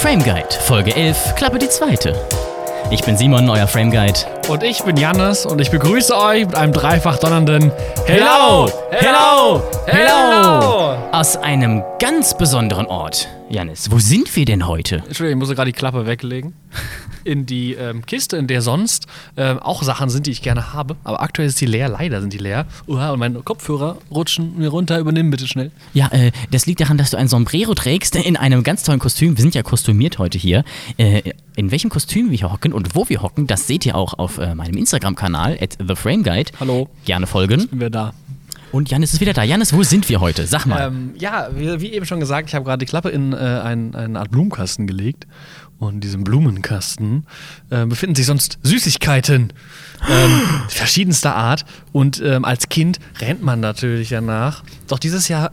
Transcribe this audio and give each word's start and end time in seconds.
Frame 0.00 0.24
Guide, 0.24 0.48
Folge 0.62 0.96
11, 0.96 1.34
Klappe 1.34 1.58
die 1.58 1.68
zweite. 1.68 2.18
Ich 2.90 3.02
bin 3.02 3.18
Simon, 3.18 3.50
euer 3.50 3.66
Frame 3.66 3.90
Guide. 3.90 4.18
Und 4.48 4.62
ich 4.62 4.82
bin 4.82 4.96
Jannis 4.96 5.44
und 5.44 5.60
ich 5.60 5.70
begrüße 5.70 6.16
euch 6.16 6.46
mit 6.46 6.54
einem 6.54 6.72
dreifach 6.72 7.18
donnernden 7.18 7.70
Hello! 8.06 8.66
Hello! 8.90 9.62
Hello! 9.84 10.96
Aus 11.12 11.36
einem 11.36 11.84
ganz 11.98 12.34
besonderen 12.34 12.86
Ort. 12.86 13.28
Janis, 13.50 13.90
wo 13.90 13.98
sind 13.98 14.34
wir 14.36 14.46
denn 14.46 14.66
heute? 14.66 15.02
Entschuldigung, 15.06 15.42
ich 15.42 15.48
muss 15.48 15.54
gerade 15.54 15.70
die 15.70 15.76
Klappe 15.78 16.06
weglegen. 16.06 16.54
In 17.24 17.46
die 17.46 17.74
ähm, 17.74 18.04
Kiste, 18.06 18.36
in 18.36 18.46
der 18.46 18.62
sonst 18.62 19.06
ähm, 19.36 19.58
auch 19.58 19.82
Sachen 19.82 20.10
sind, 20.10 20.26
die 20.26 20.30
ich 20.30 20.42
gerne 20.42 20.72
habe. 20.72 20.96
Aber 21.04 21.22
aktuell 21.22 21.48
ist 21.48 21.60
die 21.60 21.66
leer, 21.66 21.88
leider 21.88 22.20
sind 22.20 22.32
die 22.32 22.38
leer. 22.38 22.66
Uah, 22.86 23.10
und 23.10 23.18
meine 23.18 23.40
Kopfhörer 23.40 23.98
rutschen 24.10 24.58
mir 24.58 24.68
runter. 24.68 24.98
Übernimm 24.98 25.30
bitte 25.30 25.46
schnell. 25.46 25.70
Ja, 25.94 26.08
äh, 26.12 26.32
das 26.50 26.66
liegt 26.66 26.80
daran, 26.80 26.98
dass 26.98 27.10
du 27.10 27.16
ein 27.16 27.28
Sombrero 27.28 27.74
trägst 27.74 28.16
in 28.16 28.36
einem 28.36 28.62
ganz 28.62 28.82
tollen 28.82 28.98
Kostüm. 28.98 29.36
Wir 29.36 29.42
sind 29.42 29.54
ja 29.54 29.62
kostümiert 29.62 30.18
heute 30.18 30.38
hier. 30.38 30.64
Äh, 30.96 31.32
in 31.56 31.70
welchem 31.70 31.90
Kostüm 31.90 32.30
wir 32.30 32.38
hier 32.38 32.52
hocken 32.52 32.72
und 32.72 32.94
wo 32.94 33.08
wir 33.08 33.22
hocken, 33.22 33.46
das 33.46 33.66
seht 33.66 33.84
ihr 33.86 33.94
auch 33.94 34.14
auf 34.14 34.38
äh, 34.38 34.54
meinem 34.54 34.76
Instagram-Kanal, 34.76 35.58
at 35.60 35.78
TheFrameGuide. 35.78 36.52
Hallo. 36.58 36.88
Gerne 37.04 37.26
folgen. 37.26 37.60
Sind 37.60 37.80
wir 37.80 37.90
da? 37.90 38.14
Und 38.72 38.88
Janis 38.88 39.12
ist 39.14 39.20
wieder 39.20 39.32
da. 39.32 39.42
Janis, 39.42 39.72
wo 39.72 39.82
sind 39.82 40.08
wir 40.08 40.20
heute? 40.20 40.46
Sag 40.46 40.64
mal. 40.64 40.86
Ähm, 40.86 41.12
ja, 41.18 41.48
wie, 41.54 41.80
wie 41.80 41.92
eben 41.92 42.06
schon 42.06 42.20
gesagt, 42.20 42.48
ich 42.48 42.54
habe 42.54 42.64
gerade 42.64 42.78
die 42.78 42.88
Klappe 42.88 43.08
in 43.08 43.32
äh, 43.32 43.36
ein, 43.36 43.94
eine 43.94 44.18
Art 44.18 44.30
Blumenkasten 44.30 44.86
gelegt. 44.86 45.26
Und 45.80 45.94
in 45.94 46.00
diesem 46.00 46.24
Blumenkasten 46.24 47.26
äh, 47.70 47.86
befinden 47.86 48.14
sich 48.14 48.26
sonst 48.26 48.58
Süßigkeiten 48.62 49.52
ähm, 50.08 50.40
verschiedenster 50.68 51.34
Art. 51.34 51.64
Und 51.90 52.20
ähm, 52.20 52.44
als 52.44 52.68
Kind 52.68 53.00
rennt 53.18 53.42
man 53.42 53.60
natürlich 53.60 54.10
danach. 54.10 54.62
Doch 54.88 54.98
dieses 54.98 55.28
Jahr 55.28 55.52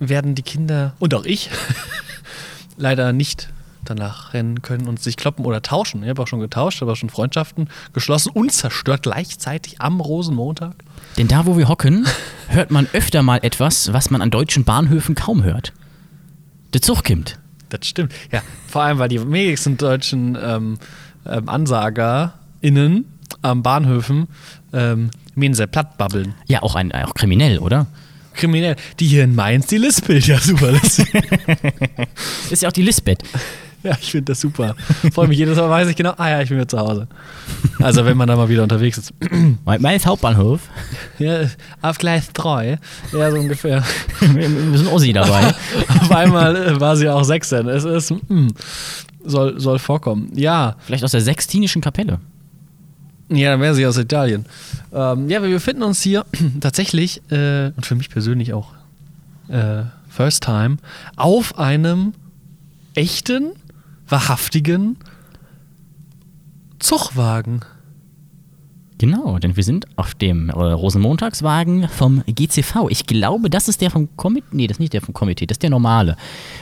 werden 0.00 0.34
die 0.34 0.42
Kinder 0.42 0.94
und 0.98 1.14
auch 1.14 1.26
ich 1.26 1.50
leider 2.78 3.12
nicht 3.12 3.50
danach 3.84 4.32
rennen 4.32 4.62
können 4.62 4.88
und 4.88 5.02
sich 5.02 5.16
kloppen 5.16 5.44
oder 5.44 5.60
tauschen. 5.60 6.02
Ich 6.02 6.08
habe 6.08 6.22
auch 6.22 6.28
schon 6.28 6.40
getauscht, 6.40 6.80
habe 6.80 6.92
auch 6.92 6.96
schon 6.96 7.10
Freundschaften 7.10 7.68
geschlossen 7.92 8.30
und 8.30 8.52
zerstört 8.52 9.02
gleichzeitig 9.02 9.80
am 9.80 10.00
Rosenmontag. 10.00 10.76
Denn 11.18 11.28
da, 11.28 11.44
wo 11.44 11.58
wir 11.58 11.68
hocken, 11.68 12.06
hört 12.48 12.70
man 12.70 12.88
öfter 12.94 13.22
mal 13.22 13.40
etwas, 13.42 13.92
was 13.92 14.10
man 14.10 14.22
an 14.22 14.30
deutschen 14.30 14.64
Bahnhöfen 14.64 15.14
kaum 15.14 15.42
hört. 15.42 15.74
Der 16.72 16.80
Zug 16.80 17.04
kommt. 17.04 17.41
Das 17.72 17.88
stimmt. 17.88 18.12
Ja, 18.30 18.42
vor 18.68 18.82
allem, 18.82 18.98
weil 18.98 19.08
die 19.08 19.20
wenigsten 19.20 19.78
deutschen 19.78 20.36
ähm, 20.40 20.78
ähm, 21.26 21.48
AnsagerInnen 21.48 23.06
am 23.40 23.62
Bahnhöfen 23.62 24.28
ähm, 24.74 25.10
mir 25.34 25.54
sehr 25.54 25.66
platt 25.66 25.96
babbeln. 25.96 26.34
Ja, 26.46 26.62
auch, 26.62 26.74
ein, 26.74 26.92
auch 26.92 27.14
kriminell, 27.14 27.58
oder? 27.58 27.86
Kriminell. 28.34 28.76
Die 29.00 29.06
hier 29.06 29.24
in 29.24 29.34
Mainz, 29.34 29.66
die 29.68 29.78
lispelt 29.78 30.26
ja 30.26 30.38
super. 30.38 30.72
Ist 32.50 32.62
ja 32.62 32.68
auch 32.68 32.72
die 32.72 32.82
Lisbeth. 32.82 33.22
Ja, 33.82 33.96
ich 34.00 34.12
finde 34.12 34.32
das 34.32 34.40
super. 34.40 34.76
Freue 35.12 35.26
mich 35.26 35.38
jedes 35.38 35.56
Mal, 35.56 35.68
weiß 35.68 35.88
ich 35.88 35.96
genau, 35.96 36.14
ah 36.16 36.30
ja, 36.30 36.40
ich 36.40 36.48
bin 36.48 36.58
wieder 36.58 36.68
zu 36.68 36.78
Hause. 36.78 37.08
Also, 37.80 38.04
wenn 38.04 38.16
man 38.16 38.28
da 38.28 38.36
mal 38.36 38.48
wieder 38.48 38.62
unterwegs 38.62 38.96
ist. 38.98 39.12
Mainz 39.64 40.06
Hauptbahnhof. 40.06 40.60
Ja, 41.18 41.40
auf 41.80 41.98
Gleis 41.98 42.32
3. 42.32 42.78
Ja, 43.12 43.30
so 43.30 43.38
ungefähr. 43.38 43.82
Wir 44.20 44.48
sind 44.78 44.86
Ossi 44.86 45.12
dabei. 45.12 45.52
auf 46.02 46.12
einmal 46.12 46.56
äh, 46.56 46.80
war 46.80 46.96
sie 46.96 47.08
auch 47.08 47.24
Sechsen. 47.24 47.68
Es 47.68 47.84
ist, 47.84 48.10
mm, 48.10 48.48
soll, 49.24 49.58
soll 49.60 49.78
vorkommen. 49.78 50.30
Ja. 50.34 50.76
Vielleicht 50.80 51.04
aus 51.04 51.12
der 51.12 51.20
Sextinischen 51.20 51.82
Kapelle. 51.82 52.18
Ja, 53.28 53.52
dann 53.52 53.60
wäre 53.60 53.74
sie 53.74 53.86
aus 53.86 53.96
Italien. 53.96 54.44
Ähm, 54.92 55.28
ja, 55.30 55.42
wir 55.42 55.50
befinden 55.50 55.82
uns 55.82 56.02
hier 56.02 56.26
tatsächlich, 56.60 57.22
äh, 57.30 57.72
und 57.76 57.86
für 57.86 57.94
mich 57.94 58.10
persönlich 58.10 58.52
auch 58.52 58.72
äh, 59.48 59.84
First 60.08 60.44
Time, 60.44 60.76
auf 61.16 61.58
einem 61.58 62.12
echten, 62.94 63.52
wahrhaftigen 64.08 64.96
Zugwagen. 66.78 67.60
Genau, 69.02 69.36
denn 69.40 69.56
wir 69.56 69.64
sind 69.64 69.86
auf 69.96 70.14
dem 70.14 70.48
äh, 70.48 70.52
Rosenmontagswagen 70.52 71.88
vom 71.88 72.22
GCV. 72.24 72.86
Ich 72.88 73.04
glaube, 73.04 73.50
das 73.50 73.66
ist 73.66 73.80
der 73.80 73.90
vom 73.90 74.08
Komitee. 74.16 74.46
Nee, 74.52 74.68
das 74.68 74.76
ist 74.76 74.78
nicht 74.78 74.92
der 74.92 75.00
vom 75.00 75.12
Komitee, 75.12 75.44
das 75.44 75.56
ist 75.56 75.62
der 75.64 75.70
normale. 75.70 76.16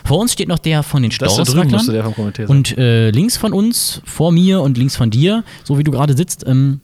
Vor 0.06 0.18
uns 0.18 0.32
steht 0.32 0.48
noch 0.48 0.58
der 0.58 0.82
von 0.82 1.02
den 1.02 1.12
Das 1.18 1.36
da 1.36 1.42
drüben 1.42 1.70
müsste 1.70 1.92
der 1.92 2.02
vom 2.02 2.14
Komitee 2.14 2.46
sein. 2.46 2.56
Und 2.56 2.78
äh, 2.78 3.10
links 3.10 3.36
von 3.36 3.52
uns, 3.52 4.00
vor 4.06 4.32
mir 4.32 4.62
und 4.62 4.78
links 4.78 4.96
von 4.96 5.10
dir, 5.10 5.44
so 5.64 5.76
wie 5.76 5.84
du 5.84 5.90
gerade 5.90 6.16
sitzt, 6.16 6.46
ähm, 6.46 6.80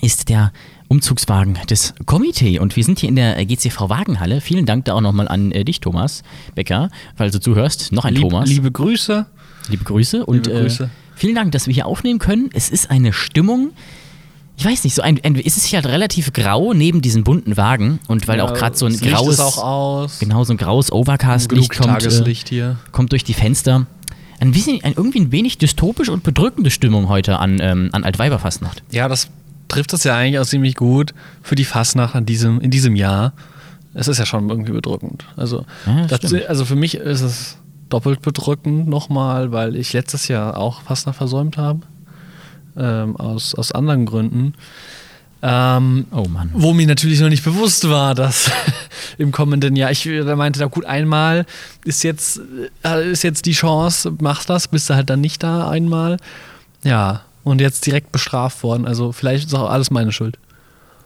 ist 0.00 0.28
der 0.28 0.52
Umzugswagen 0.86 1.58
des 1.68 1.94
Komitee. 2.06 2.60
Und 2.60 2.76
wir 2.76 2.84
sind 2.84 3.00
hier 3.00 3.08
in 3.08 3.16
der 3.16 3.44
GCV 3.44 3.88
Wagenhalle. 3.88 4.40
Vielen 4.40 4.64
Dank 4.64 4.84
da 4.84 4.94
auch 4.94 5.00
nochmal 5.00 5.26
an 5.26 5.50
äh, 5.50 5.64
dich, 5.64 5.80
Thomas 5.80 6.22
Becker, 6.54 6.88
weil 7.16 7.32
du 7.32 7.40
zuhörst. 7.40 7.90
Noch 7.90 8.04
ein 8.04 8.14
Lieb, 8.14 8.22
Thomas. 8.30 8.48
Liebe 8.48 8.70
Grüße. 8.70 9.26
Liebe 9.70 9.82
Grüße 9.82 10.24
und 10.24 10.46
Liebe 10.46 10.60
Grüße. 10.60 10.84
Äh, 10.84 10.88
vielen 11.16 11.34
Dank, 11.34 11.50
dass 11.50 11.66
wir 11.66 11.74
hier 11.74 11.86
aufnehmen 11.86 12.20
können. 12.20 12.48
Es 12.52 12.70
ist 12.70 12.92
eine 12.92 13.12
Stimmung. 13.12 13.72
Ich 14.56 14.64
weiß 14.64 14.84
nicht, 14.84 14.94
so 14.94 15.02
ein, 15.02 15.16
ist 15.16 15.56
es 15.56 15.64
hier 15.64 15.78
halt 15.78 15.86
relativ 15.86 16.32
grau 16.32 16.72
neben 16.74 17.02
diesen 17.02 17.24
bunten 17.24 17.56
Wagen 17.56 17.98
und 18.06 18.28
weil 18.28 18.40
auch 18.40 18.54
gerade 18.54 18.76
so 18.76 18.86
ein 18.86 18.92
Licht 18.92 19.04
graues, 19.04 19.40
auch 19.40 19.62
aus. 19.62 20.18
genau 20.20 20.44
so 20.44 20.52
ein 20.52 20.56
graues 20.56 20.88
Genug 20.90 21.08
Overcast-Licht 21.08 21.76
kommt, 21.76 21.88
äh, 21.88 21.92
Tageslicht 21.92 22.48
hier. 22.48 22.76
kommt 22.92 23.12
durch 23.12 23.24
die 23.24 23.34
Fenster. 23.34 23.86
Ein 24.40 24.52
bisschen, 24.52 24.82
ein, 24.84 24.94
irgendwie 24.96 25.20
ein 25.20 25.32
wenig 25.32 25.58
dystopisch 25.58 26.08
und 26.08 26.22
bedrückende 26.22 26.70
Stimmung 26.70 27.08
heute 27.08 27.38
an, 27.38 27.58
ähm, 27.60 27.88
an 27.92 28.04
Altweiberfastnacht. 28.04 28.82
Ja, 28.90 29.08
das 29.08 29.28
trifft 29.68 29.92
es 29.92 30.04
ja 30.04 30.16
eigentlich 30.16 30.38
auch 30.38 30.46
ziemlich 30.46 30.76
gut 30.76 31.14
für 31.42 31.54
die 31.54 31.64
Fastnacht 31.64 32.14
an 32.14 32.26
diesem, 32.26 32.60
in 32.60 32.70
diesem 32.70 32.94
Jahr. 32.94 33.32
Es 33.94 34.08
ist 34.08 34.18
ja 34.18 34.26
schon 34.26 34.50
irgendwie 34.50 34.72
bedrückend. 34.72 35.24
Also, 35.36 35.64
Ja, 35.86 36.06
das 36.06 36.32
also 36.32 36.64
für 36.64 36.76
mich 36.76 36.96
ist 36.96 37.22
es 37.22 37.58
doppelt 37.88 38.22
bedrückend 38.22 38.88
nochmal, 38.88 39.52
weil 39.52 39.76
ich 39.76 39.92
letztes 39.92 40.28
Jahr 40.28 40.58
auch 40.58 40.82
Fastnacht 40.82 41.16
versäumt 41.16 41.56
habe. 41.56 41.80
Ähm, 42.76 43.16
aus, 43.16 43.54
aus 43.54 43.72
anderen 43.72 44.04
Gründen. 44.06 44.54
Ähm, 45.42 46.06
Oh 46.10 46.24
Mann. 46.28 46.50
wo 46.54 46.72
mir 46.72 46.86
natürlich 46.86 47.20
noch 47.20 47.28
nicht 47.28 47.44
bewusst 47.44 47.88
war, 47.88 48.14
dass 48.14 48.50
im 49.18 49.30
kommenden 49.30 49.76
Jahr, 49.76 49.90
ich 49.90 50.04
da 50.04 50.36
meinte, 50.36 50.58
da 50.58 50.66
gut, 50.66 50.86
einmal 50.86 51.44
ist 51.84 52.02
jetzt, 52.02 52.40
äh, 52.82 53.10
ist 53.12 53.22
jetzt 53.24 53.44
die 53.44 53.52
Chance, 53.52 54.12
machst 54.20 54.48
das, 54.48 54.68
bist 54.68 54.88
du 54.88 54.94
halt 54.94 55.10
dann 55.10 55.20
nicht 55.20 55.42
da 55.42 55.68
einmal. 55.68 56.16
Ja, 56.82 57.22
und 57.42 57.60
jetzt 57.60 57.84
direkt 57.84 58.10
bestraft 58.10 58.62
worden. 58.62 58.86
Also 58.86 59.12
vielleicht 59.12 59.46
ist 59.48 59.54
auch 59.54 59.68
alles 59.70 59.90
meine 59.90 60.12
Schuld. 60.12 60.38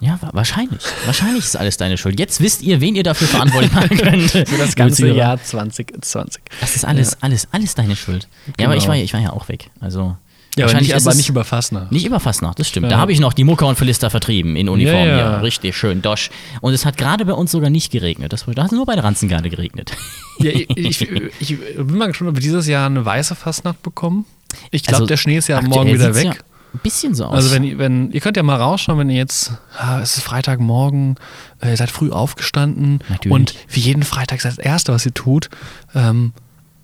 Ja, 0.00 0.16
wa- 0.20 0.30
wahrscheinlich. 0.32 0.82
wahrscheinlich 1.06 1.44
ist 1.44 1.56
alles 1.56 1.76
deine 1.76 1.98
Schuld. 1.98 2.20
Jetzt 2.20 2.40
wisst 2.40 2.62
ihr, 2.62 2.80
wen 2.80 2.94
ihr 2.94 3.02
dafür 3.02 3.26
verantwortlich 3.26 3.72
machen 3.72 3.96
könnt. 3.98 4.30
Für 4.30 4.56
das 4.56 4.76
ganze 4.76 5.08
Jahr 5.08 5.42
2020. 5.42 6.40
Das 6.60 6.76
ist 6.76 6.84
alles, 6.84 7.20
alles, 7.20 7.48
alles 7.50 7.74
deine 7.74 7.96
Schuld. 7.96 8.28
Ja, 8.46 8.66
aber 8.66 8.74
Genau. 8.74 8.76
ich 8.76 8.86
war, 8.88 8.94
ich 8.94 9.12
war 9.12 9.20
ja 9.20 9.30
auch 9.32 9.48
weg. 9.48 9.70
Also. 9.80 10.16
Ja, 10.56 10.64
aber 10.64 10.72
wahrscheinlich 10.72 10.94
nicht, 10.94 11.06
aber 11.06 11.14
nicht 11.14 11.28
über 11.28 11.44
Fastnacht. 11.44 11.92
Nicht 11.92 12.04
über 12.06 12.18
Fastnacht, 12.20 12.58
das 12.58 12.68
stimmt. 12.68 12.86
Da 12.86 12.96
Ja. 12.96 12.98
habe 12.98 13.12
ich 13.12 13.20
noch 13.20 13.32
die 13.32 13.44
Mucke 13.44 13.64
und 13.64 13.76
Philister 13.76 14.10
vertrieben 14.10 14.56
in 14.56 14.68
Uniform 14.68 14.96
Ja, 15.06 15.16
ja. 15.16 15.30
hier. 15.34 15.42
Richtig 15.42 15.76
schön, 15.76 16.02
dosch. 16.02 16.30
Und 16.60 16.72
es 16.74 16.84
hat 16.84 16.96
gerade 16.96 17.24
bei 17.24 17.32
uns 17.34 17.52
sogar 17.52 17.70
nicht 17.70 17.92
geregnet. 17.92 18.32
Das, 18.32 18.44
da 18.46 18.62
hat 18.62 18.72
es 18.72 18.76
nur 18.76 18.86
bei 18.86 18.94
der 18.94 19.04
Ranzen 19.04 19.28
gerade 19.28 19.50
geregnet. 19.50 19.92
Ja, 20.40 20.52
ich, 20.52 21.00
ich, 21.40 21.58
bin 21.76 21.96
mal 21.98 22.06
gespannt, 22.06 22.30
ob 22.30 22.36
wir 22.36 22.40
dieses 22.42 22.68
Jahr 22.68 22.86
eine 22.86 23.04
weiße 23.04 23.34
Fastnacht 23.34 23.82
bekommen. 23.82 24.24
Ich 24.70 24.84
glaube, 24.84 24.98
Also, 24.98 25.06
der 25.06 25.16
Schnee 25.16 25.36
ist 25.36 25.48
ja 25.48 25.60
morgen 25.62 25.92
wieder 25.92 26.14
weg. 26.14 26.24
Ja 26.26 26.32
ein 26.74 26.80
bisschen 26.82 27.12
so 27.14 27.24
aus. 27.24 27.34
Also 27.34 27.50
wenn, 27.52 27.64
ihr- 27.64 27.78
wenn 27.78 28.12
ihr 28.12 28.20
könnt 28.20 28.36
ja 28.36 28.42
mal 28.44 28.54
rausschauen, 28.56 28.98
wenn 29.00 29.10
ihr 29.10 29.16
jetzt, 29.16 29.52
ah, 29.76 29.98
es 30.00 30.16
ist 30.16 30.22
Freitagmorgen, 30.22 31.16
äh, 31.60 31.70
ihr 31.70 31.76
seid 31.76 31.90
früh 31.90 32.10
aufgestanden 32.10 33.00
Natürlich. 33.08 33.34
und 33.34 33.54
wie 33.68 33.80
jeden 33.80 34.02
Freitag 34.04 34.36
ist 34.36 34.44
das 34.44 34.58
Erste, 34.58 34.92
was 34.92 35.04
ihr 35.06 35.14
tut, 35.14 35.48
ähm, 35.94 36.32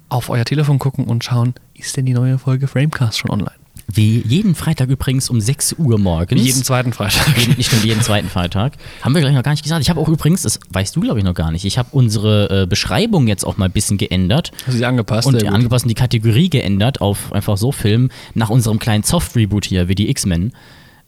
auf 0.09 0.31
euer 0.31 0.45
Telefon 0.45 0.79
gucken 0.79 1.05
und 1.05 1.25
schauen, 1.25 1.55
ist 1.75 1.97
denn 1.97 2.07
die 2.07 2.13
neue 2.13 2.39
Folge 2.39 2.69
Framecast 2.69 3.19
schon 3.19 3.31
online? 3.31 3.57
Wie 3.87 4.23
jeden 4.27 4.55
Freitag 4.55 4.89
übrigens 4.89 5.29
um 5.29 5.41
6 5.41 5.75
Uhr 5.75 5.99
morgens. 5.99 6.41
Wie 6.41 6.47
jeden 6.47 6.65
zweiten 6.65 6.93
Freitag. 6.93 7.37
Jeden, 7.37 7.57
nicht 7.57 7.67
stimmt, 7.67 7.85
jeden 7.85 8.01
zweiten 8.01 8.29
Freitag. 8.29 8.73
Haben 9.03 9.15
wir 9.15 9.21
gleich 9.21 9.35
noch 9.35 9.43
gar 9.43 9.53
nicht 9.53 9.63
gesagt. 9.63 9.83
Ich 9.83 9.91
habe 9.91 10.01
auch 10.01 10.09
übrigens, 10.09 10.43
das 10.43 10.59
weißt 10.71 10.97
du 10.97 11.01
glaube 11.01 11.19
ich 11.19 11.25
noch 11.25 11.35
gar 11.35 11.51
nicht, 11.51 11.65
ich 11.65 11.77
habe 11.77 11.89
unsere 11.93 12.63
äh, 12.63 12.67
Beschreibung 12.67 13.29
jetzt 13.29 13.45
auch 13.45 13.57
mal 13.57 13.67
ein 13.67 13.73
bisschen 13.73 13.99
geändert. 13.99 14.53
Hast 14.67 14.75
du 14.75 14.79
sie 14.79 14.87
angepasst? 14.87 15.29
Und 15.29 15.45
angepasst 15.47 15.85
und 15.85 15.91
die 15.91 15.95
Kategorie 15.95 16.49
geändert 16.49 17.01
auf 17.01 17.33
einfach 17.33 17.57
so 17.57 17.73
Film 17.73 18.11
nach 18.35 18.51
unserem 18.51 18.79
kleinen 18.79 19.05
Soft-Reboot 19.05 19.67
hier, 19.67 19.89
wie 19.89 19.95
die 19.95 20.09
X-Men. 20.09 20.53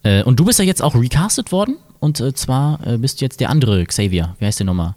Äh, 0.03 0.23
und 0.23 0.39
du 0.39 0.45
bist 0.45 0.59
ja 0.59 0.65
jetzt 0.65 0.83
auch 0.83 0.95
recastet 0.95 1.51
worden 1.51 1.77
und 1.99 2.19
äh, 2.19 2.33
zwar 2.33 2.85
äh, 2.85 2.97
bist 2.97 3.19
du 3.21 3.25
jetzt 3.25 3.39
der 3.39 3.49
andere 3.49 3.85
Xavier. 3.85 4.35
Wie 4.39 4.45
heißt 4.45 4.59
der 4.59 4.65
nochmal? 4.65 4.95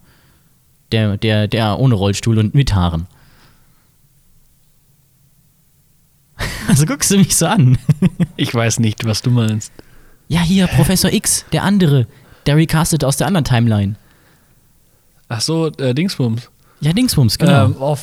Der, 0.92 1.16
der, 1.16 1.48
der 1.48 1.78
ohne 1.78 1.94
Rollstuhl 1.94 2.38
und 2.38 2.54
mit 2.54 2.74
Haaren. 2.74 3.06
Also 6.68 6.86
guckst 6.86 7.10
du 7.10 7.18
mich 7.18 7.36
so 7.36 7.46
an. 7.46 7.78
Ich 8.36 8.54
weiß 8.54 8.78
nicht, 8.78 9.04
was 9.04 9.22
du 9.22 9.30
meinst. 9.30 9.72
Ja, 10.28 10.40
hier, 10.40 10.66
Professor 10.68 11.12
X, 11.12 11.44
der 11.52 11.64
andere. 11.64 12.06
Der 12.46 12.56
recastet 12.56 13.04
aus 13.04 13.16
der 13.16 13.26
anderen 13.26 13.44
Timeline. 13.44 13.96
Ach 15.28 15.40
so, 15.40 15.66
äh, 15.66 15.94
Dingsbums. 15.94 16.50
Ja, 16.80 16.92
Dingsbums, 16.92 17.38
genau. 17.38 17.66
Ähm, 17.66 17.76
oh, 17.78 17.96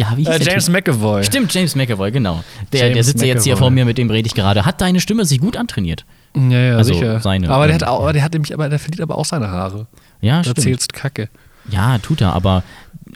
ja, 0.00 0.16
wie 0.16 0.24
hieß 0.24 0.46
äh, 0.46 0.50
James? 0.50 0.68
McAvoy. 0.70 1.22
Stimmt, 1.24 1.52
James 1.52 1.76
McAvoy, 1.76 2.10
genau. 2.10 2.42
Der, 2.72 2.90
der 2.90 3.04
sitzt 3.04 3.20
ja 3.20 3.26
jetzt 3.28 3.44
hier 3.44 3.58
vor 3.58 3.70
mir, 3.70 3.84
mit 3.84 3.98
dem 3.98 4.08
rede 4.08 4.26
ich 4.26 4.34
gerade. 4.34 4.64
Hat 4.64 4.80
deine 4.80 4.98
Stimme 4.98 5.26
sich 5.26 5.40
gut 5.40 5.58
antrainiert? 5.58 6.06
Ja, 6.34 6.58
ja, 6.58 6.76
Also 6.76 6.94
sicher. 6.94 7.20
seine, 7.20 7.50
aber 7.50 7.66
der 7.66 7.76
ähm, 7.76 7.82
hat 7.82 7.88
auch, 7.88 8.00
aber 8.00 8.12
der 8.14 8.22
hat 8.22 8.32
nämlich, 8.32 8.54
aber 8.54 8.70
der 8.70 8.78
verliert 8.78 9.02
aber 9.02 9.18
auch 9.18 9.26
seine 9.26 9.48
Haare. 9.50 9.88
Ja, 10.22 10.38
Da 10.38 10.44
stimmt. 10.44 10.60
zählst 10.60 10.92
Kacke. 10.94 11.28
Ja, 11.68 11.98
tut 11.98 12.22
er, 12.22 12.32
aber 12.32 12.62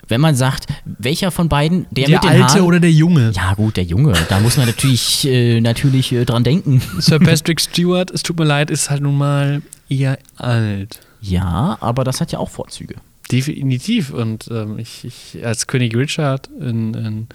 wenn 0.08 0.20
man 0.20 0.34
sagt, 0.34 0.66
welcher 0.84 1.30
von 1.30 1.48
beiden, 1.48 1.86
der, 1.90 2.06
Der 2.06 2.16
mit 2.16 2.24
den 2.24 2.30
Alte 2.30 2.44
Haaren, 2.54 2.60
oder 2.62 2.80
der 2.80 2.90
Junge? 2.92 3.32
Ja, 3.34 3.54
gut, 3.54 3.76
der 3.76 3.84
Junge, 3.84 4.12
da 4.28 4.40
muss 4.40 4.56
man 4.56 4.66
natürlich, 4.66 5.24
äh, 5.28 5.60
natürlich 5.60 6.12
äh, 6.12 6.24
dran 6.24 6.44
denken. 6.44 6.82
Sir 6.98 7.18
Patrick 7.18 7.60
Stewart, 7.60 8.10
es 8.10 8.22
tut 8.22 8.38
mir 8.38 8.44
leid, 8.44 8.70
ist 8.70 8.90
halt 8.90 9.02
nun 9.02 9.16
mal 9.16 9.62
eher 9.88 10.18
alt. 10.36 11.00
Ja, 11.20 11.78
aber 11.80 12.04
das 12.04 12.20
hat 12.20 12.32
ja 12.32 12.38
auch 12.38 12.50
Vorzüge. 12.50 12.96
Definitiv. 13.32 14.10
Und 14.10 14.48
ähm, 14.50 14.78
ich, 14.78 15.04
ich 15.04 15.44
als 15.46 15.66
König 15.66 15.96
Richard 15.96 16.48
in, 16.60 16.92
in 16.92 17.26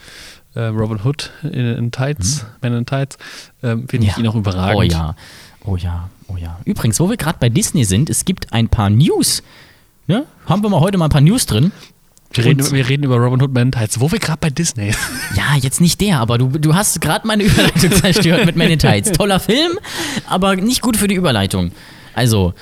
äh, 0.54 0.66
Robin 0.66 1.00
Hood 1.04 1.32
in, 1.44 1.52
in 1.52 1.92
Tights, 1.92 2.46
Men 2.62 2.74
in 2.74 2.86
Tights, 2.86 3.18
ähm, 3.64 3.88
finde 3.88 4.06
ich 4.08 4.14
Ja. 4.14 4.20
ihn 4.20 4.28
auch 4.28 4.36
überragend. 4.36 4.78
Oh 4.78 4.84
ja, 4.84 5.16
oh 5.66 5.76
ja, 5.78 6.10
oh 6.28 6.38
ja. 6.38 6.60
Übrigens, 6.66 7.00
wo 7.00 7.10
wir 7.10 7.18
gerade 7.18 7.38
bei 7.40 7.50
Disney 7.50 7.84
sind, 7.86 8.12
es 8.12 8.26
gibt 8.26 8.54
ein 8.54 8.70
paar 8.70 8.92
News. 8.92 9.42
Ne? 10.06 10.26
Haben 10.46 10.62
wir 10.62 10.70
mal 10.70 10.80
heute 10.80 10.98
mal 11.00 11.06
ein 11.06 11.12
paar 11.12 11.22
News 11.22 11.48
drin. 11.48 11.72
Wir 12.32 12.46
reden, 12.46 12.72
wir 12.72 12.88
reden 12.88 13.04
über 13.04 13.18
Robin 13.18 13.42
Hood 13.42 13.58
in 13.58 13.72
Tights, 13.72 14.00
wo 14.00 14.12
wir 14.12 14.20
gerade 14.20 14.38
bei 14.40 14.50
Disney 14.50 14.92
sind. 14.92 14.98
Ja, 15.36 15.56
jetzt 15.60 15.82
nicht 15.82 16.00
der, 16.02 16.20
aber 16.20 16.38
du, 16.38 16.48
du 16.50 16.76
hast 16.76 17.02
gerade 17.02 17.26
meine 17.26 17.44
Überleitung 17.46 17.92
zerstört 17.92 18.46
mit 18.46 18.56
in 18.56 18.78
Tights. 18.78 19.12
Toller 19.12 19.40
Film, 19.40 19.80
aber 20.28 20.56
nicht 20.56 20.82
gut 20.82 20.96
für 20.98 21.08
die 21.08 21.16
Überleitung. 21.16 21.72
Also, 22.14 22.54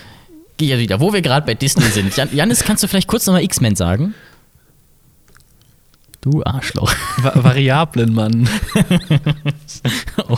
geh 0.57 0.67
ja 0.67 0.77
wieder, 0.79 0.99
wo 1.01 1.11
wir 1.11 1.21
gerade 1.21 1.45
bei 1.45 1.53
Disney 1.53 1.85
sind. 1.85 2.15
Jan, 2.15 2.29
Janis, 2.33 2.63
kannst 2.63 2.83
du 2.83 2.87
vielleicht 2.87 3.07
kurz 3.07 3.25
nochmal 3.25 3.43
X-Men 3.43 3.75
sagen? 3.75 4.13
Du 6.21 6.43
Arschloch. 6.43 6.93
Va 7.17 7.43
Variablen, 7.43 8.13
Mann. 8.13 8.49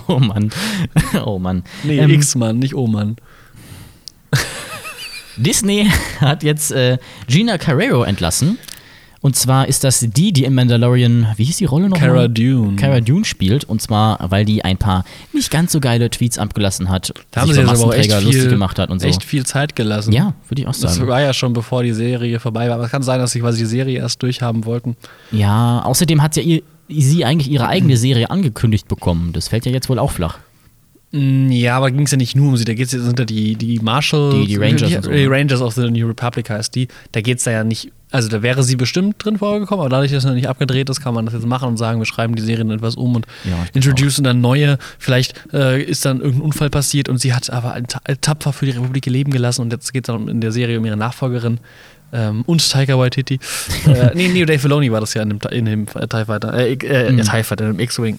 Oh 0.08 0.20
Mann. 0.20 0.52
Oh 1.26 1.40
Mann. 1.40 1.64
Nee, 1.84 2.00
Ähm, 2.00 2.10
X-Mann, 2.12 2.60
nicht 2.60 2.76
O-Mann. 2.76 3.16
Disney 5.38 5.90
hat 6.20 6.44
jetzt 6.44 6.72
äh, 6.72 6.98
Gina 7.28 7.58
Carrero 7.58 8.04
entlassen. 8.04 8.58
Und 9.22 9.36
zwar 9.36 9.68
ist 9.68 9.84
das 9.84 10.00
die, 10.00 10.32
die 10.32 10.46
im 10.46 10.56
Mandalorian, 10.56 11.28
wie 11.36 11.44
hieß 11.44 11.58
die 11.58 11.66
Rolle 11.66 11.90
noch? 11.90 11.98
Cara 11.98 12.30
Dune. 12.30 12.78
Cara 12.78 13.02
Dune 13.02 13.26
spielt. 13.26 13.66
Und 13.66 13.82
zwar, 13.82 14.18
weil 14.32 14.46
die 14.46 14.64
ein 14.64 14.78
paar 14.78 15.04
nicht 15.34 15.52
ganz 15.52 15.74
so 15.74 15.82
geile 15.82 16.10
Tweets 16.10 16.38
abgelassen 16.38 16.90
hat, 16.90 17.14
Da 17.32 17.42
haben 17.42 17.52
sie 17.52 17.60
jetzt 17.60 17.70
aber 17.70 17.80
auch 17.86 17.94
echt 17.94 18.14
viel, 18.14 18.24
lustig 18.26 18.50
gemacht 18.50 18.80
hat 18.80 18.90
und 18.90 19.02
so. 19.02 19.08
echt 19.08 19.24
viel 19.26 19.46
Zeit 19.46 19.76
gelassen. 19.76 20.14
Ja, 20.14 20.34
würde 20.48 20.62
ich 20.62 20.68
auch 20.68 20.76
Das 20.76 20.96
sagen. 20.96 21.08
war 21.10 21.22
ja 21.22 21.34
schon 21.34 21.52
bevor 21.52 21.84
die 21.84 21.92
Serie 21.92 22.40
vorbei 22.40 22.70
war. 22.70 22.76
Aber 22.76 22.86
es 22.86 22.92
kann 22.92 23.04
sein, 23.04 23.20
dass 23.20 23.32
sie 23.32 23.42
quasi 23.42 23.60
die 23.60 23.66
Serie 23.66 24.00
erst 24.00 24.24
durchhaben 24.24 24.64
wollten. 24.66 24.96
Ja, 25.32 25.82
außerdem 25.84 26.22
hat 26.22 26.38
ja 26.38 26.44
ihr, 26.44 26.62
sie 26.88 27.26
eigentlich 27.26 27.52
ihre 27.52 27.68
eigene 27.68 27.98
Serie 27.98 28.30
angekündigt 28.32 28.88
bekommen. 28.88 29.34
Das 29.34 29.50
fällt 29.50 29.66
ja 29.66 29.72
jetzt 29.74 29.90
wohl 29.90 30.00
auch 30.00 30.12
flach. 30.12 30.38
Mm, 31.12 31.52
Ja, 31.52 31.76
aber 31.76 31.92
ging 31.92 32.04
es 32.06 32.12
ja 32.12 32.18
nicht 32.18 32.36
nur 32.38 32.48
um 32.50 32.56
sie. 32.58 32.64
Da 32.66 32.72
ja- 32.72 32.86
sind 32.86 33.20
ja 33.20 33.26
die, 33.26 33.56
die 33.56 33.80
Marshall. 33.80 34.32
Die- 34.42 34.48
die 34.48 34.56
Rangers 34.56 34.88
Die, 34.90 34.96
so, 35.02 35.12
die 35.12 35.26
ne? 35.26 35.30
Rangers 35.30 35.62
of 35.62 35.74
the 35.74 35.90
New 35.90 36.08
Republic 36.08 36.50
heißt 36.50 36.74
die. 36.76 36.88
Da 37.12 37.20
geht 37.22 37.40
es 37.40 37.46
ja 37.46 37.64
nicht. 37.66 37.92
Also 38.12 38.28
da 38.28 38.42
wäre 38.42 38.64
sie 38.64 38.76
bestimmt 38.76 39.24
drin 39.24 39.38
vorgekommen, 39.38 39.82
aber 39.82 39.90
dadurch, 39.90 40.12
dass 40.12 40.24
es 40.24 40.28
noch 40.28 40.34
nicht 40.34 40.50
abgedreht 40.50 40.90
ist, 40.90 41.00
kann 41.00 41.14
man 41.14 41.26
das 41.26 41.36
jetzt 41.36 41.46
machen 41.46 41.68
und 41.70 41.78
sagen, 41.78 42.00
wir 42.00 42.06
schreiben 42.08 42.34
die 42.36 42.42
Serien 42.42 42.72
etwas 42.72 42.96
um 42.96 43.16
und 43.16 43.28
Ja, 43.46 43.56
introducen 43.74 44.24
dann 44.24 44.42
neue. 44.42 44.80
Vielleicht 44.98 45.36
äh, 45.54 45.82
ist 45.84 46.06
dann 46.06 46.18
irgendein 46.20 46.42
Unfall 46.42 46.70
passiert 46.72 47.08
und 47.08 47.20
sie 47.20 47.34
hat 47.34 47.50
aber 47.52 47.78
tapfer 48.22 48.52
für 48.52 48.66
die 48.66 48.72
Republik 48.72 49.06
ihr 49.06 49.14
Leben 49.14 49.32
gelassen 49.32 49.62
und 49.62 49.72
jetzt 49.72 49.94
geht 49.94 50.08
es 50.10 50.14
dann 50.14 50.28
in 50.28 50.42
der 50.42 50.52
Serie 50.52 50.80
um 50.80 50.86
ihre 50.86 50.98
Nachfolgerin. 50.98 51.60
Ähm, 52.12 52.42
und 52.48 52.68
Taika 52.68 52.98
Waititi. 52.98 53.40
äh, 53.86 54.10
nee, 54.16 54.28
nee, 54.30 54.44
Dave 54.44 54.58
Filoni 54.58 54.92
war 54.92 55.00
das 55.02 55.14
ja 55.14 55.22
in 55.22 55.30
dem, 55.30 55.40
in 55.52 55.66
dem 55.66 55.86
äh, 55.94 56.08
TIE 56.08 56.26
Fighter. 56.26 56.54
Äh, 56.56 56.74
äh, 56.74 57.12
Mhm. 57.12 57.22
TIE 57.22 57.44
Fighter, 57.44 57.66
in 57.68 57.74
dem 57.74 57.80
X-Wing. 57.80 58.18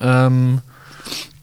Ähm, 0.00 0.60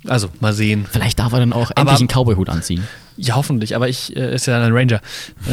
also, 0.07 0.29
mal 0.39 0.53
sehen. 0.53 0.85
Vielleicht 0.89 1.19
darf 1.19 1.33
er 1.33 1.39
dann 1.39 1.51
auch 1.51 1.71
Aber- 1.75 1.91
endlich 1.91 1.99
einen 1.99 2.07
Cowboy-Hut 2.07 2.47
anziehen. 2.47 2.87
Ja, 3.17 3.35
hoffentlich, 3.35 3.75
aber 3.75 3.89
ich 3.89 4.15
äh, 4.15 4.33
ist 4.33 4.45
ja 4.45 4.63
ein 4.63 4.71
Ranger. 4.71 5.01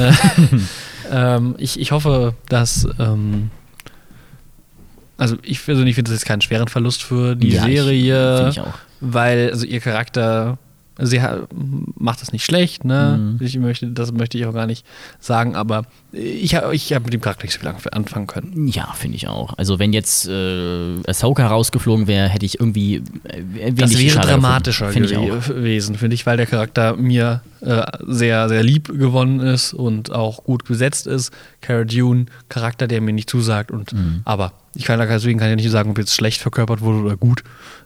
Äh, 1.11 1.37
ähm, 1.37 1.55
ich, 1.59 1.79
ich 1.81 1.93
hoffe, 1.93 2.35
dass 2.49 2.87
ähm, 2.99 3.51
also 5.19 5.37
ich 5.43 5.65
persönlich 5.65 5.95
finde 5.95 6.11
das 6.11 6.21
jetzt 6.21 6.27
keinen 6.27 6.41
schweren 6.43 6.69
Verlust 6.69 7.03
für 7.03 7.35
die 7.37 7.49
Ja, 7.51 7.67
ich- 7.67 7.77
Serie, 7.81 8.37
Finde 8.37 8.51
ich 8.51 8.61
auch. 8.61 8.75
weil 9.01 9.51
also 9.51 9.65
ihr 9.67 9.81
Charakter 9.81 10.59
sie 10.99 11.21
macht 11.99 12.23
das 12.23 12.33
nicht 12.33 12.45
schlecht, 12.45 12.85
ne? 12.85 13.19
Mhm. 13.39 13.45
Ich 13.45 13.59
möchte, 13.59 13.87
das 13.89 14.13
möchte 14.13 14.39
ich 14.39 14.47
auch 14.47 14.55
gar 14.55 14.67
nicht 14.67 14.87
sagen, 15.21 15.55
aber 15.55 15.85
ich 16.13 16.55
habe 16.55 16.75
ich 16.75 16.93
hab 16.93 17.05
mit 17.05 17.13
dem 17.13 17.21
Charakter 17.21 17.45
nicht 17.45 17.53
so 17.55 17.61
viel 17.61 17.69
anf- 17.69 17.89
anfangen 17.91 18.27
können. 18.27 18.69
Ja, 18.69 18.93
finde 18.95 19.17
ich 19.17 19.29
auch. 19.29 19.53
Also 19.59 19.79
wenn 19.79 19.93
jetzt 19.93 20.27
äh, 20.27 20.95
Ahsoka 21.07 21.47
rausgeflogen 21.47 22.07
wäre, 22.07 22.29
hätte 22.29 22.47
ich 22.47 22.59
irgendwie 22.61 23.03
äh, 23.25 23.73
Das 23.73 23.99
wäre 23.99 24.11
schade 24.11 24.29
dramatischer 24.29 24.87
auch. 24.89 25.47
gewesen, 25.49 25.97
finde 25.97 26.15
ich, 26.15 26.25
weil 26.25 26.37
der 26.39 26.47
Charakter 26.47 26.97
mir 26.97 27.43
äh, 27.61 27.83
sehr, 28.07 28.49
sehr 28.49 28.63
lieb 28.63 28.89
gewonnen 28.89 29.41
ist 29.41 29.75
und 29.75 30.11
auch 30.13 30.45
gut 30.45 30.65
besetzt 30.65 31.07
ist. 31.07 31.31
Cara 31.61 31.85
Dune, 31.85 32.27
Charakter, 32.49 32.87
der 32.87 33.01
mir 33.01 33.13
nicht 33.13 33.29
zusagt. 33.29 33.71
Und, 33.71 33.93
Mhm. 33.93 34.23
Aber 34.25 34.53
ich 34.75 34.85
kann 34.85 34.99
deswegen 34.99 35.39
kann 35.39 35.51
ich 35.51 35.57
nicht 35.57 35.71
sagen, 35.71 35.91
ob 35.91 35.99
jetzt 35.99 36.15
schlecht 36.15 36.41
verkörpert 36.41 36.81
wurde 36.81 36.99
oder 36.99 37.17
gut. 37.17 37.43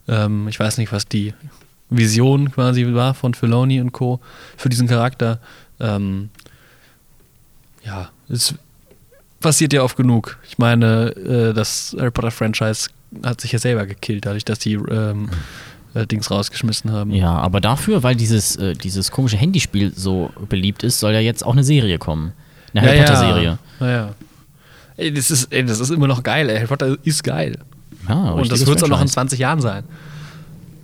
Ähm, 0.08 0.46
ich 0.48 0.58
weiß 0.60 0.78
nicht, 0.78 0.92
was 0.92 1.06
die 1.06 1.34
Vision 1.90 2.50
quasi 2.52 2.94
war 2.94 3.14
von 3.14 3.34
Filoni 3.34 3.80
und 3.80 3.92
Co. 3.92 4.20
für 4.56 4.68
diesen 4.68 4.88
Charakter. 4.88 5.40
Ähm, 5.78 6.30
ja, 7.84 8.10
es 8.28 8.54
passiert 9.40 9.72
ja 9.72 9.82
oft 9.82 9.96
genug. 9.96 10.38
Ich 10.48 10.58
meine, 10.58 11.10
äh, 11.16 11.52
das 11.54 11.96
Harry 11.98 12.10
Potter 12.10 12.30
Franchise 12.30 12.90
hat 13.24 13.40
sich 13.40 13.52
ja 13.52 13.58
selber 13.58 13.86
gekillt, 13.86 14.26
dadurch, 14.26 14.44
dass 14.44 14.58
die 14.58 14.74
ähm, 14.74 15.30
äh, 15.94 16.06
Dings 16.06 16.30
rausgeschmissen 16.30 16.92
haben. 16.92 17.10
Ja, 17.12 17.32
aber 17.32 17.60
dafür, 17.60 18.02
weil 18.02 18.14
dieses, 18.14 18.56
äh, 18.56 18.74
dieses 18.74 19.10
komische 19.10 19.36
Handyspiel 19.36 19.92
so 19.94 20.30
beliebt 20.48 20.82
ist, 20.82 21.00
soll 21.00 21.12
ja 21.12 21.20
jetzt 21.20 21.44
auch 21.44 21.52
eine 21.52 21.64
Serie 21.64 21.98
kommen. 21.98 22.32
Eine 22.72 22.86
Harry 22.86 22.98
Potter-Serie. 22.98 23.58
Ja, 23.80 23.90
ja. 23.90 24.14
Ey, 24.96 25.12
das 25.12 25.30
ist, 25.30 25.52
ey, 25.52 25.64
das 25.64 25.80
ist 25.80 25.90
immer 25.90 26.06
noch 26.06 26.22
geil. 26.22 26.48
Ey. 26.48 26.56
Harry 26.56 26.66
Potter 26.68 26.96
ist 27.02 27.24
geil. 27.24 27.58
Ja, 28.08 28.30
und 28.30 28.50
das 28.52 28.64
wird 28.66 28.76
es 28.76 28.82
auch 28.82 28.88
noch 28.88 29.00
in 29.00 29.08
Franchise. 29.08 29.14
20 29.14 29.38
Jahren 29.40 29.60
sein. 29.60 29.84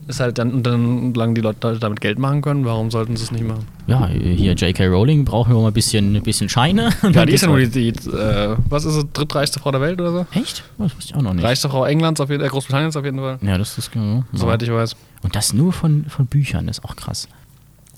Ist 0.09 0.21
halt 0.21 0.39
dann, 0.39 0.53
und 0.53 0.63
dann, 0.65 1.13
solange 1.15 1.35
die 1.35 1.41
Leute 1.41 1.79
damit 1.81 2.01
Geld 2.01 2.19
machen 2.21 2.41
können, 2.41 2.65
warum 2.65 2.93
sollten 2.93 3.17
sie 3.17 3.25
es 3.25 3.33
nicht 3.33 3.45
machen? 3.45 3.67
Ja, 3.89 4.07
hier 4.07 4.53
J.K. 4.53 4.87
Rowling 4.87 5.25
brauchen 5.25 5.53
wir 5.53 5.61
mal 5.61 5.67
ein 5.69 5.73
bisschen, 5.73 6.15
ein 6.15 6.23
bisschen 6.23 6.49
Scheine. 6.49 6.91
Ja, 7.13 7.27
die 7.27 7.33
ist 7.35 7.41
ja 7.43 7.49
nur 7.49 7.59
die, 7.59 7.69
die 7.71 7.89
äh, 8.11 8.57
was 8.69 8.85
ist 8.85 8.95
es, 8.95 9.05
drittreichste 9.13 9.59
Frau 9.59 9.73
der 9.73 9.81
Welt 9.81 10.01
oder 10.01 10.13
so? 10.13 10.27
Echt? 10.39 10.63
Das 10.79 10.95
wusste 10.95 11.11
ich 11.13 11.15
auch 11.17 11.23
noch 11.23 11.35
nicht. 11.35 11.45
Reichste 11.45 11.69
Frau 11.69 11.85
Englands, 11.85 12.21
auf 12.21 12.31
jeden, 12.31 12.45
äh, 12.45 12.49
Großbritanniens 12.49 12.97
auf 12.97 13.05
jeden 13.05 13.19
Fall. 13.19 13.39
Ja, 13.43 13.59
das 13.59 13.77
ist 13.79 13.91
genau. 13.91 14.23
Soweit 14.33 14.63
ich 14.63 14.71
weiß. 14.71 14.95
Und 15.23 15.35
das 15.35 15.53
nur 15.53 15.73
von, 15.73 16.05
von 16.09 16.27
Büchern, 16.27 16.69
ist 16.69 16.85
auch 16.85 16.95
krass. 16.95 17.27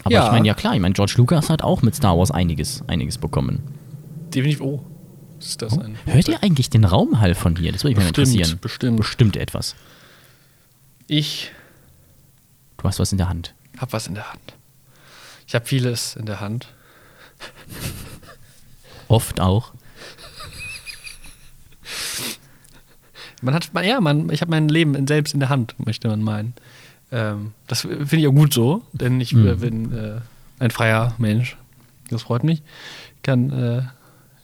Aber 0.05 0.15
Ja. 0.15 0.27
ich 0.27 0.33
meine, 0.33 0.47
ja 0.49 0.55
klar, 0.55 0.75
ich 0.75 0.81
meine, 0.81 0.95
George 0.95 1.15
Lucas 1.19 1.51
hat 1.51 1.63
auch 1.63 1.83
mit 1.83 1.95
Star 1.95 2.17
Wars 2.17 2.31
einiges, 2.31 2.83
einiges 2.87 3.19
bekommen. 3.19 3.61
Definitiv. 4.35 4.63
Oh, 4.63 4.83
ist 5.39 5.61
das 5.61 5.79
ein. 5.79 5.97
Hört 6.07 6.29
ihr 6.29 6.43
eigentlich 6.43 6.71
den 6.71 6.85
Raumhall 6.85 7.35
von 7.35 7.55
hier? 7.57 7.71
Das 7.73 7.85
würde 7.85 7.97
mich 7.97 8.05
mal 8.05 8.09
interessieren. 8.09 8.59
bestimmt. 8.63 8.97
Bestimmt 8.97 9.37
etwas. 9.37 9.75
Ich 11.07 11.51
Du 12.79 12.85
hast 12.85 12.99
was 12.99 13.13
in 13.13 13.19
der 13.19 13.29
Hand. 13.29 13.55
hab 13.79 13.93
was 13.93 14.07
in 14.07 14.15
der 14.15 14.33
Hand. 14.33 14.55
Ich 15.47 15.55
habe 15.55 15.67
vieles 15.67 16.17
in 16.17 16.27
der 16.27 16.41
Hand. 16.41 16.69
Oft 19.09 19.41
auch. 19.41 19.73
Man 23.41 23.55
hat, 23.55 23.73
man, 23.73 23.85
ja, 23.85 24.01
man, 24.01 24.31
ich 24.31 24.41
habe 24.41 24.51
mein 24.51 24.69
Leben 24.69 24.95
in- 24.95 25.07
selbst 25.07 25.33
in 25.35 25.41
der 25.41 25.49
Hand, 25.49 25.75
möchte 25.85 26.09
man 26.09 26.23
meinen. 26.23 26.55
Ähm, 27.13 27.53
das 27.69 27.83
finde 27.83 28.17
ich 28.17 28.27
auch 28.27 28.33
gut 28.33 28.53
so, 28.53 28.83
denn 28.93 29.21
ich 29.21 29.33
äh, 29.33 29.37
Mhm. 29.37 29.61
bin 29.61 29.93
äh, 29.97 30.21
ein 30.59 30.71
freier 30.71 31.15
Mensch. 31.19 31.57
Das 32.11 32.23
freut 32.23 32.43
mich. 32.43 32.63
Kann, 33.23 33.51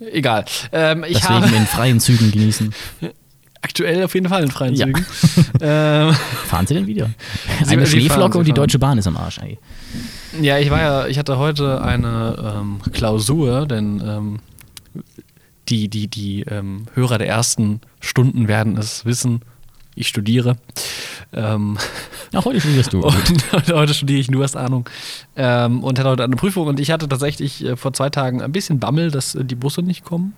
äh, 0.00 0.04
egal. 0.12 0.44
Ähm, 0.72 1.04
ich 1.04 1.14
Deswegen 1.20 1.34
habe 1.44 1.56
in 1.56 1.66
freien 1.66 2.00
Zügen 2.00 2.30
genießen. 2.30 2.72
aktuell 3.64 4.04
auf 4.04 4.14
jeden 4.14 4.28
Fall 4.28 4.42
in 4.42 4.50
freien 4.50 4.75
Ja. 4.75 4.87
Zügen. 4.87 5.06
ähm, 5.61 6.12
Fahren 6.47 6.66
Sie 6.66 6.75
denn 6.75 6.87
wieder? 6.87 7.11
Eine 7.66 7.87
sie 7.87 8.00
Schneeflocke 8.00 8.38
und 8.38 8.47
die. 8.47 8.52
Deutsche 8.52 8.78
Bahn 8.78 8.99
ist 8.99 9.06
am 9.06 9.16
Arsch, 9.16 9.38
ey. 9.38 9.59
ja, 10.40 10.59
ich 10.59 10.71
war 10.71 10.80
ja, 10.80 11.06
ich 11.06 11.18
hatte 11.18 11.38
heute 11.38 11.83
eine 11.83 12.54
ähm, 12.61 12.80
Klausur, 12.92 13.66
denn 13.66 14.02
ähm, 14.06 14.38
die, 15.68 15.88
die, 15.88 16.09
die 16.09 16.42
ähm, 16.42 16.87
Hörer 16.94 17.18
der 17.18 17.26
ersten 17.26 17.80
Stunden 18.00 18.47
werden 18.49 18.76
es 18.76 19.04
wissen. 19.04 19.40
Ich 19.97 20.09
studiere. 20.09 20.56
Ähm, 21.33 21.78
Ach, 22.33 22.44
heute 22.44 22.61
studierst 22.61 22.92
du. 22.92 23.00
Und 23.02 23.52
heute, 23.73 23.94
studiere 23.94 24.21
ich 24.21 24.30
nur 24.30 24.42
erst 24.42 24.56
Ahnung. 24.56 24.88
Ähm, 25.37 25.83
und 25.83 25.99
hatte 25.99 26.09
heute 26.11 26.25
eine 26.25 26.37
Prüfung 26.37 26.66
und 26.66 26.80
ich 26.80 26.90
hatte 26.90 27.09
tatsächlich 27.09 27.64
äh, 27.64 27.76
vor 27.76 27.92
zwei 27.92 28.11
Tagen 28.11 28.42
ein 28.42 28.52
bisschen 28.52 28.80
Bammel, 28.80 29.11
dass 29.11 29.35
äh, 29.35 29.44
die 29.44 29.54
Busse 29.54 29.83
nicht 29.83 30.04
kommen. 30.04 30.35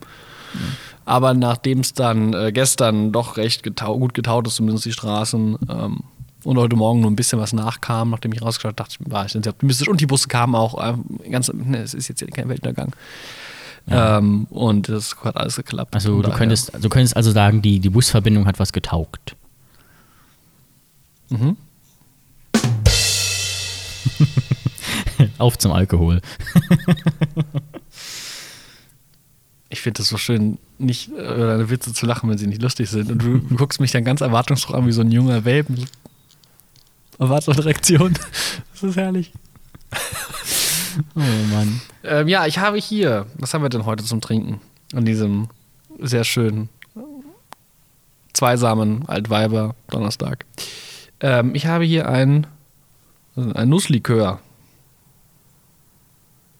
Aber 1.06 1.34
nachdem 1.34 1.80
es 1.80 1.94
dann 1.94 2.34
äh, 2.34 2.52
gestern 2.52 3.12
doch 3.12 3.38
recht 3.38 3.62
getau 3.62 3.98
gut 3.98 4.12
getaut 4.12 4.46
ist, 4.46 4.56
zumindest 4.56 4.84
die 4.84 4.92
Straßen, 4.92 5.56
ähm, 5.70 6.00
und 6.44 6.58
heute 6.58 6.76
Morgen 6.76 7.00
nur 7.00 7.10
ein 7.10 7.16
bisschen 7.16 7.40
was 7.40 7.52
nachkam, 7.52 8.10
nachdem 8.10 8.32
ich 8.32 8.40
rausgeschaut 8.40 8.68
habe, 8.68 8.76
dachte 8.76 8.96
ich, 9.00 9.10
war 9.10 9.26
ich 9.26 9.32
dann 9.32 9.42
sehr 9.42 9.52
optimistisch. 9.52 9.88
Und 9.88 10.00
die 10.00 10.06
Busse 10.06 10.28
kamen 10.28 10.54
auch 10.54 10.80
ähm, 10.80 11.04
ganz, 11.30 11.52
ne, 11.52 11.78
es 11.78 11.92
ist 11.92 12.06
jetzt 12.08 12.20
hier 12.20 12.28
kein 12.28 12.48
Weltuntergang. 12.48 12.92
Ähm, 13.88 14.46
und 14.50 14.88
das 14.88 15.16
hat 15.25 15.36
alles 15.36 15.56
geklappt. 15.56 15.94
Also 15.94 16.22
du 16.22 16.30
könntest, 16.30 16.72
du 16.80 16.88
könntest 16.88 17.16
also 17.16 17.30
sagen, 17.30 17.62
die, 17.62 17.80
die 17.80 17.90
Busverbindung 17.90 18.46
hat 18.46 18.58
was 18.58 18.72
getaugt. 18.72 19.36
Mhm. 21.30 21.56
Auf 25.38 25.58
zum 25.58 25.72
Alkohol. 25.72 26.20
Ich 29.76 29.83
finde 29.83 29.99
das 29.99 30.09
so 30.09 30.16
schön, 30.16 30.56
nicht 30.78 31.11
äh, 31.11 31.35
über 31.35 31.49
deine 31.49 31.68
Witze 31.68 31.92
zu 31.92 32.06
lachen, 32.06 32.30
wenn 32.30 32.38
sie 32.38 32.47
nicht 32.47 32.62
lustig 32.62 32.88
sind. 32.88 33.11
Und 33.11 33.18
du, 33.18 33.40
du 33.40 33.56
guckst 33.56 33.78
mich 33.78 33.90
dann 33.90 34.04
ganz 34.04 34.23
erwartungsfroh 34.23 34.73
an 34.73 34.87
wie 34.87 34.92
so 34.92 35.02
ein 35.02 35.12
junger 35.12 35.45
Welpen. 35.45 35.85
Erwartungsreaktion. 37.18 38.14
Das 38.73 38.83
ist 38.83 38.97
herrlich. 38.97 39.33
Oh 41.14 41.21
Mann. 41.50 41.80
Ähm, 42.04 42.28
ja, 42.28 42.47
ich 42.47 42.59
habe 42.59 42.78
hier, 42.78 43.26
was 43.38 43.52
haben 43.52 43.62
wir 43.62 43.68
denn 43.68 43.85
heute 43.85 44.04
zum 44.04 44.21
Trinken? 44.21 44.61
An 44.95 45.04
diesem 45.04 45.49
sehr 45.99 46.25
schönen, 46.25 46.68
zweisamen 48.33 49.06
Altweiber 49.09 49.75
Donnerstag. 49.88 50.45
Ähm, 51.21 51.54
ich 51.54 51.66
habe 51.66 51.85
hier 51.85 52.09
ein, 52.09 52.47
ein 53.35 53.68
Nusslikör. 53.68 54.40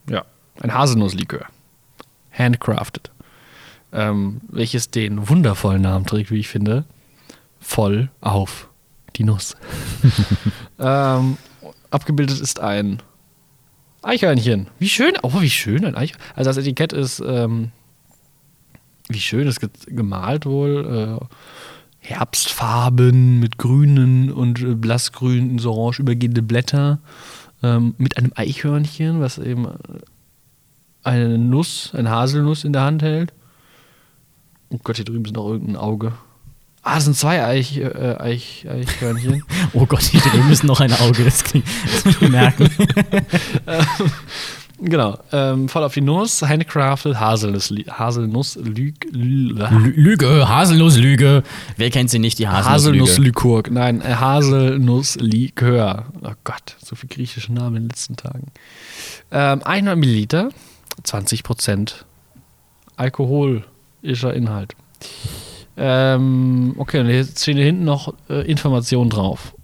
Ja, 0.09 0.25
ein 0.61 0.73
Haselnusslikör. 0.73 1.47
Handcrafted. 2.37 3.11
Ähm, 3.93 4.41
welches 4.49 4.91
den 4.91 5.29
wundervollen 5.29 5.83
Namen 5.83 6.07
trägt, 6.07 6.31
wie 6.31 6.41
ich 6.41 6.49
finde. 6.49 6.85
Voll 7.61 8.11
auf 8.21 8.69
die 9.17 9.25
Nuss. 9.25 9.57
ähm, 10.79 11.39
abgebildet 11.91 12.41
ist 12.41 12.61
ein 12.61 13.03
Eichhörnchen. 14.03 14.69
Wie 14.79 14.89
schön, 14.89 15.15
oh, 15.23 15.41
wie 15.41 15.51
schön 15.51 15.85
ein 15.85 15.95
Eichhörnchen. 15.95 16.33
Also 16.37 16.51
das 16.51 16.59
Etikett 16.59 16.93
ist, 16.93 17.23
ähm, 17.27 17.71
wie 19.09 19.21
schön 19.21 19.51
ge 19.51 19.69
gemalt 19.87 20.47
wohl. 20.47 21.21
Äh, 21.21 21.27
Herbstfarben 21.99 23.41
mit 23.41 23.59
grünen 23.59 24.31
und 24.31 24.63
äh, 24.63 24.75
blassgrün 24.75 25.51
ins 25.51 25.67
Orange 25.67 26.01
übergehende 26.01 26.43
Blätter. 26.43 27.01
Ähm, 27.63 27.95
mit 27.99 28.17
einem 28.17 28.33
Eichhörnchen, 28.37 29.21
was 29.21 29.39
eben 29.39 29.67
äh, 29.67 29.71
eine 31.07 31.39
Nuss, 31.39 31.93
eine 31.95 32.11
Haselnuss 32.11 32.65
in 32.65 32.73
der 32.73 32.83
Hand 32.83 33.03
hält. 33.03 33.33
Oh 34.71 34.79
Gott, 34.83 34.97
hier 34.97 35.05
drüben 35.05 35.25
ist 35.25 35.35
noch 35.35 35.49
irgendein 35.49 35.77
Auge. 35.77 36.13
Ah, 36.83 36.97
das 36.97 37.05
sind 37.05 37.17
zwei 37.17 37.45
Eich, 37.45 37.79
äh, 37.79 38.17
Eich, 38.19 38.67
Eichhörnchen. 38.69 39.43
Oh 39.73 39.87
Gott, 39.87 40.03
hier 40.03 40.21
drüben 40.21 40.51
ist 40.51 40.63
noch 40.65 40.81
ein 40.81 40.93
Auge. 40.93 41.25
Das, 41.25 41.43
klingt, 41.45 41.67
das 41.93 42.05
muss 42.05 42.23
ich 42.23 42.29
merken. 42.29 42.69
genau. 44.81 45.19
Ähm, 45.33 45.69
voll 45.69 45.83
auf 45.85 45.95
die 45.95 46.01
Nuss. 46.01 46.43
Handcrafted 46.43 47.19
Haselnuss, 47.19 47.73
Haselnuss 47.89 48.57
Lüg, 48.57 48.95
Lü- 49.13 49.53
Lü- 49.55 49.93
Lüge. 51.01 51.43
Wer 51.77 51.91
kennt 51.91 52.11
sie 52.11 52.19
nicht, 52.19 52.39
die 52.39 52.47
Haselnusslüge? 52.49 53.03
Haselnusslikör. 53.03 53.63
Nein, 53.71 54.01
äh, 54.03 54.15
Haselnusslikör. 54.15 56.07
Oh 56.23 56.33
Gott, 56.45 56.77
so 56.85 56.95
viel 56.97 57.09
griechische 57.09 57.53
Namen 57.53 57.77
in 57.77 57.83
den 57.85 57.89
letzten 57.91 58.17
Tagen. 58.17 58.47
Ähm, 59.33 59.63
100 59.65 59.97
Milliliter, 59.99 60.51
20 61.07 61.43
Prozent 61.43 62.05
alkoholischer 62.97 64.35
Inhalt. 64.35 64.75
Ähm, 65.77 66.75
okay, 66.79 67.01
und 67.01 67.09
jetzt 67.09 67.43
stehen 67.43 67.57
hier 67.57 67.67
hinten 67.67 67.85
noch 67.85 68.15
äh, 68.31 68.51
Informationen 68.51 69.11
drauf. 69.11 69.55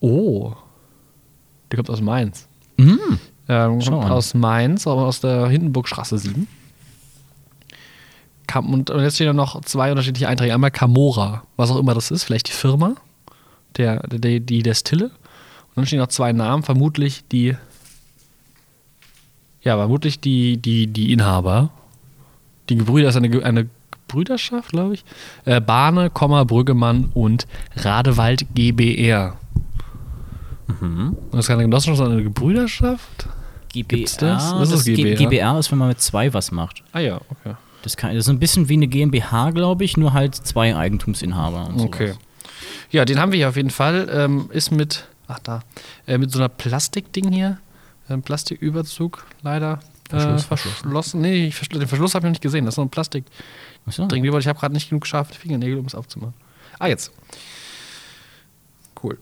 Oh, 0.00 0.52
der 1.70 1.76
kommt 1.76 1.90
aus 1.90 2.00
Mainz. 2.00 2.48
Mm. 2.78 2.96
Ähm, 3.48 3.78
kommt 3.80 4.10
aus 4.10 4.34
Mainz, 4.34 4.86
aber 4.86 5.06
aus 5.06 5.20
der 5.20 5.48
Hindenburgstraße 5.48 6.18
7. 6.18 6.48
Kam, 8.46 8.72
und, 8.72 8.90
und 8.90 9.02
jetzt 9.02 9.16
stehen 9.16 9.28
da 9.28 9.32
noch 9.32 9.60
zwei 9.62 9.90
unterschiedliche 9.90 10.28
Einträge. 10.28 10.54
Einmal 10.54 10.70
Camora, 10.70 11.44
was 11.56 11.70
auch 11.70 11.78
immer 11.78 11.94
das 11.94 12.10
ist, 12.10 12.24
vielleicht 12.24 12.48
die 12.48 12.52
Firma, 12.52 12.96
der, 13.76 14.06
der, 14.08 14.40
die 14.40 14.62
Destille. 14.62 15.06
Und 15.06 15.76
dann 15.76 15.86
stehen 15.86 16.00
noch 16.00 16.08
zwei 16.08 16.32
Namen, 16.32 16.62
vermutlich 16.62 17.24
die, 17.30 17.56
ja, 19.62 19.76
vermutlich 19.76 20.20
die, 20.20 20.56
die, 20.56 20.86
die 20.86 21.12
Inhaber. 21.12 21.70
Die 22.68 22.76
Gebrüder 22.76 23.08
ist 23.08 23.16
eine, 23.16 23.44
eine 23.44 23.68
Brüderschaft, 24.08 24.70
glaube 24.70 24.94
ich. 24.94 25.04
Äh, 25.44 25.60
Bahne, 25.60 26.10
Komma, 26.10 26.44
Brüggemann 26.44 27.10
und 27.14 27.46
Radewald 27.76 28.46
GBR. 28.54 29.36
Mhm. 30.80 31.16
Das 31.30 31.40
ist 31.40 31.46
keine 31.48 31.62
Genossenschaft, 31.62 31.98
sondern 31.98 32.18
eine 32.18 32.24
Gebrüderschaft. 32.24 33.28
Gibt's 33.72 34.16
GBR, 34.16 34.34
das? 34.34 34.54
Was 34.54 34.70
ist 34.70 34.84
GBR? 34.84 35.16
GBR 35.16 35.58
ist, 35.58 35.70
wenn 35.70 35.78
man 35.78 35.88
mit 35.88 36.00
zwei 36.00 36.32
was 36.34 36.52
macht. 36.52 36.82
Ah 36.92 37.00
ja, 37.00 37.20
okay. 37.30 37.56
Das, 37.82 37.96
kann, 37.96 38.14
das 38.14 38.26
ist 38.26 38.28
ein 38.28 38.38
bisschen 38.38 38.68
wie 38.68 38.74
eine 38.74 38.86
GmbH, 38.86 39.50
glaube 39.50 39.84
ich, 39.84 39.96
nur 39.96 40.12
halt 40.12 40.34
zwei 40.34 40.76
Eigentumsinhaber. 40.76 41.68
Und 41.68 41.78
sowas. 41.78 41.86
Okay. 41.86 42.12
Ja, 42.90 43.04
den 43.04 43.18
haben 43.18 43.32
wir 43.32 43.38
hier 43.38 43.48
auf 43.48 43.56
jeden 43.56 43.70
Fall. 43.70 44.08
Ähm, 44.12 44.50
ist 44.52 44.70
mit, 44.70 45.06
ach 45.26 45.38
da, 45.38 45.62
äh, 46.06 46.18
mit 46.18 46.30
so 46.30 46.38
einer 46.38 46.50
Plastikding 46.50 47.32
hier. 47.32 47.58
Ein 48.12 48.22
Plastiküberzug, 48.22 49.24
leider. 49.42 49.80
Äh, 50.10 50.18
Verschluss, 50.18 50.44
verschlossen. 50.44 51.20
Nee, 51.22 51.46
ich 51.46 51.68
den 51.68 51.86
Verschluss 51.88 52.14
habe 52.14 52.24
ich 52.24 52.28
noch 52.28 52.32
nicht 52.32 52.42
gesehen. 52.42 52.64
Das 52.64 52.72
ist 52.72 52.76
so 52.76 52.82
ein 52.82 52.90
Plastik. 52.90 53.24
Ich 53.86 53.98
habe 53.98 54.58
gerade 54.60 54.74
nicht 54.74 54.90
genug 54.90 55.06
scharfe 55.06 55.34
Fingernägel, 55.34 55.78
um 55.78 55.86
es 55.86 55.94
aufzumachen. 55.94 56.34
Ah, 56.78 56.86
jetzt. 56.86 57.10
Cool. 59.02 59.18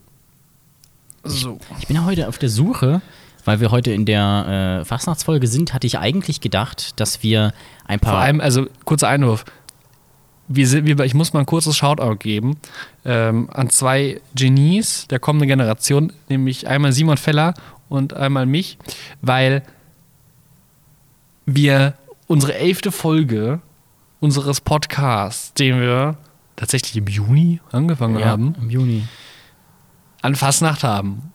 So. 1.23 1.59
Ich 1.79 1.87
bin 1.87 1.95
ja 1.95 2.05
heute 2.05 2.27
auf 2.27 2.37
der 2.37 2.49
Suche, 2.49 3.01
weil 3.45 3.59
wir 3.59 3.71
heute 3.71 3.91
in 3.91 4.05
der 4.05 4.81
äh, 4.81 4.85
Fastnachtsfolge 4.85 5.47
sind, 5.47 5.73
hatte 5.73 5.87
ich 5.87 5.97
eigentlich 5.97 6.41
gedacht, 6.41 6.99
dass 6.99 7.23
wir 7.23 7.53
ein 7.85 7.99
paar. 7.99 8.13
Vor 8.13 8.21
allem, 8.21 8.41
also 8.41 8.67
kurzer 8.85 9.07
Einwurf. 9.07 9.45
Wir 10.47 10.67
sind, 10.67 10.85
wir, 10.85 10.99
ich 11.05 11.13
muss 11.13 11.31
mal 11.31 11.39
ein 11.39 11.45
kurzes 11.45 11.77
Shoutout 11.77 12.17
geben 12.17 12.57
ähm, 13.05 13.49
an 13.53 13.69
zwei 13.69 14.19
Genies 14.35 15.07
der 15.07 15.19
kommenden 15.19 15.47
Generation, 15.47 16.11
nämlich 16.27 16.67
einmal 16.67 16.91
Simon 16.91 17.15
Feller 17.15 17.53
und 17.91 18.13
einmal 18.13 18.45
mich, 18.45 18.77
weil 19.21 19.63
wir 21.45 21.95
unsere 22.27 22.55
elfte 22.55 22.91
Folge 22.91 23.59
unseres 24.21 24.61
Podcasts, 24.61 25.53
den 25.53 25.81
wir 25.81 26.17
tatsächlich 26.55 26.95
im 26.95 27.07
Juni 27.07 27.59
angefangen 27.71 28.17
ja, 28.17 28.27
haben, 28.27 28.55
im 28.61 28.69
Juni. 28.69 29.03
an 30.21 30.35
Fastnacht 30.35 30.83
haben. 30.83 31.33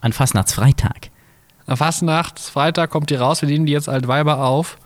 An 0.00 0.12
Fastnachtsfreitag. 0.12 1.10
Am 1.66 1.76
Fastnacht, 1.76 2.40
Freitag 2.40 2.90
kommt 2.90 3.10
die 3.10 3.14
raus, 3.14 3.42
wir 3.42 3.48
nehmen 3.48 3.66
die 3.66 3.72
jetzt 3.72 3.88
Altweiber 3.88 4.44
auf. 4.44 4.78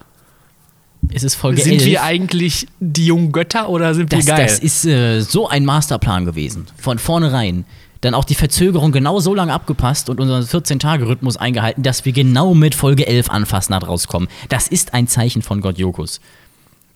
Es 1.10 1.22
ist 1.22 1.36
Folge 1.36 1.62
sind 1.62 1.74
11. 1.74 1.84
wir 1.86 2.02
eigentlich 2.02 2.66
die 2.80 3.06
jungen 3.06 3.32
Götter 3.32 3.70
oder 3.70 3.94
sind 3.94 4.12
das, 4.12 4.26
wir 4.26 4.34
geil? 4.34 4.44
das 4.44 4.58
ist 4.58 4.84
äh, 4.84 5.20
so 5.20 5.48
ein 5.48 5.64
Masterplan 5.64 6.26
gewesen. 6.26 6.66
Von 6.76 6.98
vornherein. 6.98 7.64
Dann 8.04 8.12
auch 8.14 8.24
die 8.24 8.34
Verzögerung 8.34 8.92
genau 8.92 9.18
so 9.18 9.34
lange 9.34 9.52
abgepasst 9.54 10.10
und 10.10 10.20
unseren 10.20 10.42
14-Tage-Rhythmus 10.42 11.38
eingehalten, 11.38 11.82
dass 11.82 12.04
wir 12.04 12.12
genau 12.12 12.52
mit 12.52 12.74
Folge 12.74 13.06
11 13.06 13.30
an 13.30 13.46
Fastnacht 13.46 13.88
rauskommen. 13.88 14.28
Das 14.50 14.68
ist 14.68 14.92
ein 14.92 15.08
Zeichen 15.08 15.40
von 15.40 15.62
Gott 15.62 15.78
Jokus. 15.78 16.20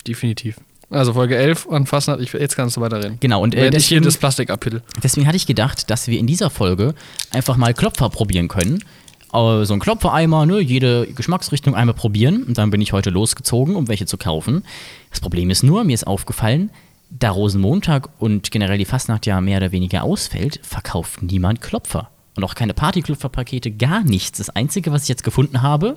Definitiv. 0.07 0.57
Also 0.91 1.15
Folge 1.15 1.37
11 1.37 1.67
an 1.71 1.87
Fastnacht, 1.87 2.21
ich, 2.21 2.33
jetzt 2.35 2.57
kannst 2.57 2.77
du 2.77 2.83
weiterreden. 2.83 3.17
Genau, 3.21 3.43
und 3.43 3.55
äh, 3.55 3.59
Während 3.59 3.77
ich 3.77 3.87
hier 3.87 3.97
deswegen, 4.01 4.05
das 4.05 4.19
Plastik 4.19 4.51
abhittel. 4.51 4.83
deswegen 5.03 5.27
hatte 5.27 5.37
ich 5.37 5.47
gedacht, 5.47 5.89
dass 5.91 6.09
wir 6.09 6.19
in 6.19 6.27
dieser 6.27 6.51
Folge 6.51 6.95
einfach 7.31 7.57
mal 7.57 7.73
Klopfer 7.73 8.11
probieren 8.11 8.49
können. 8.49 8.85
Äh, 9.33 9.65
So 9.65 9.73
ein 9.75 9.81
Klopfereimer, 9.81 10.45
ne, 10.45 10.61
jede 10.61 11.07
Geschmacksrichtung 11.07 11.75
einmal 11.75 11.95
probieren. 11.95 12.43
Und 12.43 12.59
dann 12.59 12.71
bin 12.71 12.83
ich 12.83 12.93
heute 12.93 13.09
losgezogen, 13.11 13.77
um 13.77 13.89
welche 13.89 14.05
zu 14.05 14.19
kaufen. 14.19 14.63
Das 15.11 15.21
Problem 15.21 15.49
ist 15.49 15.63
nur, 15.63 15.85
mir 15.85 15.95
ist 15.95 16.07
aufgefallen, 16.07 16.71
da 17.11 17.31
Rosenmontag 17.31 18.09
und 18.19 18.51
generell 18.51 18.79
die 18.79 18.85
Fastnacht 18.85 19.27
ja 19.27 19.41
mehr 19.41 19.59
oder 19.59 19.73
weniger 19.73 20.03
ausfällt, 20.03 20.61
verkauft 20.63 21.23
niemand 21.23 21.61
Klopfer. 21.61 22.11
Und 22.37 22.45
auch 22.45 22.55
keine 22.55 22.75
Partyklopferpakete, 22.75 23.71
gar 23.73 24.05
nichts. 24.05 24.39
Das 24.39 24.51
Einzige, 24.51 24.93
was 24.93 25.03
ich 25.05 25.09
jetzt 25.09 25.25
gefunden 25.25 25.63
habe, 25.63 25.97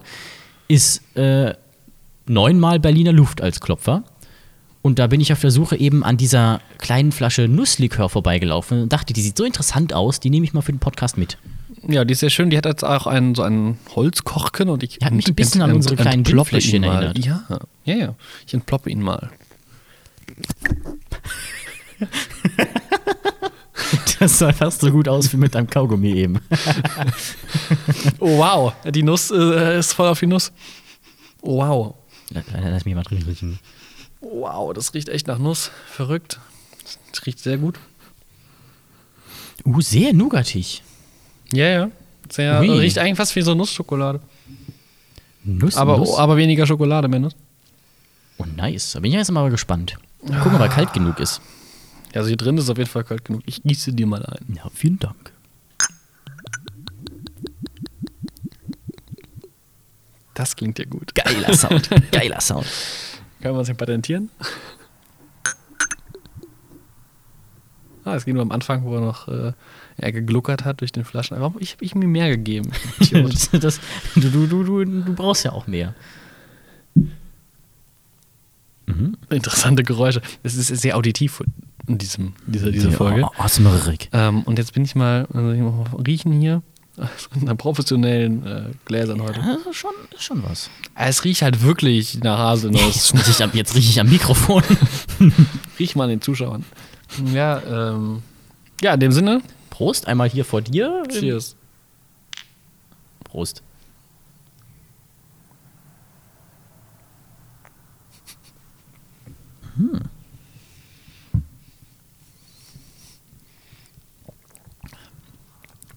ist 0.67 1.03
äh, 1.15 1.53
neunmal 2.25 2.79
Berliner 2.79 3.11
Luft 3.13 3.41
als 3.41 3.59
Klopfer. 3.59 4.03
Und 4.81 4.97
da 4.97 5.05
bin 5.07 5.21
ich 5.21 5.31
auf 5.31 5.41
der 5.41 5.51
Suche 5.51 5.75
eben 5.75 6.03
an 6.03 6.17
dieser 6.17 6.59
kleinen 6.79 7.11
Flasche 7.11 7.47
Nusslikör 7.47 8.09
vorbeigelaufen 8.09 8.81
und 8.81 8.93
dachte, 8.93 9.13
die 9.13 9.21
sieht 9.21 9.37
so 9.37 9.43
interessant 9.43 9.93
aus, 9.93 10.19
die 10.19 10.31
nehme 10.31 10.43
ich 10.45 10.53
mal 10.53 10.61
für 10.61 10.71
den 10.71 10.79
Podcast 10.79 11.17
mit. 11.19 11.37
Ja, 11.87 12.03
die 12.05 12.13
ist 12.13 12.19
sehr 12.19 12.29
schön. 12.31 12.49
Die 12.49 12.57
hat 12.57 12.65
jetzt 12.65 12.83
auch 12.83 13.05
einen, 13.05 13.35
so 13.35 13.43
einen 13.43 13.77
Holzkochken 13.95 14.69
und 14.69 14.81
ich 14.81 14.97
Die 14.99 15.05
hat 15.05 15.13
mich 15.13 15.27
ein 15.27 15.35
bisschen 15.35 15.61
an 15.61 15.73
unsere 15.73 15.95
kleinen 15.95 16.23
mal. 16.23 17.03
erinnert. 17.03 17.19
Ja, 17.19 17.43
ja, 17.85 17.95
ja. 17.95 18.15
Ich 18.47 18.53
entploppe 18.53 18.89
ihn 18.89 19.01
mal. 19.01 19.29
Das 24.19 24.37
sah 24.37 24.53
fast 24.53 24.81
so 24.81 24.91
gut 24.91 25.07
aus 25.07 25.33
wie 25.33 25.37
mit 25.37 25.55
deinem 25.55 25.67
Kaugummi 25.67 26.11
eben. 26.13 26.39
Oh, 28.19 28.37
wow. 28.37 28.73
Die 28.85 29.01
Nuss 29.03 29.31
äh, 29.31 29.79
ist 29.79 29.93
voll 29.93 30.07
auf 30.07 30.19
die 30.19 30.27
Nuss. 30.27 30.51
Oh, 31.41 31.57
wow. 31.57 31.95
Lass 32.29 32.85
mich 32.85 32.93
mal 32.95 33.03
drin 33.03 33.23
riechen. 33.23 33.59
Wow, 34.21 34.73
das 34.73 34.93
riecht 34.93 35.09
echt 35.09 35.27
nach 35.27 35.39
Nuss. 35.39 35.71
Verrückt. 35.87 36.39
Das 37.11 37.25
riecht 37.25 37.39
sehr 37.39 37.57
gut. 37.57 37.79
Uh, 39.65 39.81
sehr 39.81 40.13
nougatig. 40.13 40.83
Ja, 41.51 41.65
ja. 41.65 41.91
Sehr, 42.29 42.61
Ui. 42.61 42.69
riecht 42.69 42.97
eigentlich 42.99 43.17
fast 43.17 43.35
wie 43.35 43.41
so 43.41 43.55
Nussschokolade. 43.55 44.21
Nuss, 45.43 45.75
Aber, 45.75 45.97
Nuss. 45.97 46.15
aber 46.17 46.37
weniger 46.37 46.67
Schokolade, 46.67 47.07
mehr 47.07 47.19
Nuss. 47.19 47.35
Oh, 48.37 48.45
nice. 48.55 48.91
Da 48.93 48.99
bin 48.99 49.11
ich 49.11 49.17
jetzt 49.17 49.31
mal 49.31 49.49
gespannt. 49.49 49.97
Gucken, 50.21 50.55
ob 50.55 50.61
er 50.61 50.69
kalt 50.69 50.93
genug 50.93 51.19
ist. 51.19 51.41
Also 52.13 52.27
hier 52.27 52.37
drin 52.37 52.57
ist 52.57 52.69
auf 52.69 52.77
jeden 52.77 52.89
Fall 52.89 53.03
kalt 53.03 53.25
genug. 53.25 53.41
Ich 53.45 53.63
gieße 53.63 53.93
dir 53.93 54.05
mal 54.05 54.25
ein. 54.25 54.55
Ja, 54.55 54.69
vielen 54.73 54.99
Dank. 54.99 55.33
Das 60.33 60.55
klingt 60.55 60.79
ja 60.79 60.85
gut. 60.85 61.13
Geiler 61.13 61.53
Sound. 61.53 61.89
Geiler 62.11 62.41
Sound. 62.41 62.65
Können 63.41 63.55
wir 63.55 63.59
uns 63.59 63.67
den 63.67 63.77
patentieren? 63.77 64.29
Ah, 68.03 68.15
es 68.15 68.25
ging 68.25 68.33
nur 68.33 68.41
am 68.41 68.51
Anfang, 68.51 68.83
wo 68.83 68.95
er 68.95 69.01
noch 69.01 69.27
äh, 69.27 69.53
er 69.97 70.11
gegluckert 70.11 70.65
hat 70.65 70.81
durch 70.81 70.91
den 70.91 71.05
Flaschen. 71.05 71.39
Warum? 71.39 71.57
Ich 71.59 71.73
habe 71.73 71.85
ich 71.85 71.93
mir 71.95 72.07
mehr 72.07 72.29
gegeben. 72.29 72.71
Das, 73.11 73.49
das, 73.51 73.79
du, 74.15 74.29
du, 74.47 74.63
du, 74.63 74.85
du 74.85 75.13
brauchst 75.13 75.43
ja 75.43 75.51
auch 75.51 75.67
mehr. 75.67 75.93
Interessante 79.29 79.83
Geräusche. 79.83 80.21
Es 80.43 80.55
ist 80.55 80.67
sehr 80.67 80.95
auditiv 80.97 81.41
in 81.87 81.97
diesem, 81.97 82.33
dieser, 82.47 82.71
dieser 82.71 82.91
Folge. 82.91 83.23
Oh, 83.23 83.43
Osmerig. 83.43 84.09
Ähm, 84.13 84.43
und 84.43 84.57
jetzt 84.59 84.73
bin 84.73 84.83
ich 84.83 84.95
mal, 84.95 85.27
also 85.33 85.51
ich 85.51 85.59
mal 85.61 85.85
riechen 86.05 86.31
hier. 86.39 86.61
In 87.35 87.43
einer 87.43 87.55
professionellen 87.55 88.45
äh, 88.45 88.63
Gläsern 88.85 89.21
heute. 89.21 89.39
Ja, 89.39 89.55
das 89.57 89.65
ist 89.65 89.77
schon, 89.77 89.91
schon 90.17 90.43
was. 90.43 90.69
Es 90.93 91.23
riecht 91.23 91.41
halt 91.41 91.63
wirklich 91.63 92.19
nach 92.21 92.37
Haselnuss. 92.37 92.81
Jetzt 92.83 93.13
rieche 93.15 93.31
ich, 93.31 93.43
am- 93.43 93.51
jetzt 93.53 93.75
riech 93.75 93.89
ich 93.89 93.99
am 93.99 94.09
Mikrofon. 94.09 94.61
Riech 95.79 95.95
mal 95.95 96.03
an 96.03 96.09
den 96.11 96.21
Zuschauern. 96.21 96.65
Ja, 97.33 97.61
ähm, 97.93 98.21
ja, 98.81 98.93
in 98.93 98.99
dem 98.99 99.11
Sinne. 99.13 99.41
Prost, 99.69 100.05
einmal 100.07 100.29
hier 100.29 100.43
vor 100.43 100.61
dir. 100.61 101.03
Cheers. 101.09 101.55
Prost. 103.23 103.63
Hm. 109.75 109.99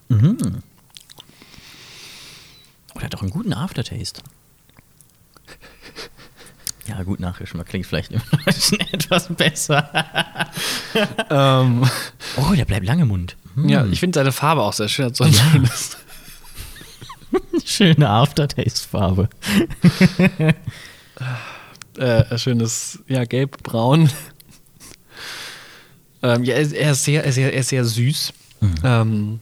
Mhm. 0.08 0.62
Oh, 2.94 2.98
der 2.98 3.04
hat 3.04 3.14
doch 3.14 3.22
einen 3.22 3.30
guten 3.30 3.52
Aftertaste. 3.52 4.22
Ja, 6.86 7.02
gut 7.02 7.18
Nachgeschmack 7.18 7.66
klingt 7.66 7.86
vielleicht 7.86 8.12
im 8.12 8.20
Deutschen 8.44 8.78
etwas 8.92 9.28
besser. 9.34 9.90
Ähm, 11.30 11.88
Oh, 12.36 12.52
der 12.54 12.66
bleibt 12.66 12.86
lange 12.86 13.02
im 13.02 13.08
Mund. 13.08 13.36
Hm. 13.54 13.68
Ja, 13.68 13.84
ich 13.86 13.98
finde 13.98 14.16
seine 14.20 14.30
Farbe 14.32 14.62
auch 14.62 14.74
sehr 14.74 14.88
schön. 14.88 15.12
So 15.14 15.24
schönes. 15.24 15.96
Schöne 17.64 18.08
Aftertaste-Farbe. 18.08 19.28
Äh, 21.98 22.38
schönes, 22.38 23.00
ja, 23.08 23.24
gelb-braun. 23.24 24.10
ähm, 26.22 26.44
ja, 26.44 26.54
er 26.54 26.92
ist, 26.92 27.04
sehr, 27.04 27.22
er 27.24 27.28
ist 27.28 27.34
sehr, 27.34 27.52
er 27.52 27.60
ist 27.60 27.68
sehr 27.68 27.84
süß. 27.84 28.32
Ähm, 28.82 29.40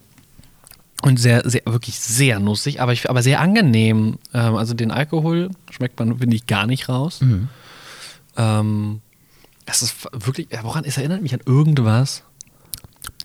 und 1.03 1.19
sehr, 1.19 1.49
sehr, 1.49 1.63
wirklich 1.67 1.99
sehr 1.99 2.39
nussig, 2.39 2.81
aber, 2.81 2.93
ich, 2.93 3.11
aber 3.11 3.23
sehr 3.23 3.41
angenehm. 3.41 4.19
Ähm, 4.33 4.55
also 4.55 4.75
den 4.75 4.91
Alkohol 4.91 5.51
schmeckt 5.71 5.99
man, 5.99 6.19
finde 6.19 6.37
ich, 6.37 6.47
gar 6.47 6.67
nicht 6.67 6.89
raus. 6.89 7.21
Ähm, 8.37 9.01
es 9.67 9.83
ist 9.83 10.09
wirklich, 10.13 10.49
woran, 10.63 10.85
es 10.85 10.97
erinnert 10.97 11.23
mich 11.23 11.35
an 11.35 11.41
irgendwas. 11.45 12.23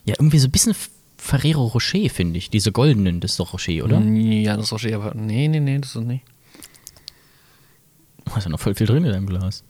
Ja, 0.06 0.16
irgendwie 0.18 0.40
so 0.40 0.48
ein 0.48 0.52
bisschen 0.52 0.76
Ferrero 1.18 1.66
Rocher, 1.66 2.10
finde 2.10 2.38
ich. 2.38 2.50
Diese 2.50 2.72
goldenen, 2.72 3.20
das 3.20 3.32
ist 3.32 3.40
doch 3.40 3.54
Rocher, 3.54 3.84
oder? 3.84 4.00
Ja, 4.00 4.56
das 4.56 4.68
ist 4.68 4.72
Rocher, 4.72 4.96
aber 4.96 5.14
nee, 5.14 5.48
nee, 5.48 5.60
nee, 5.60 5.78
das 5.80 5.96
ist 5.96 6.02
nicht. 6.04 6.24
Oh, 8.34 8.38
ist 8.38 8.44
ja 8.46 8.50
noch 8.50 8.60
voll 8.60 8.76
viel 8.76 8.88
drin 8.88 9.04
in 9.06 9.12
deinem 9.12 9.28
Glas. 9.28 9.64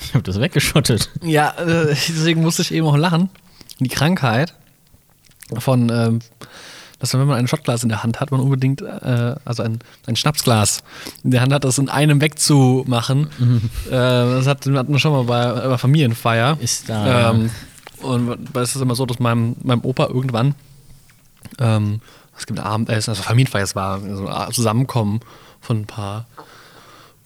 Ich 0.00 0.12
habe 0.14 0.22
das 0.22 0.40
weggeschottet. 0.40 1.10
Ja, 1.22 1.50
äh, 1.58 1.86
deswegen 1.88 2.42
musste 2.42 2.62
ich 2.62 2.72
eben 2.72 2.86
auch 2.86 2.96
lachen. 2.96 3.30
Die 3.80 3.88
Krankheit 3.88 4.54
von, 5.58 5.88
ähm, 5.90 6.18
dass 6.98 7.12
man, 7.12 7.20
wenn 7.22 7.28
man 7.28 7.38
ein 7.38 7.48
Schottglas 7.48 7.82
in 7.82 7.88
der 7.88 8.02
Hand 8.02 8.20
hat, 8.20 8.30
man 8.30 8.40
unbedingt, 8.40 8.82
äh, 8.82 9.34
also 9.44 9.62
ein, 9.62 9.78
ein 10.06 10.16
Schnapsglas 10.16 10.82
in 11.22 11.30
der 11.30 11.40
Hand 11.42 11.52
hat, 11.52 11.64
das 11.64 11.78
in 11.78 11.88
einem 11.88 12.20
wegzumachen. 12.20 13.28
Äh, 13.86 13.90
das 13.90 14.46
hat, 14.46 14.66
hatten 14.66 14.92
wir 14.92 14.98
schon 14.98 15.12
mal 15.12 15.24
bei, 15.24 15.68
bei 15.68 15.78
Familienfeier. 15.78 16.56
Ist 16.60 16.88
da- 16.88 17.30
Ähm, 17.30 17.50
und 18.02 18.54
es 18.56 18.74
ist 18.76 18.82
immer 18.82 18.94
so, 18.94 19.06
dass 19.06 19.18
meinem, 19.18 19.56
meinem 19.62 19.80
Opa 19.82 20.06
irgendwann 20.08 20.54
ähm, 21.58 22.00
es 22.36 22.46
gibt 22.46 22.58
Abendessen, 22.58 23.10
also 23.10 23.22
Familienfeier, 23.22 23.62
es 23.62 23.74
war 23.76 24.00
so 24.00 24.26
ein 24.26 24.52
Zusammenkommen 24.52 25.20
von 25.60 25.78
ein 25.82 25.86
paar. 25.86 26.26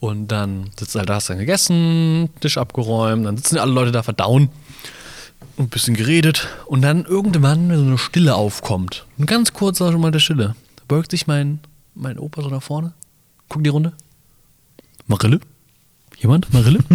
Und 0.00 0.28
dann 0.28 0.70
sitzt 0.78 0.94
halt 0.94 1.08
da, 1.08 1.16
hast 1.16 1.28
dann 1.28 1.38
gegessen, 1.38 2.30
Tisch 2.40 2.56
abgeräumt, 2.56 3.26
dann 3.26 3.36
sitzen 3.36 3.58
alle 3.58 3.72
Leute 3.72 3.90
da 3.90 4.02
verdauen 4.04 4.48
und 5.56 5.64
ein 5.66 5.68
bisschen 5.68 5.94
geredet. 5.94 6.48
Und 6.66 6.82
dann 6.82 7.04
irgendwann, 7.04 7.68
wenn 7.68 7.78
so 7.78 7.84
eine 7.84 7.98
Stille 7.98 8.36
aufkommt, 8.36 9.06
ein 9.18 9.26
ganz 9.26 9.52
kurzer 9.52 9.90
schon 9.90 10.00
mal 10.00 10.12
der 10.12 10.20
Stille, 10.20 10.54
da 10.76 10.82
beugt 10.86 11.10
sich 11.10 11.26
mein, 11.26 11.58
mein 11.94 12.18
Opa 12.18 12.42
so 12.42 12.48
nach 12.48 12.62
vorne, 12.62 12.92
guckt 13.48 13.66
die 13.66 13.70
Runde. 13.70 13.92
Marille? 15.06 15.40
Jemand? 16.18 16.52
Marille? 16.52 16.78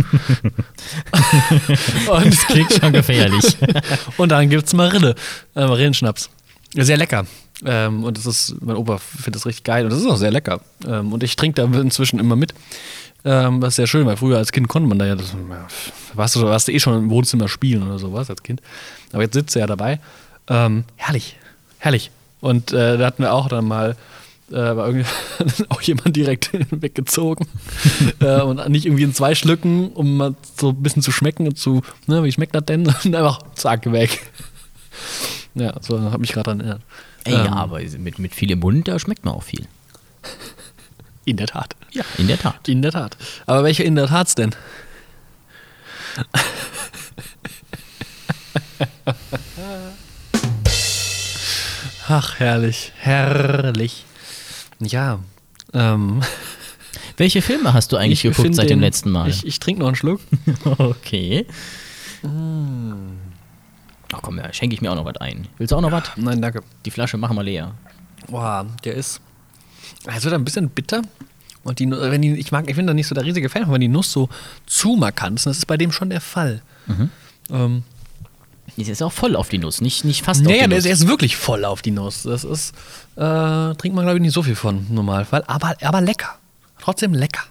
und, 2.12 2.26
Das 2.26 2.46
klingt 2.48 2.74
schon 2.74 2.94
gefährlich. 2.94 3.58
und 4.18 4.30
dann 4.30 4.50
gibt's 4.50 4.74
Marille, 4.74 5.16
äh, 5.56 5.66
Marillenschnaps. 5.66 6.30
Sehr 6.74 6.98
lecker. 6.98 7.26
Ähm, 7.66 8.04
und 8.04 8.18
das 8.18 8.26
ist, 8.26 8.56
mein 8.62 8.76
Opa 8.76 8.98
findet 8.98 9.36
das 9.36 9.46
richtig 9.46 9.64
geil 9.64 9.86
und 9.86 9.92
das 9.92 10.00
ist 10.00 10.08
auch 10.08 10.18
sehr 10.18 10.32
lecker. 10.32 10.62
Ähm, 10.88 11.14
und 11.14 11.24
ich 11.24 11.36
trinke 11.36 11.62
da 11.62 11.80
inzwischen 11.80 12.20
immer 12.20 12.36
mit. 12.36 12.54
Ähm, 13.26 13.62
was 13.62 13.78
sehr 13.78 13.88
schön, 13.88 14.06
weil 14.06 14.18
früher 14.18 14.38
als 14.38 14.52
Kind 14.52 14.68
konnte 14.68 14.90
man 14.90 15.00
da 15.00 15.06
ja, 15.06 15.16
das, 15.16 15.32
ja 15.32 15.68
warst, 16.14 16.36
du, 16.36 16.44
warst 16.44 16.68
du 16.68 16.74
eh 16.74 16.80
schon 16.80 16.98
im 16.98 17.10
Wohnzimmer 17.10 17.48
spielen 17.48 17.84
oder 17.84 17.98
sowas 17.98 18.30
als 18.30 18.44
Kind. 18.44 18.62
Aber 19.14 19.24
jetzt 19.24 19.34
sitzt 19.34 19.56
er 19.56 19.62
ja 19.62 19.68
dabei. 19.68 20.00
Ähm, 20.48 20.84
herrlich, 20.98 21.38
herrlich. 21.80 22.12
Und 22.42 22.74
äh, 22.74 22.98
da 22.98 23.06
hatten 23.06 23.24
wir 23.24 23.34
auch 23.34 23.48
dann 23.48 23.66
mal 23.66 23.96
äh, 24.52 24.76
war 24.76 24.88
irgendwie 24.88 25.06
auch 25.70 25.82
jemand 25.82 26.16
direkt 26.16 26.52
weggezogen. 26.72 27.48
äh, 28.20 28.42
und 28.42 28.68
nicht 28.70 28.86
irgendwie 28.86 29.04
in 29.04 29.14
zwei 29.14 29.36
Schlücken, 29.36 29.92
um 29.92 30.18
mal 30.18 30.36
so 30.58 30.70
ein 30.70 30.84
bisschen 30.84 31.02
zu 31.02 31.12
schmecken 31.12 31.48
und 31.48 31.58
zu, 31.58 31.82
ne, 32.08 32.24
wie 32.24 32.32
schmeckt 32.32 32.56
das 32.56 32.66
denn? 32.66 32.88
Und 33.04 33.16
einfach 33.16 33.40
zack, 33.56 33.92
weg. 33.92 34.22
Ja, 35.56 35.74
so 35.82 36.00
hat 36.12 36.20
mich 36.20 36.34
gerade 36.34 36.46
daran 36.46 36.60
erinnert. 36.60 36.82
Ey, 37.26 37.34
Ähm, 37.34 37.46
ja, 37.46 37.52
aber 37.54 37.80
mit, 37.82 38.20
mit 38.20 38.36
viel 38.36 38.52
im 38.52 38.60
Mund, 38.60 38.88
da 38.88 39.00
schmeckt 39.00 39.24
man 39.26 39.34
auch 39.36 39.44
viel. 39.44 39.68
In 41.26 41.38
der 41.38 41.48
Tat. 41.48 41.76
Ja, 41.92 42.04
in 42.18 42.28
der 42.28 42.38
Tat. 42.40 42.68
In 42.68 42.82
der 42.82 42.92
Tat. 42.92 43.18
Aber 43.46 43.64
welche 43.64 43.84
in 43.84 43.96
der 43.96 44.08
Tat's 44.08 44.36
denn? 44.36 44.54
Ach, 52.08 52.40
herrlich. 52.40 52.92
Herrlich. 52.98 54.06
Ja. 54.80 55.20
Ähm, 55.74 56.22
Welche 57.18 57.42
Filme 57.42 57.74
hast 57.74 57.92
du 57.92 57.98
eigentlich 57.98 58.22
geguckt 58.24 58.56
seit 58.56 58.70
dem 58.70 58.78
den- 58.80 58.82
letzten 58.82 59.12
Mal? 59.12 59.30
Ich, 59.30 59.46
ich 59.46 59.60
trinke 59.60 59.82
noch 59.82 59.88
einen 59.88 59.96
Schluck. 59.96 60.20
okay. 60.78 61.46
Ach 64.16 64.20
komm, 64.22 64.38
ja, 64.38 64.52
schenke 64.54 64.76
ich 64.76 64.82
mir 64.82 64.92
auch 64.92 64.96
noch 64.96 65.06
was 65.06 65.18
ein. 65.18 65.48
Willst 65.58 65.72
du 65.72 65.76
auch 65.76 65.82
noch 65.82 65.92
was? 65.92 66.04
Nein, 66.16 66.42
danke. 66.42 66.62
Die 66.86 66.92
Flasche 66.92 67.18
machen 67.18 67.36
wir 67.36 67.44
leer. 67.44 67.74
Boah, 68.28 68.66
der 68.84 68.94
ist. 68.96 69.20
Es 70.06 70.24
wird 70.24 70.34
ein 70.34 70.46
bisschen 70.46 70.70
bitter. 70.70 71.02
Und 71.64 71.80
die, 71.80 71.90
wenn 71.90 72.22
die, 72.22 72.34
ich 72.34 72.52
mag, 72.52 72.70
ich 72.70 72.76
bin 72.76 72.86
da 72.88 72.94
nicht 72.94 73.08
so 73.08 73.16
der 73.16 73.24
riesige 73.24 73.50
Fan, 73.50 73.72
wenn 73.72 73.82
die 73.82 73.88
Nuss 73.88 74.12
so 74.12 74.30
zu 74.66 74.96
markant 74.96 75.40
ist. 75.40 75.46
Das 75.46 75.58
ist 75.58 75.66
bei 75.66 75.78
dem 75.78 75.92
schon 75.92 76.10
der 76.10 76.22
Fall. 76.22 76.62
Ähm, 77.50 77.84
Ist 78.76 78.88
jetzt 78.88 79.02
auch 79.04 79.12
voll 79.12 79.36
auf 79.36 79.50
die 79.50 79.60
Nuss, 79.60 79.80
nicht, 79.82 80.04
nicht 80.04 80.24
fast 80.24 80.42
nee, 80.42 80.48
auf 80.48 80.54
die 80.54 80.60
der 80.60 80.68
Nuss. 80.68 80.78
ist, 80.80 80.84
der 80.86 80.94
ist 80.94 81.08
wirklich 81.08 81.38
voll 81.38 81.64
auf 81.66 81.82
die 81.82 81.92
Nuss. 81.92 82.24
Das 82.24 82.44
ist, 82.44 82.74
äh, 83.16 83.74
trinkt 83.76 83.96
man 83.96 84.04
glaube 84.06 84.16
ich 84.18 84.22
nicht 84.22 84.34
so 84.34 84.44
viel 84.44 84.56
von 84.56 84.86
im 84.90 84.96
Normalfall, 84.96 85.44
aber, 85.48 85.76
aber 85.82 86.02
lecker. 86.02 86.36
Trotzdem 86.80 87.14
lecker. 87.14 87.44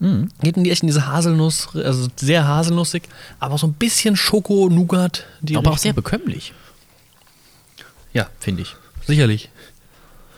Geht 0.00 0.56
in 0.56 0.62
die 0.64 0.70
echt 0.70 0.82
in 0.82 0.86
diese 0.86 1.06
Haselnuss, 1.08 1.68
also 1.74 2.08
sehr 2.14 2.46
haselnussig, 2.46 3.02
aber 3.40 3.58
so 3.58 3.66
ein 3.66 3.72
bisschen 3.72 4.14
Schoko, 4.16 4.68
Nougat. 4.68 5.26
Die 5.40 5.56
aber 5.56 5.70
auch 5.70 5.74
Richtung. 5.74 5.82
sehr 5.82 5.92
bekömmlich, 5.92 6.52
Ja, 8.12 8.28
finde 8.38 8.62
ich. 8.62 8.76
sicherlich. 9.06 9.50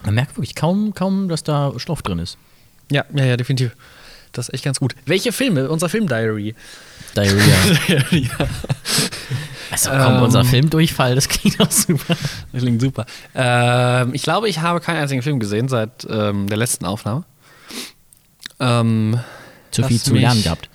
Man 0.03 0.15
merkt 0.15 0.37
wirklich 0.39 0.55
kaum, 0.55 0.95
kaum, 0.95 1.29
dass 1.29 1.43
da 1.43 1.73
Stoff 1.79 2.01
drin 2.01 2.19
ist. 2.21 2.39
Ja, 2.91 3.05
ja, 3.15 3.25
ja, 3.27 3.37
definitiv. 3.37 3.73
Das 4.33 4.49
ist 4.49 4.55
echt 4.55 4.65
ganz 4.65 4.81
gut. 4.81 4.95
Welche 5.05 5.31
Filme? 5.33 5.69
Unser 5.69 5.89
Film-Diary. 5.91 6.55
Diarrhea. 7.17 7.57
ja, 8.13 8.31
Also 9.71 9.91
komm, 9.91 10.17
Ähm. 10.17 10.23
unser 10.23 10.45
Filmdurchfall, 10.45 11.15
das 11.17 11.29
klingt 11.29 11.61
auch 11.61 11.71
super. 11.71 12.17
das 12.53 12.63
klingt 12.63 12.81
super. 12.81 13.05
Ähm, 13.35 14.15
ich 14.15 14.23
glaube, 14.23 14.49
ich 14.49 14.61
habe 14.61 14.81
keinen 14.81 14.97
einzigen 15.03 15.21
Film 15.23 15.39
gesehen 15.39 15.69
seit 15.69 16.07
ähm, 16.09 16.49
der 16.49 16.57
letzten 16.57 16.87
Aufnahme. 16.87 17.25
Ähm, 18.59 19.19
Zu 19.71 19.85
viel 19.85 20.01
zu 20.01 20.15
lernen 20.15 20.43
gehabt. 20.43 20.69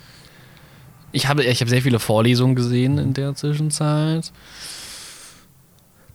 ich 1.12 1.28
habe, 1.28 1.44
ich 1.44 1.62
habe 1.62 1.70
sehr 1.70 1.82
viele 1.82 2.00
Vorlesungen 2.00 2.56
gesehen 2.56 2.98
in 2.98 3.14
der 3.14 3.36
Zwischenzeit. 3.36 4.32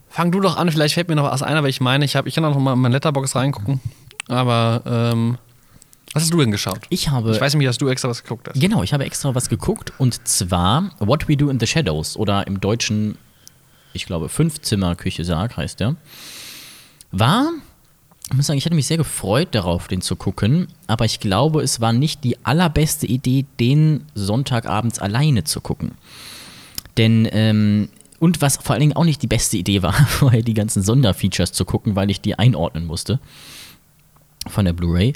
Fang 0.09 0.33
du 0.33 0.41
doch 0.41 0.57
an, 0.57 0.71
vielleicht 0.71 0.95
fällt 0.95 1.09
mir 1.09 1.15
noch 1.15 1.31
was 1.31 1.43
ein, 1.43 1.57
aber 1.57 1.69
ich 1.69 1.81
meine, 1.81 2.05
ich, 2.05 2.17
habe, 2.17 2.29
ich 2.29 2.35
kann 2.35 2.45
auch 2.45 2.55
noch 2.55 2.61
mal 2.61 2.73
in 2.73 2.81
meine 2.81 2.95
Letterbox 2.95 3.37
reingucken. 3.37 3.81
Aber 4.29 4.83
ähm, 4.85 5.39
was 6.13 6.25
hast 6.25 6.33
du 6.33 6.39
denn 6.39 6.51
geschaut? 6.51 6.81
Ich 6.89 7.09
habe. 7.09 7.31
Ich 7.31 7.41
weiß 7.41 7.53
nämlich, 7.55 7.69
dass 7.69 7.79
du 7.79 7.89
extra 7.89 8.09
was 8.09 8.23
geguckt 8.23 8.49
hast. 8.49 8.61
Genau, 8.61 8.83
ich 8.83 8.93
habe 8.93 9.05
extra 9.05 9.35
was 9.35 9.49
geguckt 9.49 9.93
und 9.99 10.27
zwar 10.27 10.91
What 10.99 11.29
We 11.29 11.37
Do 11.37 11.49
in 11.49 11.61
the 11.61 11.67
Shadows 11.67 12.17
oder 12.17 12.47
im 12.47 12.61
Deutschen, 12.61 13.17
ich 13.93 14.07
glaube, 14.07 14.29
Fünfzimmer-Küche-Sarg 14.29 15.57
heißt 15.57 15.79
der. 15.81 15.95
War 17.13 17.51
ich 18.31 18.37
muss 18.37 18.47
sagen, 18.47 18.59
ich 18.59 18.65
hatte 18.65 18.77
mich 18.77 18.87
sehr 18.87 18.97
gefreut 18.97 19.49
darauf, 19.53 19.89
den 19.89 20.03
zu 20.03 20.15
gucken, 20.15 20.69
aber 20.87 21.05
ich 21.05 21.19
glaube, 21.19 21.63
es 21.63 21.81
war 21.81 21.93
nicht 21.93 22.23
die 22.23 22.37
allerbeste 22.45 23.07
Idee, 23.07 23.45
den 23.59 24.05
Sonntagabends 24.15 25.01
alleine 25.01 25.43
zu 25.43 25.61
gucken. 25.61 25.93
Denn, 26.97 27.29
ähm, 27.33 27.89
und 28.21 28.41
was 28.41 28.59
vor 28.59 28.75
allen 28.75 28.81
Dingen 28.81 28.97
auch 28.97 29.05
nicht 29.05 29.23
die 29.23 29.27
beste 29.27 29.57
Idee 29.57 29.83
war, 29.83 29.93
vorher 30.07 30.43
die 30.43 30.55
ganzen 30.55 30.83
Sonderfeatures 30.83 31.53
zu 31.53 31.65
gucken, 31.65 31.97
weil 31.97 32.09
ich 32.09 32.21
die 32.21 32.39
einordnen 32.39 32.87
musste 32.87 33.19
von 34.47 34.65
der 34.65 34.75
Blu-ray. 34.75 35.13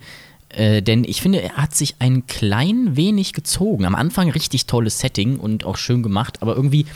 Äh, 0.48 0.82
denn 0.82 1.04
ich 1.04 1.22
finde, 1.22 1.40
er 1.40 1.52
hat 1.52 1.74
sich 1.74 1.96
ein 2.00 2.26
klein 2.26 2.96
wenig 2.96 3.32
gezogen. 3.32 3.84
Am 3.84 3.94
Anfang 3.94 4.30
richtig 4.30 4.66
tolles 4.66 4.98
Setting 4.98 5.38
und 5.38 5.64
auch 5.64 5.76
schön 5.76 6.02
gemacht, 6.02 6.42
aber 6.42 6.56
irgendwie, 6.56 6.86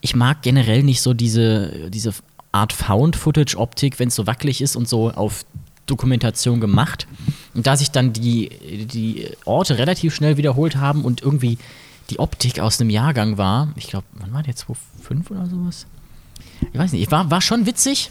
ich 0.00 0.16
mag 0.16 0.40
generell 0.40 0.82
nicht 0.82 1.02
so 1.02 1.12
diese, 1.12 1.90
diese 1.90 2.14
Art 2.52 2.72
Found-Footage-Optik, 2.72 3.98
wenn 3.98 4.08
es 4.08 4.14
so 4.14 4.26
wackelig 4.26 4.60
ist 4.60 4.76
und 4.76 4.88
so 4.88 5.10
auf 5.10 5.44
Dokumentation 5.86 6.60
gemacht. 6.60 7.06
Und 7.54 7.66
da 7.66 7.76
sich 7.76 7.90
dann 7.90 8.12
die, 8.12 8.50
die 8.86 9.26
Orte 9.44 9.78
relativ 9.78 10.14
schnell 10.14 10.36
wiederholt 10.36 10.76
haben 10.76 11.04
und 11.04 11.22
irgendwie 11.22 11.58
die 12.10 12.18
Optik 12.18 12.60
aus 12.60 12.80
einem 12.80 12.90
Jahrgang 12.90 13.36
war, 13.38 13.72
ich 13.76 13.88
glaube, 13.88 14.06
wann 14.14 14.32
war 14.32 14.42
der 14.42 14.56
2005 14.56 15.30
oder 15.30 15.46
sowas? 15.46 15.86
Ich 16.72 16.78
weiß 16.78 16.92
nicht, 16.92 17.10
war, 17.10 17.30
war 17.30 17.40
schon 17.40 17.66
witzig, 17.66 18.10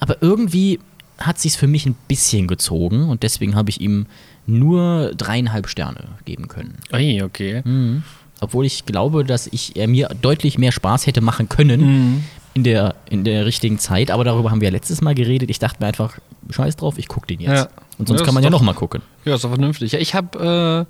aber 0.00 0.22
irgendwie 0.22 0.80
hat 1.18 1.38
sich 1.38 1.56
für 1.56 1.66
mich 1.66 1.86
ein 1.86 1.94
bisschen 2.08 2.46
gezogen 2.48 3.08
und 3.08 3.22
deswegen 3.22 3.54
habe 3.54 3.70
ich 3.70 3.80
ihm 3.80 4.06
nur 4.46 5.12
dreieinhalb 5.16 5.68
Sterne 5.68 6.08
geben 6.24 6.48
können. 6.48 6.76
Ui, 6.92 7.22
okay. 7.22 7.62
Mhm. 7.64 8.02
Obwohl 8.40 8.66
ich 8.66 8.84
glaube, 8.84 9.24
dass 9.24 9.46
ich 9.46 9.76
er 9.76 9.88
mir 9.88 10.08
deutlich 10.20 10.58
mehr 10.58 10.72
Spaß 10.72 11.06
hätte 11.06 11.20
machen 11.20 11.48
können 11.48 11.80
Mhm. 11.80 12.24
In, 12.54 12.64
der, 12.64 12.94
in 13.10 13.24
der 13.24 13.44
richtigen 13.46 13.78
Zeit. 13.78 14.10
Aber 14.10 14.24
darüber 14.24 14.50
haben 14.50 14.60
wir 14.60 14.68
ja 14.68 14.72
letztes 14.72 15.00
Mal 15.02 15.14
geredet. 15.14 15.50
Ich 15.50 15.58
dachte 15.58 15.78
mir 15.80 15.86
einfach, 15.88 16.18
scheiß 16.50 16.76
drauf, 16.76 16.98
ich 16.98 17.08
gucke 17.08 17.26
den 17.26 17.40
jetzt. 17.40 17.50
Ja. 17.64 17.68
Und 17.98 18.08
sonst 18.08 18.20
Ja, 18.20 18.24
kann 18.26 18.34
man 18.34 18.42
ja 18.42 18.50
doch- 18.50 18.60
noch 18.60 18.66
mal 18.66 18.74
gucken. 18.74 19.02
Ja, 19.24 19.34
ist 19.34 19.44
doch 19.44 19.50
vernünftig. 19.50 19.92
Ja, 19.92 19.98
ich 19.98 20.14
habe 20.14 20.86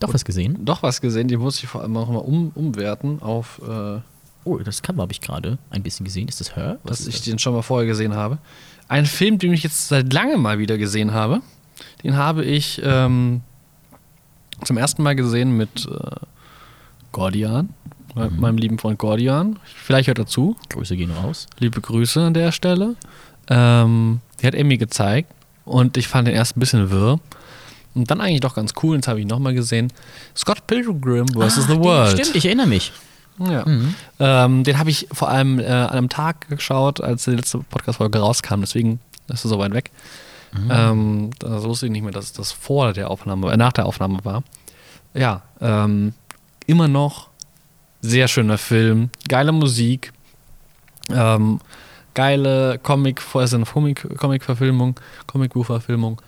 Doch 0.00 0.12
was 0.14 0.24
gesehen? 0.24 0.56
äh, 0.56 0.58
doch 0.64 0.82
was 0.82 1.00
gesehen, 1.00 1.28
die 1.28 1.36
muss 1.36 1.62
ich 1.62 1.68
vor 1.68 1.80
allem 1.82 1.96
auch 1.96 2.08
mal 2.08 2.18
um, 2.18 2.52
umwerten 2.54 3.20
auf, 3.22 3.60
äh, 3.66 4.00
Oh, 4.44 4.58
das 4.58 4.80
Cover 4.80 5.02
habe 5.02 5.10
ich 5.12 5.20
gerade 5.20 5.58
ein 5.70 5.82
bisschen 5.82 6.04
gesehen. 6.04 6.28
Ist 6.28 6.38
das 6.40 6.54
Her? 6.54 6.78
Was 6.84 6.98
dass 6.98 7.06
ich 7.08 7.16
das? 7.16 7.24
den 7.24 7.38
schon 7.40 7.52
mal 7.52 7.62
vorher 7.62 7.86
gesehen 7.88 8.14
habe. 8.14 8.38
Ein 8.86 9.04
Film, 9.04 9.38
den 9.38 9.52
ich 9.52 9.64
jetzt 9.64 9.88
seit 9.88 10.12
langem 10.12 10.40
mal 10.40 10.60
wieder 10.60 10.78
gesehen 10.78 11.12
habe. 11.12 11.40
Den 12.04 12.16
habe 12.16 12.44
ich 12.44 12.80
ähm, 12.84 13.40
zum 14.62 14.76
ersten 14.78 15.02
Mal 15.02 15.16
gesehen 15.16 15.56
mit 15.56 15.86
äh, 15.90 16.10
Gordian, 17.10 17.70
me- 18.16 18.30
meinem 18.30 18.58
lieben 18.58 18.78
Freund 18.78 18.98
Gordian. 18.98 19.58
Vielleicht 19.64 20.08
hört 20.08 20.18
er 20.18 20.26
zu. 20.26 20.56
Grüße 20.70 20.96
gehen 20.96 21.10
raus. 21.12 21.46
Liebe 21.58 21.80
Grüße 21.80 22.20
an 22.22 22.34
der 22.34 22.50
Stelle. 22.52 22.96
Ähm, 23.48 24.20
die 24.40 24.46
hat 24.46 24.54
Emmy 24.54 24.76
gezeigt 24.76 25.30
und 25.64 25.96
ich 25.96 26.08
fand 26.08 26.26
den 26.28 26.34
erst 26.34 26.56
ein 26.56 26.60
bisschen 26.60 26.90
wirr. 26.90 27.20
Und 27.94 28.10
dann 28.10 28.20
eigentlich 28.20 28.40
doch 28.40 28.54
ganz 28.54 28.72
cool, 28.82 28.94
und 28.94 29.04
das 29.04 29.08
habe 29.08 29.20
ich 29.20 29.26
nochmal 29.26 29.54
gesehen. 29.54 29.90
Scott 30.36 30.66
Pilgrim 30.66 31.28
vs. 31.28 31.38
Ah, 31.40 31.48
The 31.62 31.66
den- 31.68 31.84
World. 31.84 32.10
Stimmt, 32.18 32.36
ich 32.36 32.44
erinnere 32.44 32.66
mich. 32.66 32.92
Ja. 33.38 33.64
Mhm. 33.66 33.94
Ähm, 34.18 34.64
den 34.64 34.78
habe 34.78 34.90
ich 34.90 35.08
vor 35.12 35.28
allem 35.28 35.58
äh, 35.60 35.64
an 35.66 35.88
einem 35.90 36.08
Tag 36.08 36.48
geschaut, 36.48 37.00
als 37.00 37.24
die 37.24 37.30
letzte 37.32 37.58
Podcast-Folge 37.58 38.18
rauskam. 38.18 38.60
Deswegen 38.60 38.98
ist 39.28 39.44
er 39.44 39.48
so 39.48 39.58
weit 39.58 39.72
weg. 39.74 39.90
Mhm. 40.52 40.70
Ähm, 40.70 41.30
da 41.38 41.62
wusste 41.62 41.86
ich 41.86 41.92
nicht 41.92 42.02
mehr, 42.02 42.12
dass 42.12 42.32
das 42.32 42.52
vor 42.52 42.92
der 42.92 43.10
Aufnahme, 43.10 43.50
äh, 43.52 43.56
nach 43.56 43.72
der 43.72 43.86
Aufnahme 43.86 44.24
war. 44.24 44.42
Ja, 45.14 45.42
ähm, 45.60 46.12
immer 46.66 46.88
noch 46.88 47.28
sehr 48.00 48.28
schöner 48.28 48.58
Film, 48.58 49.10
geile 49.28 49.52
Musik, 49.52 50.12
ähm, 51.10 51.60
geile 52.14 52.78
Comic, 52.82 53.22
also 53.34 53.58
Comic-Verfilmung, 53.64 54.98
Comic-Buch-Verfilmung. 55.26 56.20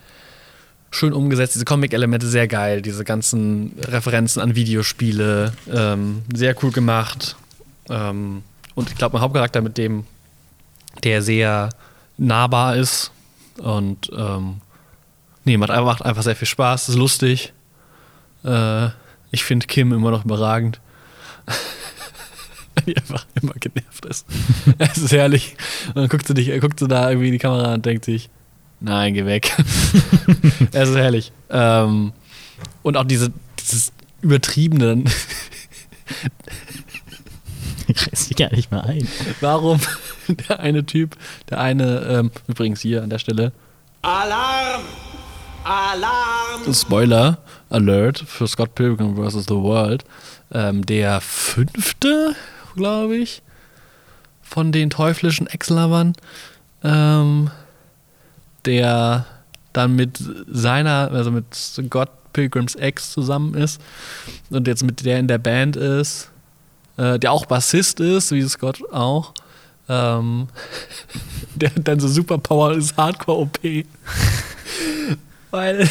Schön 0.91 1.13
umgesetzt, 1.13 1.55
diese 1.55 1.65
Comic-Elemente 1.67 2.27
sehr 2.27 2.49
geil, 2.49 2.81
diese 2.81 3.05
ganzen 3.05 3.73
Referenzen 3.87 4.41
an 4.41 4.55
Videospiele, 4.55 5.53
ähm, 5.71 6.23
sehr 6.35 6.55
cool 6.63 6.73
gemacht. 6.73 7.37
Ähm, 7.91 8.43
und 8.75 8.89
ich 8.91 8.97
glaube, 8.97 9.15
mein 9.15 9.23
Hauptcharakter 9.23 9.61
mit 9.61 9.77
dem, 9.77 10.05
der 11.05 11.21
sehr 11.23 11.69
nahbar 12.17 12.77
ist 12.77 13.13
und 13.59 14.11
ähm, 14.17 14.61
nee, 15.45 15.57
macht, 15.57 15.71
einfach- 15.71 15.85
macht 15.85 16.03
einfach 16.05 16.23
sehr 16.23 16.37
viel 16.37 16.49
Spaß, 16.49 16.89
ist 16.89 16.97
lustig. 16.97 17.53
Äh, 18.45 18.87
ich 19.31 19.45
finde 19.45 19.67
Kim 19.67 19.93
immer 19.93 20.11
noch 20.11 20.25
überragend. 20.25 20.81
die 22.87 22.97
einfach 22.97 23.27
immer 23.41 23.55
genervt 23.55 24.05
ist. 24.07 24.27
es 24.79 24.99
ist 24.99 25.13
herrlich. 25.13 25.57
Und 25.89 25.97
dann 25.97 26.09
guckt 26.09 26.27
sie, 26.27 26.35
dich, 26.35 26.61
guckt 26.61 26.79
sie 26.79 26.89
da 26.89 27.11
irgendwie 27.11 27.29
in 27.29 27.33
die 27.33 27.39
Kamera 27.39 27.75
und 27.75 27.85
denkt 27.85 28.05
sich, 28.05 28.31
nein, 28.81 29.15
geh 29.15 29.25
weg. 29.25 29.55
es 30.73 30.89
ist 30.89 30.97
herrlich. 30.97 31.33
Ähm, 31.51 32.13
und 32.83 32.97
auch 32.97 33.05
diese, 33.05 33.33
dieses 33.59 33.93
übertriebene, 34.21 35.05
Ich 37.89 38.07
reiß 38.07 38.29
dich 38.29 38.37
gar 38.37 38.53
nicht 38.53 38.71
mal 38.71 38.83
ein. 38.83 39.09
warum 39.41 39.81
der 40.49 40.61
eine 40.61 40.85
Typ, 40.85 41.17
der 41.49 41.61
eine, 41.61 42.01
ähm, 42.01 42.31
übrigens 42.47 42.81
hier 42.81 43.03
an 43.03 43.11
der 43.11 43.19
Stelle, 43.19 43.53
Alarm! 44.03 44.83
Alarm! 45.65 46.73
Spoiler 46.73 47.39
Alert 47.71 48.19
für 48.19 48.47
Scott 48.47 48.75
Pilgrim 48.75 49.17
vs. 49.17 49.45
The 49.45 49.55
World, 49.55 50.05
ähm, 50.53 50.85
der 50.85 51.21
fünfte, 51.21 52.35
glaube 52.77 53.17
ich, 53.17 53.43
von 54.43 54.73
den 54.73 54.91
teuflischen 54.91 55.47
Ex-Lovern, 55.47 56.15
ähm, 56.83 57.51
der 58.65 59.27
dann 59.73 59.95
mit 59.95 60.19
seiner, 60.47 61.11
also 61.13 61.31
mit 61.31 61.55
Scott 61.55 62.11
Pilgrims 62.33 62.75
Ex 62.75 63.13
zusammen 63.13 63.55
ist 63.55 63.81
und 64.51 64.67
jetzt 64.67 64.85
mit 64.85 65.05
der 65.05 65.19
in 65.19 65.29
der 65.29 65.39
Band 65.39 65.77
ist, 65.77 66.31
äh, 66.97 67.19
der 67.19 67.33
auch 67.33 67.47
Bassist 67.47 68.01
ist, 68.01 68.33
wie 68.33 68.43
Scott 68.43 68.81
auch. 68.93 69.35
Ähm, 69.89 70.49
der 71.55 71.71
dann 71.71 71.99
so 71.99 72.09
Superpower 72.09 72.75
ist 72.75 72.97
Hardcore-OP. 72.97 73.59
weil, 75.51 75.89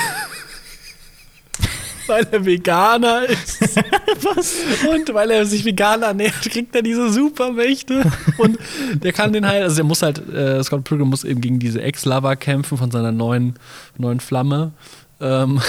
weil 2.07 2.27
er 2.31 2.45
Veganer 2.45 3.25
ist. 3.25 3.61
Was? 4.21 4.55
Und 4.89 5.13
weil 5.13 5.31
er 5.31 5.45
sich 5.45 5.65
vegan 5.65 6.01
ernährt, 6.01 6.41
kriegt 6.41 6.75
er 6.75 6.81
diese 6.81 7.11
Supermächte. 7.11 8.03
Und 8.37 8.57
der 8.93 9.13
kann 9.13 9.33
den 9.33 9.45
halt, 9.45 9.63
also 9.63 9.75
der 9.77 9.85
muss 9.85 10.01
halt, 10.01 10.27
äh, 10.33 10.63
Scott 10.63 10.83
Pilgrim 10.83 11.09
muss 11.09 11.23
eben 11.23 11.41
gegen 11.41 11.59
diese 11.59 11.81
Ex-Lover 11.81 12.35
kämpfen 12.35 12.77
von 12.77 12.91
seiner 12.91 13.11
neuen, 13.11 13.55
neuen 13.97 14.19
Flamme. 14.19 14.71
Ähm, 15.19 15.61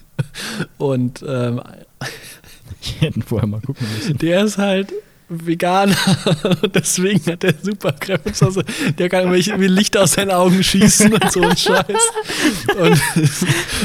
und 0.78 1.24
ähm, 1.26 1.60
Ich 2.80 3.00
hätte 3.00 3.20
vorher 3.22 3.48
mal 3.48 3.60
gucken 3.60 3.86
müssen. 3.94 4.18
der 4.18 4.44
ist 4.44 4.58
halt 4.58 4.92
Veganer 5.28 5.96
und 6.62 6.74
deswegen 6.74 7.32
hat 7.32 7.42
er 7.42 7.54
Superkräfte. 7.60 8.44
Also 8.44 8.62
der 8.96 9.08
kann 9.08 9.20
irgendwelche 9.20 9.58
wie 9.58 9.66
Licht 9.66 9.96
aus 9.96 10.12
seinen 10.12 10.30
Augen 10.30 10.62
schießen 10.62 11.12
und 11.12 11.32
so 11.32 11.42
ein 11.42 11.56
Scheiß. 11.56 11.86
Und, 12.78 13.02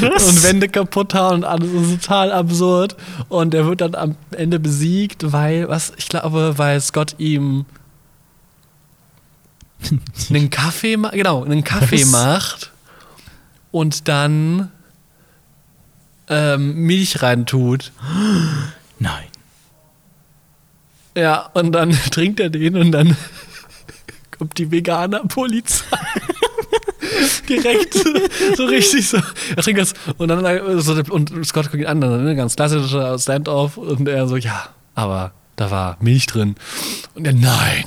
und 0.02 0.42
Wände 0.44 0.68
kaputt 0.68 1.14
hauen 1.14 1.36
und 1.36 1.44
alles 1.44 1.72
ist 1.72 2.02
total 2.02 2.32
absurd. 2.32 2.96
Und 3.28 3.54
er 3.54 3.66
wird 3.66 3.80
dann 3.80 3.94
am 3.96 4.16
Ende 4.30 4.60
besiegt, 4.60 5.32
weil, 5.32 5.68
was, 5.68 5.92
ich 5.96 6.08
glaube, 6.08 6.58
weil 6.58 6.80
Scott 6.80 7.16
ihm 7.18 7.64
einen 10.30 10.50
Kaffee 10.50 10.96
macht, 10.96 11.14
genau, 11.14 11.42
einen 11.42 11.64
Kaffee 11.64 12.02
Was? 12.02 12.10
macht 12.12 12.72
und 13.72 14.06
dann 14.06 14.70
ähm, 16.28 16.74
Milch 16.86 17.20
reintut. 17.20 17.90
Ja, 21.16 21.50
und 21.54 21.72
dann 21.72 21.90
trinkt 22.10 22.40
er 22.40 22.50
den 22.50 22.76
und 22.76 22.92
dann 22.92 23.16
kommt 24.38 24.58
die 24.58 24.70
Veganer-Polizei. 24.70 25.84
Direkt 27.48 27.94
so 28.56 28.64
richtig 28.64 29.08
so. 29.08 29.18
Er 29.54 29.62
trinkt 29.62 29.80
das 29.80 29.94
und 30.18 30.28
dann 30.28 30.44
äh, 30.44 30.80
so, 30.80 30.94
und 31.10 31.46
Scott 31.46 31.70
guckt 31.70 31.82
ihn 31.82 31.86
an, 31.86 32.00
dann, 32.00 32.24
ne, 32.24 32.34
ganz 32.34 32.56
klassischer 32.56 33.18
Stand-off 33.18 33.76
und 33.76 34.08
er 34.08 34.26
so, 34.26 34.36
ja, 34.36 34.68
aber 34.94 35.32
da 35.56 35.70
war 35.70 35.96
Milch 36.00 36.26
drin. 36.26 36.56
Und 37.14 37.26
er, 37.26 37.34
nein. 37.34 37.84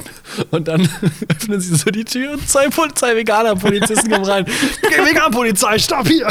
Und 0.51 0.67
dann 0.67 0.87
öffnen 1.29 1.59
sie 1.59 1.75
so 1.75 1.89
die 1.89 2.05
Tür 2.05 2.33
und 2.33 2.47
zwei, 2.47 2.69
zwei 2.93 3.15
Veganer-Polizisten 3.15 4.11
kommen 4.11 4.25
rein. 4.25 4.45
Okay, 4.85 5.05
Vegan-Polizei, 5.05 5.79
stopp 5.79 6.07
hier! 6.07 6.27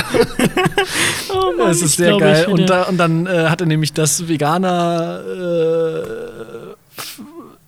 Oh 1.34 1.52
Das 1.58 1.82
ist 1.82 1.96
sehr 1.96 2.16
geil. 2.16 2.46
Und, 2.46 2.70
da, 2.70 2.84
und 2.84 2.98
dann 2.98 3.26
äh, 3.26 3.48
hat 3.48 3.60
er 3.60 3.66
nämlich 3.66 3.92
das 3.92 4.28
Veganer 4.28 5.20
äh, 5.26 6.73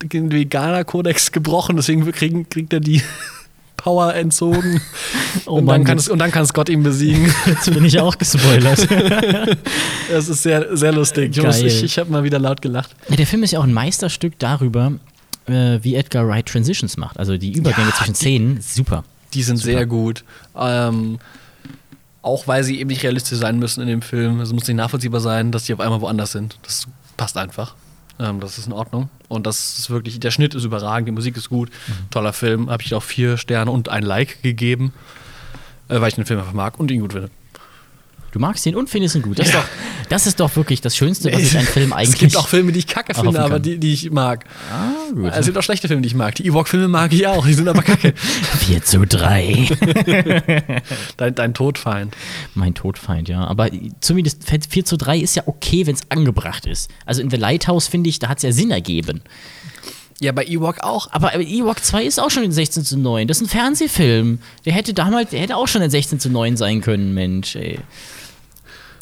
den 0.02 0.30
Veganer-Kodex 0.30 1.32
gebrochen, 1.32 1.76
deswegen 1.76 2.10
kriegen, 2.12 2.48
kriegt 2.48 2.72
er 2.72 2.80
die 2.80 3.02
Power 3.76 4.14
entzogen. 4.14 4.80
oh 5.46 5.56
und, 5.58 5.66
dann 5.66 5.84
kann 5.84 5.98
es, 5.98 6.08
und 6.08 6.18
dann 6.18 6.30
kann 6.30 6.44
Scott 6.46 6.68
ihn 6.68 6.82
besiegen. 6.82 7.32
jetzt 7.46 7.72
bin 7.72 7.84
ich 7.84 8.00
auch 8.00 8.16
gespoilert. 8.18 8.86
Das 10.08 10.28
ist 10.28 10.44
sehr, 10.44 10.76
sehr 10.76 10.92
lustig. 10.92 11.34
Geil. 11.34 11.66
ich, 11.66 11.82
ich 11.82 11.98
habe 11.98 12.10
mal 12.12 12.22
wieder 12.22 12.38
laut 12.38 12.62
gelacht. 12.62 12.94
Ja, 13.08 13.16
der 13.16 13.26
Film 13.26 13.42
ist 13.42 13.50
ja 13.50 13.58
auch 13.58 13.64
ein 13.64 13.72
Meisterstück 13.72 14.38
darüber, 14.38 14.92
äh, 15.46 15.80
wie 15.82 15.96
Edgar 15.96 16.28
Wright 16.28 16.46
Transitions 16.46 16.96
macht. 16.96 17.18
Also 17.18 17.36
die 17.36 17.52
Übergänge 17.52 17.88
Ja, 17.88 17.94
zwischen 17.96 18.12
die- 18.12 18.16
Szenen, 18.18 18.60
super. 18.60 19.02
Die 19.34 19.42
sind 19.42 19.56
sehr 19.56 19.84
gut. 19.84 20.22
Ähm, 20.56 21.18
auch 22.22 22.46
weil 22.46 22.62
sie 22.62 22.78
eben 22.78 22.88
nicht 22.88 23.02
realistisch 23.02 23.38
sein 23.38 23.58
müssen 23.58 23.80
in 23.80 23.88
dem 23.88 24.00
Film. 24.02 24.40
Es 24.40 24.52
muss 24.52 24.66
nicht 24.68 24.76
nachvollziehbar 24.76 25.20
sein, 25.20 25.50
dass 25.50 25.64
die 25.64 25.74
auf 25.74 25.80
einmal 25.80 26.00
woanders 26.00 26.30
sind. 26.32 26.56
Das 26.62 26.86
passt 27.16 27.36
einfach. 27.36 27.74
Ähm, 28.18 28.40
das 28.40 28.58
ist 28.58 28.66
in 28.66 28.72
Ordnung. 28.72 29.08
Und 29.28 29.46
das 29.46 29.78
ist 29.78 29.90
wirklich, 29.90 30.18
der 30.20 30.30
Schnitt 30.30 30.54
ist 30.54 30.64
überragend, 30.64 31.08
die 31.08 31.12
Musik 31.12 31.36
ist 31.36 31.48
gut. 31.48 31.70
Toller 32.10 32.32
Film. 32.32 32.70
Habe 32.70 32.82
ich 32.82 32.94
auch 32.94 33.02
vier 33.02 33.36
Sterne 33.36 33.70
und 33.70 33.88
ein 33.88 34.02
Like 34.02 34.42
gegeben, 34.42 34.92
äh, 35.88 36.00
weil 36.00 36.08
ich 36.08 36.14
den 36.14 36.24
Film 36.24 36.40
einfach 36.40 36.52
mag 36.52 36.78
und 36.78 36.90
ihn 36.90 37.00
gut 37.00 37.12
finde. 37.12 37.30
Du 38.32 38.38
magst 38.38 38.66
ihn 38.66 38.76
und 38.76 38.90
findest 38.90 39.14
ihn 39.14 39.22
gut. 39.22 39.38
Das, 39.38 39.46
ist, 39.46 39.54
doch, 39.54 39.64
das 40.08 40.26
ist 40.26 40.40
doch 40.40 40.54
wirklich 40.56 40.80
das 40.80 40.96
Schönste, 40.96 41.32
was 41.32 41.40
ich 41.40 41.56
einen 41.56 41.66
Film 41.66 41.92
eigentlich. 41.94 42.14
Es 42.14 42.18
gibt 42.18 42.36
auch 42.36 42.48
Filme, 42.48 42.72
die 42.72 42.80
ich 42.80 42.86
kacke 42.86 43.14
finde, 43.14 43.40
aber 43.40 43.58
die, 43.58 43.78
die 43.78 43.92
ich 43.92 44.10
mag. 44.10 44.44
Ah, 44.70 45.12
gut. 45.14 45.32
Es 45.34 45.46
gibt 45.46 45.56
auch 45.56 45.62
schlechte 45.62 45.88
Filme, 45.88 46.02
die 46.02 46.08
ich 46.08 46.14
mag. 46.14 46.34
Die 46.34 46.46
Ewok-Filme 46.46 46.88
mag 46.88 47.12
ich 47.12 47.26
auch, 47.26 47.46
die 47.46 47.54
sind 47.54 47.68
aber 47.68 47.82
kacke. 47.82 48.12
4 48.66 48.84
zu 48.84 49.06
3. 49.06 49.68
dein, 51.16 51.34
dein 51.34 51.54
Todfeind. 51.54 52.14
mein 52.54 52.74
Todfeind, 52.74 53.28
ja. 53.28 53.46
Aber 53.46 53.70
zumindest 54.00 54.44
4 54.68 54.84
zu 54.84 54.96
3 54.96 55.18
ist 55.18 55.36
ja 55.36 55.44
okay, 55.46 55.86
wenn 55.86 55.94
es 55.94 56.02
angebracht 56.10 56.66
ist. 56.66 56.90
Also 57.04 57.22
in 57.22 57.30
The 57.30 57.36
Lighthouse, 57.36 57.88
finde 57.88 58.10
ich, 58.10 58.18
da 58.18 58.28
hat 58.28 58.38
es 58.38 58.42
ja 58.42 58.52
Sinn 58.52 58.70
ergeben. 58.70 59.22
Ja, 60.20 60.32
bei 60.32 60.44
Ewok 60.44 60.80
auch. 60.80 61.08
Aber 61.12 61.34
aber 61.34 61.42
Ewok 61.42 61.82
2 61.82 62.04
ist 62.04 62.18
auch 62.18 62.30
schon 62.30 62.42
in 62.42 62.52
16 62.52 62.84
zu 62.84 62.98
9. 62.98 63.28
Das 63.28 63.38
ist 63.38 63.44
ein 63.44 63.48
Fernsehfilm. 63.50 64.38
Der 64.64 64.72
hätte 64.72 64.94
damals, 64.94 65.30
der 65.30 65.40
hätte 65.40 65.56
auch 65.56 65.68
schon 65.68 65.82
in 65.82 65.90
16 65.90 66.20
zu 66.20 66.30
9 66.30 66.56
sein 66.56 66.80
können, 66.80 67.12
Mensch, 67.12 67.54
ey. 67.56 67.78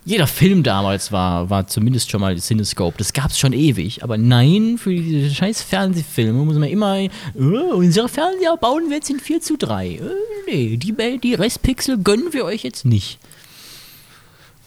Jeder 0.06 0.26
Film 0.26 0.62
damals 0.62 1.12
war, 1.12 1.48
war 1.48 1.66
zumindest 1.66 2.10
schon 2.10 2.20
mal 2.20 2.36
Cinescope. 2.38 2.98
Das 2.98 3.14
gab 3.14 3.30
es 3.30 3.38
schon 3.38 3.54
ewig. 3.54 4.02
Aber 4.02 4.18
nein, 4.18 4.76
für 4.76 4.94
diese 4.94 5.34
scheiß 5.34 5.62
Fernsehfilme 5.62 6.44
muss 6.44 6.58
man 6.58 6.68
immer, 6.68 7.08
oh, 7.34 7.76
unsere 7.76 8.10
Fernseher 8.10 8.56
bauen 8.58 8.90
wir 8.90 8.96
jetzt 8.96 9.08
in 9.08 9.18
4 9.18 9.40
zu 9.40 9.56
3. 9.56 9.88
Äh, 9.88 10.00
nee, 10.46 10.76
die, 10.76 10.94
die 11.18 11.34
Restpixel 11.34 12.02
gönnen 12.02 12.34
wir 12.34 12.44
euch 12.44 12.64
jetzt 12.64 12.84
nicht. 12.84 13.18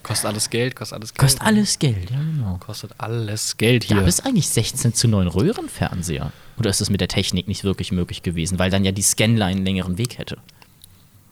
Kostet 0.02 0.26
alles 0.26 0.50
Geld, 0.50 0.76
kostet 0.76 0.96
alles 0.96 1.14
Geld. 1.14 1.20
Kostet 1.20 1.42
alles 1.44 1.80
Geld, 1.80 2.10
ja 2.10 2.18
genau. 2.18 2.58
Kostet 2.60 2.92
alles 2.98 3.58
Geld 3.58 3.84
hier. 3.84 3.98
Gab 3.98 4.08
es 4.08 4.22
eigentlich 4.22 4.48
16 4.48 4.96
zu 4.96 5.08
9 5.08 5.28
Röhrenfernseher? 5.28 6.32
Oder 6.58 6.70
ist 6.72 6.82
das 6.82 6.90
mit 6.90 7.02
der 7.02 7.10
Technik 7.10 7.48
nicht 7.48 7.64
wirklich 7.64 7.92
möglich 7.92 8.24
gewesen, 8.24 8.58
weil 8.58 8.72
dann 8.72 8.86
ja 8.86 8.92
die 8.92 9.04
Scanline 9.04 9.46
einen 9.46 9.66
längeren 9.66 9.98
Weg 10.00 10.18
hätte? 10.18 10.38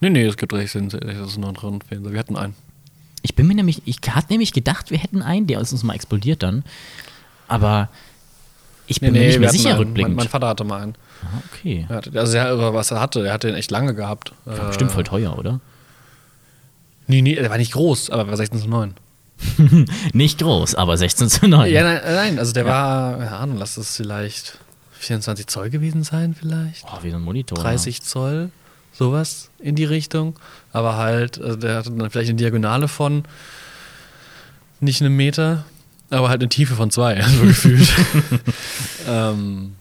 nee, 0.02 0.10
nee, 0.10 0.26
es 0.26 0.38
gibt 0.38 0.54
recht, 0.54 0.76
das 0.76 0.94
ist 0.94 1.38
nur 1.38 1.50
ein 1.50 1.56
Rundfernseher. 1.56 2.12
Wir 2.12 2.20
hatten 2.20 2.36
einen. 2.36 2.54
Ich 3.26 3.34
bin 3.34 3.48
mir 3.48 3.56
nämlich, 3.56 3.82
ich 3.86 3.98
hatte 4.12 4.32
nämlich 4.32 4.54
gedacht, 4.54 4.92
wir 4.92 5.00
hätten 5.00 5.24
einen, 5.24 5.48
der 5.48 5.60
ist 5.60 5.72
uns 5.72 5.82
mal 5.82 5.96
explodiert 5.96 6.44
dann. 6.44 6.64
Aber 7.48 7.90
ich 8.86 9.02
bin 9.02 9.14
mir 9.14 9.20
nicht 9.20 9.34
wir 9.34 9.40
mehr 9.40 9.50
sicher 9.50 9.70
einen. 9.70 9.80
rückblickend. 9.80 10.16
Mein, 10.16 10.26
mein 10.26 10.30
Vater 10.30 10.48
hatte 10.48 10.64
mal 10.64 10.80
einen. 10.84 10.96
Ah, 11.24 11.42
okay. 11.52 11.88
Er 11.90 11.96
hatte, 11.96 12.12
also, 12.20 12.38
er, 12.38 12.74
was 12.76 12.92
er 12.92 13.00
hatte, 13.00 13.26
er 13.26 13.34
hatte 13.34 13.48
den 13.48 13.56
echt 13.56 13.72
lange 13.72 13.96
gehabt. 13.96 14.32
War 14.46 14.66
Äh, 14.66 14.68
bestimmt 14.68 14.92
voll 14.92 15.04
teuer, 15.04 15.40
oder? 15.40 15.60
Nee, 17.08 17.24
nee, 17.24 17.34
der 17.34 17.50
war 17.50 17.58
nicht 17.58 17.72
groß, 17.74 18.12
aber 18.12 18.28
war 18.28 18.38
16 18.38 18.62
zu 18.62 18.68
9. 18.68 18.94
Nicht 20.14 20.40
groß, 20.40 20.76
aber 20.76 20.98
16 20.98 21.30
zu 21.30 21.48
9. 21.48 21.72
Ja, 21.72 21.84
nein, 21.84 21.98
äh, 21.98 22.14
nein 22.16 22.40
also 22.40 22.54
der 22.54 22.66
war, 22.66 23.18
keine 23.18 23.36
Ahnung, 23.36 23.58
lass 23.58 23.76
es 23.78 23.96
vielleicht 23.98 24.60
24 25.00 25.48
Zoll 25.48 25.70
gewesen 25.72 26.04
sein, 26.04 26.36
vielleicht. 26.40 26.86
Oh, 26.86 27.00
wie 27.02 27.10
so 27.10 27.18
ein 27.18 27.24
Monitor. 27.24 27.58
30 27.58 28.02
Zoll, 28.02 28.52
sowas 28.98 29.50
in 29.60 29.76
die 29.76 29.86
Richtung. 29.86 30.36
Aber 30.72 30.98
halt, 30.98 31.40
also 31.40 31.58
der 31.58 31.78
hatte 31.78 31.92
dann 31.92 32.10
vielleicht 32.10 32.30
eine 32.30 32.38
Diagonale 32.38 32.88
von 32.88 33.24
nicht 34.80 35.02
einem 35.02 35.16
Meter, 35.16 35.66
aber 36.10 36.30
halt 36.30 36.42
eine 36.42 36.50
Tiefe 36.50 36.76
von 36.76 36.92
zwei, 36.92 37.22
so 37.28 37.42
gefühlt. 37.46 37.88
ähm, 39.08 39.76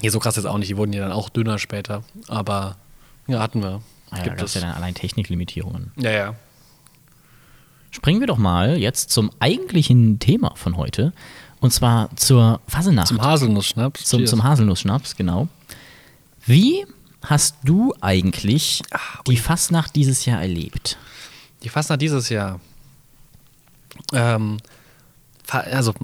nee, 0.00 0.08
so 0.08 0.18
krass 0.18 0.36
jetzt 0.36 0.46
auch 0.46 0.58
nicht. 0.58 0.68
Die 0.68 0.76
wurden 0.76 0.92
ja 0.92 1.02
dann 1.02 1.12
auch 1.12 1.28
dünner 1.28 1.58
später. 1.58 2.02
Aber 2.28 2.76
ja, 3.26 3.40
hatten 3.40 3.62
wir. 3.62 3.82
Ja, 4.12 4.22
Gibt 4.22 4.42
es. 4.42 4.54
ja 4.54 4.60
dann 4.60 4.70
allein 4.70 4.94
Techniklimitierungen. 4.94 5.92
Ja, 5.96 6.10
ja. 6.10 6.34
Springen 7.90 8.20
wir 8.20 8.26
doch 8.26 8.38
mal 8.38 8.76
jetzt 8.76 9.10
zum 9.10 9.30
eigentlichen 9.40 10.18
Thema 10.18 10.52
von 10.54 10.76
heute. 10.76 11.12
Und 11.60 11.72
zwar 11.72 12.14
zur 12.16 12.60
Fasenacht. 12.68 13.08
Zum 13.08 13.22
Haselnussschnaps. 13.22 14.04
zum, 14.04 14.26
zum 14.26 14.44
Haselnussschnaps, 14.44 15.16
genau. 15.16 15.48
Wie 16.44 16.86
hast 17.26 17.56
du 17.64 17.94
eigentlich 18.00 18.82
Ah, 18.90 19.20
die 19.26 19.36
Fastnacht 19.36 19.94
dieses 19.94 20.24
Jahr 20.24 20.40
erlebt? 20.40 20.98
Die 21.62 21.68
Fastnacht 21.68 22.00
dieses 22.00 22.28
Jahr. 22.28 22.60
Ähm, 24.12 24.58
also, 25.48 25.94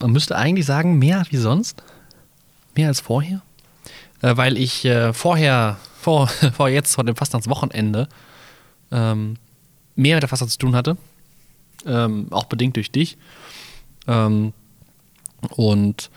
man 0.00 0.12
müsste 0.12 0.36
eigentlich 0.36 0.66
sagen, 0.66 0.98
mehr 0.98 1.24
wie 1.30 1.36
sonst. 1.36 1.82
Mehr 2.74 2.88
als 2.88 3.00
vorher. 3.00 3.42
Äh, 4.20 4.36
weil 4.36 4.56
ich 4.56 4.84
äh, 4.84 5.12
vorher, 5.12 5.78
vor, 6.00 6.28
vor 6.56 6.68
jetzt, 6.68 6.94
vor 6.94 7.04
dem 7.04 7.16
Fastnachtswochenende, 7.16 8.08
ähm, 8.90 9.36
mehr 9.96 10.16
mit 10.16 10.22
der 10.22 10.28
Fastnacht 10.28 10.52
zu 10.52 10.58
tun 10.58 10.74
hatte. 10.74 10.96
Ähm, 11.86 12.28
auch 12.30 12.44
bedingt 12.44 12.76
durch 12.76 12.90
dich. 12.90 13.18
Ähm, 14.06 14.52
und 15.50 16.10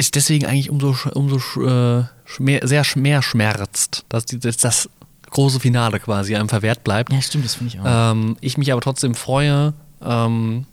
ist 0.00 0.14
deswegen 0.14 0.46
eigentlich 0.46 0.70
umso, 0.70 0.96
umso 1.12 1.36
äh, 1.60 2.04
schmer, 2.24 2.66
sehr 2.66 2.84
mehr 2.96 3.22
schmerzt, 3.22 4.06
dass 4.08 4.24
dass 4.24 4.56
das 4.56 4.88
große 5.28 5.60
Finale 5.60 6.00
quasi 6.00 6.34
einem 6.34 6.48
verwehrt 6.48 6.82
bleibt. 6.82 7.12
Ja, 7.12 7.20
stimmt, 7.20 7.44
das 7.44 7.54
finde 7.54 7.74
ich 7.74 7.80
auch. 7.80 8.12
Ähm, 8.12 8.36
ich 8.40 8.56
mich 8.56 8.72
aber 8.72 8.80
trotzdem 8.80 9.14
freue. 9.14 9.74
Ähm, 10.02 10.64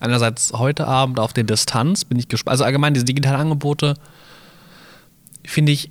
einerseits 0.00 0.54
heute 0.54 0.88
Abend 0.88 1.20
auf 1.20 1.34
den 1.34 1.46
Distanz 1.46 2.06
bin 2.06 2.18
ich 2.18 2.28
gespannt. 2.28 2.52
Also 2.52 2.64
allgemein 2.64 2.94
diese 2.94 3.04
digitalen 3.04 3.40
Angebote 3.42 3.94
finde 5.44 5.72
ich 5.72 5.90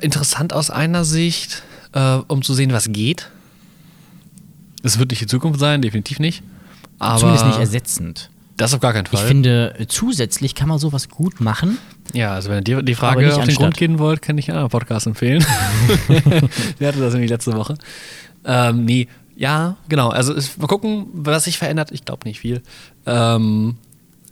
interessant 0.00 0.52
aus 0.52 0.70
einer 0.70 1.04
Sicht, 1.04 1.64
äh, 1.92 2.18
um 2.28 2.42
zu 2.42 2.54
sehen, 2.54 2.72
was 2.72 2.92
geht. 2.92 3.28
Es 4.84 4.98
wird 4.98 5.10
nicht 5.10 5.20
die 5.20 5.26
Zukunft 5.26 5.58
sein, 5.58 5.82
definitiv 5.82 6.20
nicht. 6.20 6.44
Aber 7.00 7.18
Zumindest 7.18 7.46
nicht 7.46 7.58
ersetzend. 7.58 8.30
Das 8.56 8.74
auf 8.74 8.80
gar 8.80 8.92
keinen 8.92 9.06
Ich 9.06 9.10
Fall. 9.18 9.26
finde, 9.26 9.74
äh, 9.78 9.86
zusätzlich 9.86 10.54
kann 10.54 10.68
man 10.68 10.78
sowas 10.78 11.08
gut 11.08 11.40
machen. 11.40 11.78
ja, 12.12 12.32
also 12.34 12.50
wenn 12.50 12.58
ihr 12.58 12.78
die, 12.80 12.84
die 12.84 12.94
Frage 12.94 13.26
auf 13.28 13.34
den 13.34 13.42
anstatt. 13.42 13.56
Grund 13.58 13.76
gehen 13.76 13.98
wollt, 13.98 14.22
kann 14.22 14.36
ich 14.38 14.48
einen 14.48 14.58
anderen 14.58 14.70
Podcast 14.70 15.06
empfehlen. 15.06 15.44
Der 16.80 16.88
hatte 16.88 17.00
das 17.00 17.12
nämlich 17.14 17.30
letzte 17.30 17.54
Woche. 17.54 17.74
Ähm, 18.44 18.84
nee, 18.84 19.08
ja, 19.36 19.76
genau. 19.88 20.10
Also 20.10 20.34
es, 20.34 20.56
mal 20.58 20.66
gucken, 20.66 21.06
was 21.12 21.44
sich 21.44 21.58
verändert. 21.58 21.90
Ich 21.92 22.04
glaube 22.04 22.28
nicht 22.28 22.40
viel. 22.40 22.62
Ähm, 23.06 23.76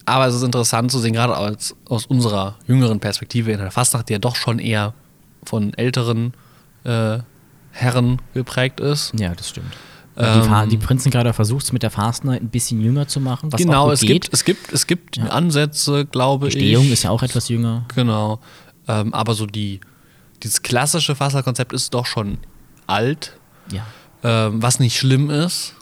aber 0.05 0.27
es 0.27 0.35
ist 0.35 0.43
interessant 0.43 0.91
zu 0.91 0.99
sehen, 0.99 1.13
gerade 1.13 1.37
als, 1.37 1.75
aus 1.89 2.07
unserer 2.07 2.57
jüngeren 2.67 3.01
Perspektive 3.01 3.53
in 3.53 3.59
der 3.59 3.71
Fastnacht, 3.71 4.09
die 4.09 4.15
ja 4.15 4.19
doch 4.19 4.37
schon 4.37 4.59
eher 4.59 4.95
von 5.45 5.73
älteren 5.75 6.35
äh, 6.85 7.19
Herren 7.73 8.21
geprägt 8.35 8.81
ist. 8.81 9.13
Ja, 9.19 9.35
das 9.35 9.49
stimmt. 9.49 9.73
Ähm, 10.21 10.69
die, 10.69 10.77
die 10.77 10.85
Prinzengrader 10.85 11.33
versucht 11.33 11.65
es 11.65 11.73
mit 11.73 11.83
der 11.83 11.91
Fastnacht 11.91 12.41
ein 12.41 12.49
bisschen 12.51 12.81
jünger 12.81 13.09
zu 13.09 13.21
machen, 13.21 13.51
genau, 13.51 13.91
es 13.91 14.01
gibt, 14.01 14.31
es 14.33 14.45
gibt, 14.45 14.73
es 14.73 14.87
gibt 14.87 15.19
Ansätze, 15.19 16.07
glaube 16.07 16.49
ich. 16.49 16.55
Stehung 16.55 16.91
ist 16.91 17.03
ja 17.05 17.11
auch 17.11 17.23
etwas 17.23 17.49
jünger. 17.49 17.85
Genau. 17.95 18.41
Ähm, 18.89 19.15
aber 19.15 19.35
so 19.35 19.47
die, 19.47 19.81
dieses 20.43 20.63
klassische 20.63 21.15
Fastnacht-Konzept 21.15 21.73
ist 21.73 21.95
doch 21.95 22.07
schon 22.07 22.39
alt, 22.87 23.37
Ja. 23.73 23.87
ähm, 24.25 24.63
was 24.63 24.81
nicht 24.81 24.97
schlimm 24.99 25.31
ist. 25.31 25.75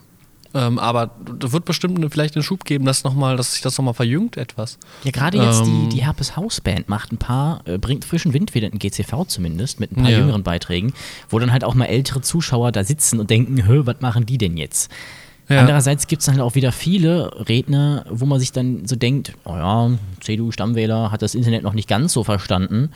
Ähm, 0.54 0.78
aber 0.78 1.10
da 1.38 1.52
wird 1.52 1.66
bestimmt 1.66 1.98
eine, 1.98 2.08
vielleicht 2.08 2.34
einen 2.34 2.42
Schub 2.42 2.64
geben, 2.64 2.84
dass, 2.86 3.04
noch 3.04 3.14
mal, 3.14 3.36
dass 3.36 3.52
sich 3.52 3.60
das 3.62 3.76
nochmal 3.76 3.92
verjüngt 3.94 4.36
etwas. 4.38 4.78
Ja, 5.04 5.10
gerade 5.10 5.36
jetzt 5.38 5.60
Ähm, 5.66 5.88
die, 5.90 5.96
die 5.96 6.02
Herpes 6.04 6.36
Hausband 6.36 6.88
macht 6.88 7.12
ein 7.12 7.18
paar, 7.18 7.60
äh, 7.66 7.76
bringt 7.76 8.04
frischen 8.06 8.32
Wind 8.32 8.54
wieder 8.54 8.72
in 8.72 8.78
GCV 8.78 9.26
zumindest, 9.26 9.78
mit 9.78 9.92
ein 9.92 10.02
paar 10.02 10.10
Ja. 10.10 10.18
jüngeren 10.18 10.42
Beiträgen, 10.42 10.94
wo 11.28 11.38
dann 11.38 11.52
halt 11.52 11.64
auch 11.64 11.74
mal 11.74 11.84
ältere 11.86 12.22
Zuschauer 12.22 12.72
da 12.72 12.82
sitzen 12.82 13.20
und 13.20 13.28
denken, 13.28 13.66
hö, 13.66 13.82
was 13.84 14.00
machen 14.00 14.24
die 14.24 14.38
denn 14.38 14.56
jetzt? 14.56 14.90
Ja. 15.50 15.60
Andererseits 15.60 16.06
gibt 16.06 16.20
es 16.20 16.26
dann 16.26 16.34
halt 16.34 16.42
auch 16.44 16.54
wieder 16.56 16.72
viele 16.72 17.30
Redner, 17.48 18.04
wo 18.10 18.26
man 18.26 18.38
sich 18.38 18.52
dann 18.52 18.86
so 18.86 18.96
denkt, 18.96 19.32
oh 19.44 19.54
ja, 19.54 19.90
CDU-Stammwähler 20.20 21.10
hat 21.10 21.22
das 21.22 21.34
Internet 21.34 21.62
noch 21.62 21.72
nicht 21.74 21.88
ganz 21.88 22.12
so 22.12 22.22
verstanden. 22.24 22.90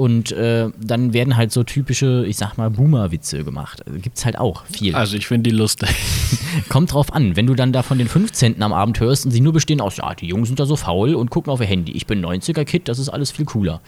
Und 0.00 0.32
äh, 0.32 0.70
dann 0.80 1.12
werden 1.12 1.36
halt 1.36 1.52
so 1.52 1.62
typische, 1.62 2.24
ich 2.26 2.38
sag 2.38 2.56
mal, 2.56 2.70
Boomer-Witze 2.70 3.44
gemacht. 3.44 3.86
Also 3.86 3.98
gibt's 3.98 4.24
halt 4.24 4.38
auch 4.38 4.64
viel. 4.64 4.94
Also 4.94 5.14
ich 5.14 5.26
finde 5.26 5.50
die 5.50 5.54
lustig. 5.54 5.90
Kommt 6.70 6.94
drauf 6.94 7.12
an, 7.12 7.36
wenn 7.36 7.46
du 7.46 7.54
dann 7.54 7.70
da 7.74 7.82
von 7.82 7.98
den 7.98 8.08
15. 8.08 8.62
am 8.62 8.72
Abend 8.72 8.98
hörst 8.98 9.26
und 9.26 9.30
sie 9.30 9.42
nur 9.42 9.52
bestehen 9.52 9.82
aus, 9.82 9.98
ja, 9.98 10.14
die 10.14 10.26
Jungs 10.26 10.48
sind 10.48 10.58
da 10.58 10.64
so 10.64 10.76
faul 10.76 11.14
und 11.14 11.28
gucken 11.28 11.52
auf 11.52 11.60
ihr 11.60 11.66
Handy. 11.66 11.92
Ich 11.92 12.06
bin 12.06 12.24
90er-Kid, 12.24 12.88
das 12.88 12.98
ist 12.98 13.10
alles 13.10 13.30
viel 13.30 13.44
cooler. 13.44 13.82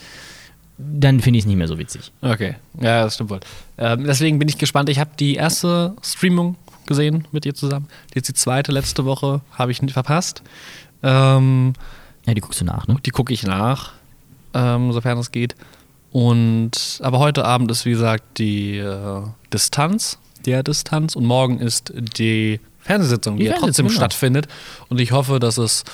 Dann 0.77 1.21
finde 1.21 1.39
ich 1.39 1.45
es 1.45 1.47
nicht 1.47 1.57
mehr 1.57 1.67
so 1.69 1.79
witzig. 1.79 2.13
Okay, 2.21 2.57
ja, 2.79 3.05
das 3.05 3.15
stimmt 3.15 3.31
wohl. 3.31 3.41
Ähm, 3.79 4.05
deswegen 4.05 4.39
bin 4.39 4.51
ich 4.51 4.59
gespannt. 4.59 4.91
Ich 4.91 4.99
habe 4.99 5.13
die 5.19 5.37
erste 5.37 5.95
Streamung 6.03 6.57
gesehen 6.87 7.27
mit 7.33 7.47
dir 7.47 7.55
zusammen. 7.55 7.89
Jetzt 8.15 8.29
die 8.29 8.35
zweite 8.35 8.71
letzte 8.71 9.07
Woche 9.07 9.41
habe 9.53 9.73
ich 9.73 9.81
nicht 9.81 9.95
verpasst. 9.95 10.43
Ähm, 11.03 11.73
Ja, 12.27 12.35
die 12.35 12.43
guckst 12.43 12.61
du 12.61 12.67
nach, 12.67 12.87
ne? 12.87 12.97
die 13.07 13.11
gucke 13.11 13.33
ich 13.33 13.45
nach, 13.45 13.93
ähm, 14.53 14.93
sofern 14.93 15.17
es 15.17 15.33
geht. 15.33 15.57
Und 16.13 17.01
aber 17.03 17.19
heute 17.19 17.45
Abend 17.45 17.71
ist 17.71 17.85
wie 17.87 17.91
gesagt 17.91 18.39
die 18.39 18.77
äh, 18.79 19.23
Distanz, 19.53 20.19
der 20.45 20.63
Distanz 20.63 21.17
und 21.17 21.25
morgen 21.25 21.59
ist 21.59 21.93
die 22.19 22.61
Fernsehsitzung, 22.81 23.37
die, 23.37 23.45
Die 23.45 23.51
ja 23.51 23.57
trotzdem 23.59 23.87
genau. 23.87 23.97
stattfindet. 23.99 24.49
Und 24.89 25.01
ich 25.01 25.13
hoffe, 25.13 25.39
dass 25.41 25.57
es, 25.57 25.85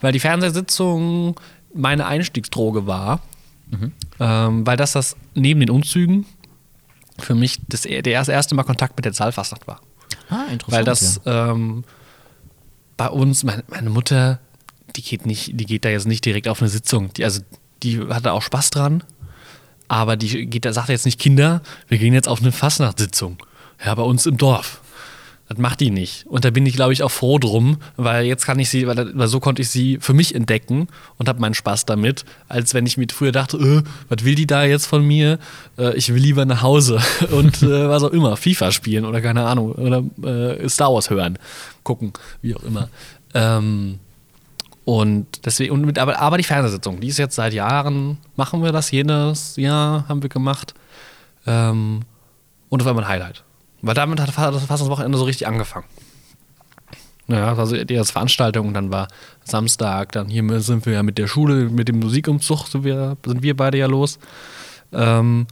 weil 0.00 0.12
die 0.12 0.20
Fernsehsitzung 0.20 1.38
meine 1.74 2.06
Einstiegsdroge 2.06 2.86
war, 2.86 3.20
Mhm. 3.70 3.92
ähm, 4.18 4.66
weil 4.66 4.78
das 4.78 4.92
das 4.92 5.14
neben 5.34 5.60
den 5.60 5.68
Umzügen 5.68 6.24
für 7.18 7.34
mich 7.34 7.58
das, 7.68 7.82
der 7.82 8.06
erste, 8.06 8.54
Mal 8.54 8.62
Kontakt 8.62 8.96
mit 8.96 9.04
der 9.04 9.12
Saalfastnacht 9.12 9.66
war. 9.66 9.82
Ah, 10.30 10.44
interessant. 10.50 10.72
Weil 10.72 10.84
das 10.84 11.20
ähm, 11.26 11.84
bei 12.96 13.08
uns, 13.10 13.44
meine, 13.44 13.64
meine 13.68 13.90
Mutter, 13.90 14.40
die 14.96 15.02
geht 15.02 15.26
nicht, 15.26 15.50
die 15.60 15.66
geht 15.66 15.84
da 15.84 15.90
jetzt 15.90 16.06
nicht 16.06 16.24
direkt 16.24 16.48
auf 16.48 16.62
eine 16.62 16.70
Sitzung. 16.70 17.12
Die, 17.12 17.24
also 17.24 17.42
die 17.82 18.00
hatte 18.08 18.32
auch 18.32 18.40
Spaß 18.40 18.70
dran, 18.70 19.04
aber 19.88 20.16
die 20.16 20.46
geht, 20.46 20.64
da 20.64 20.72
sagt 20.72 20.88
jetzt 20.90 21.06
nicht 21.06 21.18
Kinder, 21.18 21.62
wir 21.88 21.98
gehen 21.98 22.14
jetzt 22.14 22.28
auf 22.28 22.40
eine 22.40 22.52
Fastnachtssitzung. 22.52 23.38
Ja, 23.84 23.94
bei 23.94 24.02
uns 24.02 24.26
im 24.26 24.36
Dorf. 24.36 24.80
Das 25.48 25.56
macht 25.56 25.80
die 25.80 25.90
nicht. 25.90 26.26
Und 26.26 26.44
da 26.44 26.50
bin 26.50 26.66
ich, 26.66 26.74
glaube 26.74 26.92
ich, 26.92 27.02
auch 27.02 27.10
froh 27.10 27.38
drum, 27.38 27.78
weil 27.96 28.26
jetzt 28.26 28.44
kann 28.44 28.58
ich 28.58 28.68
sie, 28.68 28.86
weil, 28.86 29.16
weil 29.16 29.28
so 29.28 29.40
konnte 29.40 29.62
ich 29.62 29.70
sie 29.70 29.96
für 29.98 30.12
mich 30.12 30.34
entdecken 30.34 30.88
und 31.16 31.26
habe 31.26 31.40
meinen 31.40 31.54
Spaß 31.54 31.86
damit, 31.86 32.26
als 32.48 32.74
wenn 32.74 32.84
ich 32.84 32.98
mir 32.98 33.06
früher 33.10 33.32
dachte, 33.32 33.56
äh, 33.56 33.82
was 34.10 34.24
will 34.24 34.34
die 34.34 34.46
da 34.46 34.64
jetzt 34.64 34.84
von 34.84 35.06
mir? 35.06 35.38
Äh, 35.78 35.96
ich 35.96 36.12
will 36.12 36.20
lieber 36.20 36.44
nach 36.44 36.60
Hause 36.60 37.00
und 37.30 37.62
äh, 37.62 37.88
was 37.88 38.02
auch 38.02 38.10
immer, 38.10 38.36
FIFA 38.36 38.72
spielen 38.72 39.06
oder 39.06 39.22
keine 39.22 39.46
Ahnung, 39.46 39.72
oder 39.72 40.04
äh, 40.22 40.68
Star 40.68 40.92
Wars 40.92 41.08
hören, 41.08 41.38
gucken, 41.82 42.12
wie 42.42 42.54
auch 42.54 42.62
immer. 42.62 42.90
Ähm, 43.32 44.00
und 44.88 45.44
deswegen, 45.44 45.74
und 45.74 45.84
mit, 45.84 45.98
aber, 45.98 46.18
aber 46.18 46.38
die 46.38 46.44
Fernsehsitzung, 46.44 46.98
die 46.98 47.08
ist 47.08 47.18
jetzt 47.18 47.34
seit 47.34 47.52
Jahren, 47.52 48.16
machen 48.36 48.62
wir 48.62 48.72
das 48.72 48.90
jedes 48.90 49.56
Jahr, 49.56 50.08
haben 50.08 50.22
wir 50.22 50.30
gemacht. 50.30 50.72
Ähm, 51.46 52.00
und 52.70 52.78
das 52.80 52.86
war 52.86 52.94
mein 52.94 53.06
Highlight. 53.06 53.44
Weil 53.82 53.92
damit 53.92 54.18
hat 54.18 54.28
das 54.34 54.88
Wochenende 54.88 55.18
so 55.18 55.24
richtig 55.24 55.46
angefangen. 55.46 55.84
Ja, 57.26 57.54
also 57.54 57.84
die 57.84 57.92
erste 57.92 58.14
Veranstaltung 58.14 58.72
dann 58.72 58.90
war 58.90 59.08
Samstag, 59.44 60.12
dann 60.12 60.28
hier 60.28 60.58
sind 60.62 60.86
wir 60.86 60.94
ja 60.94 61.02
mit 61.02 61.18
der 61.18 61.26
Schule, 61.26 61.68
mit 61.68 61.88
dem 61.88 61.98
Musikumzug 61.98 62.66
sind 62.68 62.84
wir, 62.84 63.18
sind 63.26 63.42
wir 63.42 63.54
beide 63.54 63.76
ja 63.76 63.88
los. 63.88 64.18
Ähm, 64.94 65.46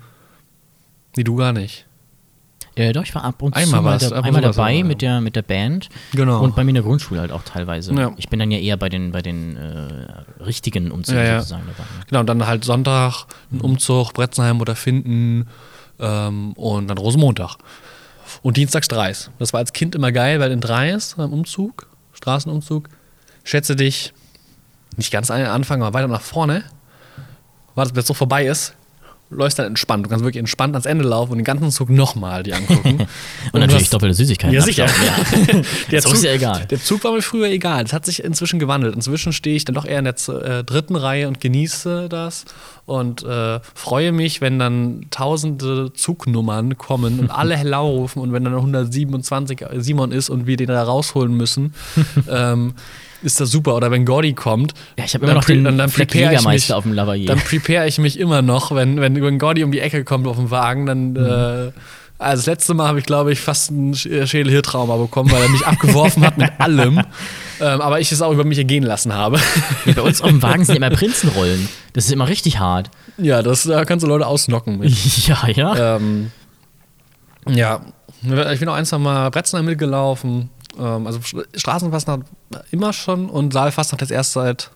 nee, 1.15 1.25
du 1.25 1.37
gar 1.37 1.53
nicht. 1.53 1.86
Ja, 2.79 2.93
doch, 2.93 3.03
ich 3.05 3.15
war 3.15 3.25
ab 3.25 3.41
und 3.41 3.55
zu 3.55 3.61
Einmal 3.61 3.81
mal 3.81 3.91
war's, 3.93 4.09
da, 4.09 4.17
ab 4.17 4.25
einmal 4.25 4.43
zu 4.43 4.49
dabei 4.49 4.63
aber, 4.63 4.73
ja. 4.73 4.85
mit, 4.85 5.03
der, 5.03 5.21
mit 5.23 5.35
der 5.35 5.43
Band. 5.43 5.89
Genau. 6.13 6.43
Und 6.43 6.55
bei 6.55 6.63
mir 6.63 6.71
in 6.71 6.75
der 6.75 6.85
Grundschule 6.85 7.21
halt 7.21 7.33
auch 7.33 7.43
teilweise. 7.43 7.95
Ja. 7.95 8.13
Ich 8.19 8.29
bin 8.29 8.39
dann 8.39 8.51
ja 8.51 8.59
eher 8.59 8.77
bei 8.77 8.91
den, 8.91 9.13
bei 9.13 9.23
den 9.23 9.57
äh, 9.57 10.43
richtigen 10.43 10.91
Umzügen 10.91 11.25
Ja, 11.25 11.39
sozusagen 11.39 11.65
dabei. 11.67 11.89
Genau, 12.09 12.21
und 12.21 12.27
dann 12.27 12.47
halt 12.47 12.65
Sonntag 12.65 13.25
ein 13.51 13.63
Umzug, 13.63 14.13
Bretzenheim 14.13 14.61
oder 14.61 14.77
Finden 14.77 15.49
ähm, 15.99 16.53
und 16.53 16.89
dann 16.89 16.99
Rosenmontag. 16.99 17.57
Und 18.43 18.59
dienstags 18.59 18.89
Dreis. 18.89 19.31
Das 19.39 19.55
war 19.55 19.61
als 19.61 19.73
Kind 19.73 19.95
immer 19.95 20.13
geil, 20.13 20.39
weil 20.39 20.53
in 20.53 20.61
Dreis 20.61 21.15
beim 21.17 21.33
Umzug, 21.33 21.87
Straßenumzug, 22.13 22.91
schätze 23.43 23.75
dich 23.75 24.13
nicht 24.99 25.11
ganz 25.11 25.31
an 25.31 25.39
den 25.39 25.49
Anfang, 25.49 25.83
aber 25.83 25.95
weiter 25.95 26.09
nach 26.09 26.21
vorne, 26.21 26.65
wartest, 27.75 27.95
bis 27.95 28.05
es 28.05 28.09
so 28.09 28.15
vorbei 28.15 28.47
ist, 28.47 28.75
läufst 29.31 29.59
dann 29.59 29.67
entspannt. 29.67 30.07
Du 30.07 30.11
kannst 30.11 30.25
wirklich 30.25 30.39
entspannt 30.39 30.75
ans 30.75 30.87
Ende 30.87 31.05
laufen 31.05 31.33
und 31.33 31.39
den 31.39 31.45
ganzen 31.45 31.71
Zug 31.71 31.91
nochmal 31.91 32.43
die 32.43 32.55
angucken. 32.55 33.07
Und, 33.53 33.61
natürlich 33.61 33.83
das- 33.85 33.91
doppelte 33.91 34.15
Süßigkeiten. 34.15 34.55
Ja, 34.55 34.63
sicher. 34.63 34.87
ja. 34.87 35.61
Der 35.91 36.03
So 36.03 36.13
ist 36.13 36.23
ja 36.25 36.33
egal. 36.33 36.67
Der 36.67 36.81
Zug 36.81 37.03
war 37.05 37.13
mir 37.13 37.23
früher 37.23 37.49
egal. 37.49 37.83
Das 37.85 37.93
hat 37.93 38.07
sich 38.07 38.23
inzwischen 38.23 38.59
gewandelt. 38.59 38.95
Inzwischen 38.95 39.33
stehe 39.33 39.57
ich 39.57 39.65
dann 39.65 39.75
doch 39.75 39.85
eher 39.85 39.99
in 39.99 40.05
der 40.05 40.15
äh, 40.29 40.63
dritten 40.65 40.95
Reihe 40.97 41.27
und 41.29 41.41
genieße 41.41 42.09
das 42.09 42.45
und 42.85 43.25
äh, 43.25 43.59
freue 43.75 44.13
mich, 44.13 44.41
wenn 44.41 44.59
dann 44.61 45.07
tausende 45.11 45.93
Zugnummern 45.93 46.79
kommen 46.79 47.19
und 47.19 47.31
alle 47.31 47.57
Hello 47.57 47.89
rufen 47.89 48.21
und 48.21 48.33
wenn 48.33 48.45
dann 48.45 48.55
127 48.55 49.65
Simon 49.79 50.13
ist 50.13 50.31
und 50.31 50.47
wir 50.47 50.57
den 50.57 50.69
da 50.69 50.83
rausholen 50.85 51.35
müssen, 51.37 51.75
ähm, 52.31 52.75
ist 53.23 53.41
das 53.41 53.51
super. 53.51 53.75
Oder 53.77 53.91
wenn 53.91 54.05
Gordy 54.05 54.33
kommt, 54.35 54.75
Ja, 54.99 55.05
ich 55.05 55.15
habe 55.15 55.25
immer 55.25 55.35
noch 55.35 55.45
den 55.45 55.65
dann- 55.65 55.79
dann 55.79 55.91
mich- 55.95 56.73
auf 56.73 56.83
dem 56.85 56.93
Lavalier. 56.93 57.27
dann 57.27 57.39
prepare 57.41 57.87
ich 57.89 57.99
mich 57.99 58.19
immer 58.19 58.43
noch, 58.43 58.75
wenn, 58.75 59.01
wenn, 59.01 59.21
wenn 59.23 59.39
Gordy 59.39 59.65
um 59.65 59.73
die 59.73 59.81
Ecke 59.81 60.05
kommt 60.05 60.27
auf 60.27 60.37
dem 60.37 60.51
Wagen, 60.51 60.87
dann. 60.87 61.13
Mhm. 61.13 61.17
Äh, 61.17 61.73
also 62.19 62.41
das 62.41 62.47
letzte 62.47 62.73
Mal 62.73 62.89
habe 62.89 62.99
ich, 62.99 63.05
glaube 63.05 63.31
ich, 63.31 63.41
fast 63.41 63.71
ein 63.71 63.93
Sch- 63.93 64.27
Schädelhirtrauma 64.27 64.97
bekommen, 64.97 65.31
weil 65.31 65.43
er 65.43 65.51
mich 65.51 65.67
abgeworfen 65.67 66.25
hat 66.25 66.39
mit 66.39 66.51
allem. 66.59 67.01
Ähm, 67.59 67.81
aber 67.81 68.01
ich 68.01 68.13
es 68.13 68.21
auch 68.21 68.33
über 68.33 68.45
mich 68.45 68.59
ergehen 68.59 68.83
lassen 68.85 69.15
habe. 69.15 69.39
Bei 69.95 70.03
uns 70.03 70.21
auf 70.21 70.29
dem 70.29 70.43
Wagen 70.43 70.67
sind 70.67 70.77
immer 70.77 70.91
Prinzenrollen. 70.91 71.71
Das 71.95 72.05
ist 72.05 72.11
immer 72.13 72.29
richtig 72.29 72.59
hart. 72.59 72.91
ja, 73.17 73.41
das 73.41 73.63
da 73.63 73.87
kannst 73.87 74.05
du 74.05 74.09
Leute 74.09 74.27
ausnocken 74.27 74.79
mit. 74.81 74.91
Ja, 75.27 75.49
ja. 75.49 75.97
ähm, 75.97 76.31
ja, 77.49 77.81
ich 78.53 78.61
bin 78.61 78.69
auch 78.69 78.75
ein, 78.75 78.85
zwei 78.85 78.99
Mal 78.99 79.31
Bretzenheim 79.31 79.65
mitgelaufen. 79.65 80.51
Ähm, 80.79 81.07
also 81.07 81.21
Straßenfastnacht 81.55 82.23
immer 82.71 82.93
schon 82.93 83.29
und 83.29 83.53
Saalfastnacht 83.53 84.01
jetzt 84.01 84.11
erst 84.11 84.33
seit, 84.33 84.71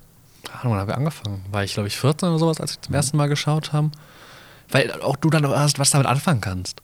keine 0.45 0.61
Ahnung, 0.61 0.73
wann 0.73 0.81
haben 0.81 0.89
wir 0.89 0.97
angefangen? 0.97 1.45
War 1.51 1.65
ich, 1.65 1.75
glaube 1.75 1.89
ich, 1.89 1.97
14 1.97 2.29
oder 2.29 2.39
sowas, 2.39 2.61
als 2.61 2.75
wir 2.77 2.83
zum 2.83 2.95
ersten 2.95 3.17
Mal 3.17 3.29
geschaut 3.29 3.73
haben. 3.73 3.93
Weil 4.71 4.93
auch 5.03 5.17
du 5.17 5.31
dann 5.31 5.45
erst 5.45 5.79
was 5.79 5.91
damit 5.91 6.07
anfangen 6.07 6.41
kannst. 6.41 6.81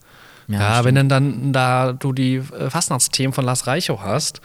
Ja, 0.47 0.59
Ja, 0.59 0.83
wenn 0.83 0.95
dann, 0.95 1.09
dann 1.09 1.53
da 1.53 1.93
du 1.93 2.13
die 2.13 2.35
äh, 2.35 2.69
Fastnachtsthemen 2.69 3.33
von 3.33 3.45
Lars 3.45 3.67
Reichow 3.67 4.01
hast 4.01 4.41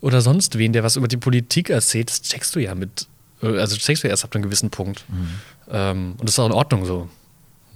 oder 0.00 0.20
sonst 0.20 0.58
wen, 0.58 0.72
der 0.72 0.82
was 0.82 0.96
über 0.96 1.08
die 1.08 1.16
Politik 1.16 1.70
erzählt, 1.70 2.10
das 2.10 2.22
checkst 2.22 2.54
du 2.54 2.60
ja 2.60 2.74
mit, 2.74 3.08
äh, 3.42 3.58
also 3.58 3.76
checkst 3.76 4.04
du 4.04 4.08
erst 4.08 4.24
ab 4.24 4.34
einem 4.34 4.42
gewissen 4.44 4.70
Punkt. 4.70 5.04
Mhm. 5.08 5.28
Ähm, 5.70 6.14
und 6.18 6.28
das 6.28 6.34
ist 6.34 6.38
auch 6.38 6.46
in 6.46 6.52
Ordnung 6.52 6.84
so. 6.84 7.08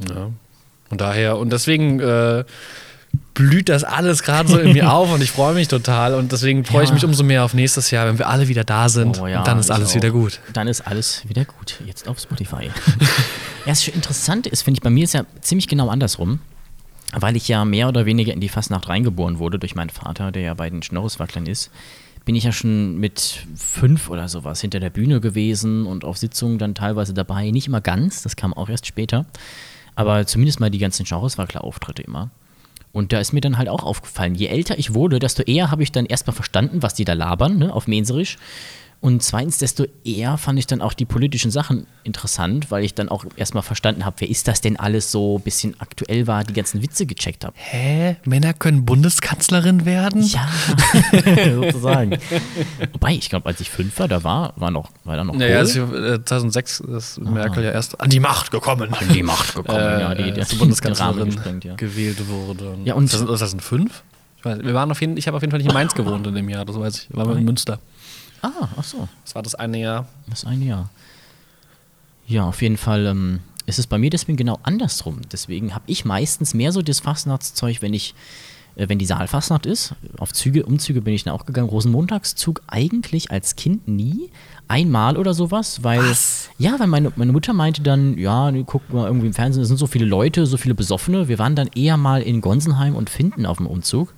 Ja. 0.08 0.30
Und 0.90 1.00
daher, 1.00 1.36
und 1.38 1.50
deswegen 1.50 2.00
äh, 2.00 2.44
blüht 3.34 3.68
das 3.68 3.84
alles 3.84 4.22
gerade 4.22 4.48
so 4.48 4.58
in 4.58 4.72
mir 4.72 4.92
auf 4.92 5.12
und 5.12 5.22
ich 5.22 5.30
freue 5.30 5.54
mich 5.54 5.68
total 5.68 6.14
und 6.14 6.32
deswegen 6.32 6.64
freue 6.64 6.82
ich 6.82 6.88
Ja. 6.90 6.94
mich 6.94 7.04
umso 7.04 7.22
mehr 7.22 7.44
auf 7.44 7.54
nächstes 7.54 7.90
Jahr, 7.90 8.06
wenn 8.06 8.18
wir 8.18 8.28
alle 8.28 8.48
wieder 8.48 8.64
da 8.64 8.88
sind 8.88 9.20
Oh 9.20 9.26
ja, 9.26 9.42
dann 9.44 9.58
ist 9.58 9.66
ich 9.66 9.74
alles 9.74 9.90
auch. 9.90 9.94
wieder 9.94 10.10
gut. 10.10 10.40
Dann 10.52 10.66
ist 10.68 10.80
alles 10.80 11.28
wieder 11.28 11.44
gut. 11.44 11.80
Jetzt 11.86 12.08
auf 12.08 12.18
Spotify. 12.18 12.64
ja, 12.66 12.70
das 13.66 13.86
Interessante 13.88 14.48
ist, 14.48 14.62
finde 14.62 14.78
ich, 14.78 14.82
bei 14.82 14.90
mir 14.90 15.04
ist 15.04 15.14
ja 15.14 15.24
ziemlich 15.40 15.68
genau 15.68 15.88
andersrum. 15.88 16.40
Weil 17.12 17.36
ich 17.36 17.48
ja 17.48 17.64
mehr 17.64 17.88
oder 17.88 18.04
weniger 18.04 18.34
in 18.34 18.40
die 18.40 18.50
Fastnacht 18.50 18.86
reingeboren 18.88 19.38
wurde 19.38 19.58
durch 19.58 19.74
meinen 19.74 19.88
Vater, 19.88 20.30
der 20.30 20.42
ja 20.42 20.52
bei 20.52 20.68
den 20.68 20.82
Schnorreswacklern 20.82 21.46
ist, 21.46 21.70
bin 22.26 22.34
ich 22.34 22.44
ja 22.44 22.52
schon 22.52 22.98
mit 22.98 23.46
fünf 23.56 24.10
oder 24.10 24.28
sowas 24.28 24.60
hinter 24.60 24.78
der 24.78 24.90
Bühne 24.90 25.18
gewesen 25.22 25.86
und 25.86 26.04
auf 26.04 26.18
Sitzungen 26.18 26.58
dann 26.58 26.74
teilweise 26.74 27.14
dabei. 27.14 27.50
Nicht 27.50 27.66
immer 27.66 27.80
ganz, 27.80 28.20
das 28.20 28.36
kam 28.36 28.52
auch 28.52 28.68
erst 28.68 28.86
später. 28.86 29.24
Aber 29.94 30.26
zumindest 30.26 30.60
mal 30.60 30.70
die 30.70 30.78
ganzen 30.78 31.06
Schnorreswackler-Auftritte 31.06 32.02
immer. 32.02 32.30
Und 32.92 33.12
da 33.12 33.20
ist 33.20 33.32
mir 33.32 33.40
dann 33.40 33.58
halt 33.58 33.68
auch 33.68 33.84
aufgefallen, 33.84 34.34
je 34.34 34.46
älter 34.46 34.78
ich 34.78 34.94
wurde, 34.94 35.18
desto 35.18 35.42
eher 35.42 35.70
habe 35.70 35.82
ich 35.82 35.92
dann 35.92 36.06
erstmal 36.06 36.34
verstanden, 36.34 36.82
was 36.82 36.94
die 36.94 37.04
da 37.04 37.12
labern, 37.12 37.58
ne, 37.58 37.72
auf 37.72 37.86
Menserisch. 37.86 38.38
Und 39.00 39.22
zweitens, 39.22 39.58
desto 39.58 39.86
eher 40.04 40.38
fand 40.38 40.58
ich 40.58 40.66
dann 40.66 40.82
auch 40.82 40.92
die 40.92 41.04
politischen 41.04 41.52
Sachen 41.52 41.86
interessant, 42.02 42.72
weil 42.72 42.84
ich 42.84 42.94
dann 42.94 43.08
auch 43.08 43.24
erstmal 43.36 43.62
verstanden 43.62 44.04
habe, 44.04 44.16
wer 44.18 44.28
ist 44.28 44.48
das 44.48 44.60
denn 44.60 44.76
alles 44.76 45.12
so 45.12 45.38
ein 45.38 45.42
bisschen 45.42 45.78
aktuell 45.78 46.26
war, 46.26 46.42
die 46.42 46.52
ganzen 46.52 46.82
Witze 46.82 47.06
gecheckt 47.06 47.44
habe. 47.44 47.54
Hä? 47.56 48.16
Männer 48.24 48.54
können 48.54 48.84
Bundeskanzlerin 48.84 49.84
werden? 49.84 50.22
Ja, 50.24 50.48
sozusagen. 51.54 52.18
Wobei, 52.92 53.12
ich 53.12 53.30
glaube, 53.30 53.46
als 53.46 53.60
ich 53.60 53.70
fünf 53.70 53.96
war, 54.00 54.08
da 54.08 54.24
war, 54.24 54.52
war, 54.56 54.72
noch, 54.72 54.90
war 55.04 55.16
da 55.16 55.22
noch 55.22 55.34
Naja, 55.34 55.58
also, 55.58 55.94
äh, 55.94 56.24
2006 56.24 56.80
ist 56.80 57.20
Merkel 57.20 57.62
ja 57.62 57.70
erst 57.70 58.00
an 58.00 58.10
die 58.10 58.20
Macht 58.20 58.50
gekommen. 58.50 58.92
in 59.00 59.12
die 59.12 59.22
Macht 59.22 59.54
gekommen, 59.54 59.78
ja, 59.78 60.12
die, 60.16 60.22
äh, 60.22 60.32
die, 60.32 60.40
als 60.40 60.48
die 60.50 60.56
Bundeskanzlerin 60.56 61.36
ja. 61.62 61.76
gewählt 61.76 62.28
wurde. 62.28 62.76
Ja, 62.84 62.94
und- 62.94 63.08
2005? 63.08 64.02
Ich, 64.38 64.44
weiß, 64.44 64.58
wir 64.60 64.74
waren 64.74 64.90
auf 64.90 65.00
jeden, 65.00 65.16
ich 65.16 65.26
habe 65.28 65.36
auf 65.36 65.42
jeden 65.42 65.50
Fall 65.50 65.58
nicht 65.58 65.68
in 65.68 65.74
Mainz 65.74 65.94
gewohnt 65.94 66.26
in 66.26 66.34
dem 66.34 66.48
Jahr, 66.48 66.64
das 66.64 66.78
weiß 66.78 66.96
ich. 66.96 67.10
Wir 67.10 67.24
waren 67.24 67.38
in 67.38 67.44
Münster. 67.44 67.78
Ah, 68.42 68.68
ach 68.76 68.84
so. 68.84 69.08
Das 69.24 69.34
war 69.34 69.42
das 69.42 69.54
eine 69.54 69.80
Jahr. 69.80 70.06
Das 70.28 70.44
eine 70.44 70.64
Jahr. 70.64 70.90
Ja, 72.26 72.44
auf 72.44 72.60
jeden 72.62 72.76
Fall 72.76 73.06
ähm, 73.06 73.40
ist 73.66 73.78
es 73.78 73.86
bei 73.86 73.98
mir 73.98 74.10
deswegen 74.10 74.36
genau 74.36 74.58
andersrum. 74.62 75.20
Deswegen 75.32 75.74
habe 75.74 75.84
ich 75.86 76.04
meistens 76.04 76.54
mehr 76.54 76.72
so 76.72 76.82
das 76.82 77.00
Fastnachtszeug, 77.00 77.80
wenn 77.80 77.94
ich, 77.94 78.14
äh, 78.76 78.88
wenn 78.88 78.98
die 78.98 79.06
Saalfastnacht 79.06 79.66
ist. 79.66 79.94
Auf 80.18 80.32
Züge, 80.32 80.64
Umzüge 80.66 81.00
bin 81.00 81.14
ich 81.14 81.24
dann 81.24 81.34
auch 81.34 81.46
gegangen. 81.46 81.68
Rosenmontagszug 81.68 82.62
eigentlich 82.66 83.30
als 83.30 83.56
Kind 83.56 83.88
nie. 83.88 84.30
Einmal 84.68 85.16
oder 85.16 85.32
sowas, 85.32 85.82
weil. 85.82 86.00
Was? 86.10 86.50
Ja, 86.58 86.78
weil 86.78 86.86
meine, 86.86 87.12
meine 87.16 87.32
Mutter 87.32 87.54
meinte 87.54 87.82
dann, 87.82 88.18
ja, 88.18 88.52
guck 88.66 88.92
mal 88.92 89.06
irgendwie 89.06 89.28
im 89.28 89.34
Fernsehen, 89.34 89.62
es 89.62 89.68
sind 89.68 89.78
so 89.78 89.86
viele 89.86 90.04
Leute, 90.04 90.44
so 90.46 90.58
viele 90.58 90.74
Besoffene. 90.74 91.28
Wir 91.28 91.38
waren 91.38 91.56
dann 91.56 91.68
eher 91.74 91.96
mal 91.96 92.22
in 92.22 92.40
Gonsenheim 92.40 92.94
und 92.94 93.10
Finden 93.10 93.46
auf 93.46 93.56
dem 93.56 93.66
Umzug. 93.66 94.12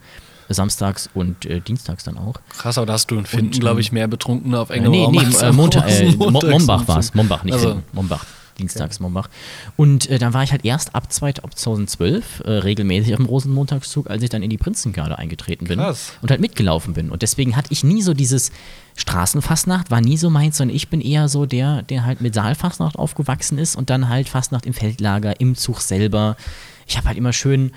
Samstags 0.51 1.09
und 1.15 1.47
äh, 1.47 1.61
dienstags 1.61 2.05
dann 2.05 2.19
auch. 2.19 2.35
Krass, 2.59 2.77
aber 2.79 2.87
da 2.87 2.93
hast 2.95 3.11
du 3.11 3.17
in 3.17 3.27
Finden, 3.27 3.47
Und, 3.55 3.61
glaube 3.61 3.81
ich, 3.81 3.93
mehr 3.93 4.09
Betrunkene 4.09 4.59
auf 4.59 4.71
engem 4.71 4.91
Nee, 4.91 5.05
Raum 5.05 5.13
nee, 5.15 5.37
äh, 5.41 5.53
Montag, 5.53 5.89
äh, 5.89 6.13
Mombach 6.17 6.87
war 6.89 6.99
es. 6.99 7.15
Mombach, 7.15 7.45
nicht 7.45 7.55
Also, 7.55 7.71
Finden. 7.71 7.85
Mombach. 7.93 8.25
Dienstags 8.59 9.01
Mombach. 9.01 9.31
Und 9.79 10.11
äh, 10.11 10.19
dann 10.19 10.35
war 10.35 10.43
ich 10.43 10.53
halt 10.53 10.67
erst 10.67 10.95
ab 10.95 11.11
2012 11.11 12.41
äh, 12.45 12.51
regelmäßig 12.51 13.15
auf 13.15 13.17
dem 13.17 13.25
Rosenmontagszug, 13.25 14.11
als 14.11 14.23
ich 14.23 14.29
dann 14.29 14.43
in 14.43 14.51
die 14.51 14.59
Prinzengarde 14.59 15.17
eingetreten 15.19 15.67
bin 15.67 15.79
Krass. 15.79 16.13
und 16.21 16.31
halt 16.31 16.43
mitgelaufen 16.43 16.93
bin. 16.93 17.11
Und 17.11 17.23
deswegen 17.23 17.57
hatte 17.57 17.73
ich 17.73 17.85
nie 17.85 18.03
so 18.03 18.13
dieses 18.13 18.53
Straßenfastnacht, 18.97 19.91
war 19.91 20.03
nie 20.03 20.19
so 20.19 20.29
meins, 20.29 20.59
sondern 20.59 20.77
ich 20.77 20.89
bin 20.89 21.01
eher 21.01 21.29
so 21.29 21.47
der, 21.47 21.83
der 21.83 22.05
halt 22.05 22.21
mit 22.21 22.35
Saalfastnacht 22.35 22.97
aufgewachsen 22.97 23.57
ist 23.57 23.77
und 23.77 23.89
dann 23.89 24.11
halt 24.11 24.29
Fastnacht 24.29 24.67
im 24.67 24.75
Feldlager, 24.75 25.41
im 25.41 25.55
Zug 25.57 25.81
selber. 25.81 26.37
Ich 26.87 26.97
habe 26.99 27.09
halt 27.09 27.17
immer 27.17 27.33
schön 27.33 27.73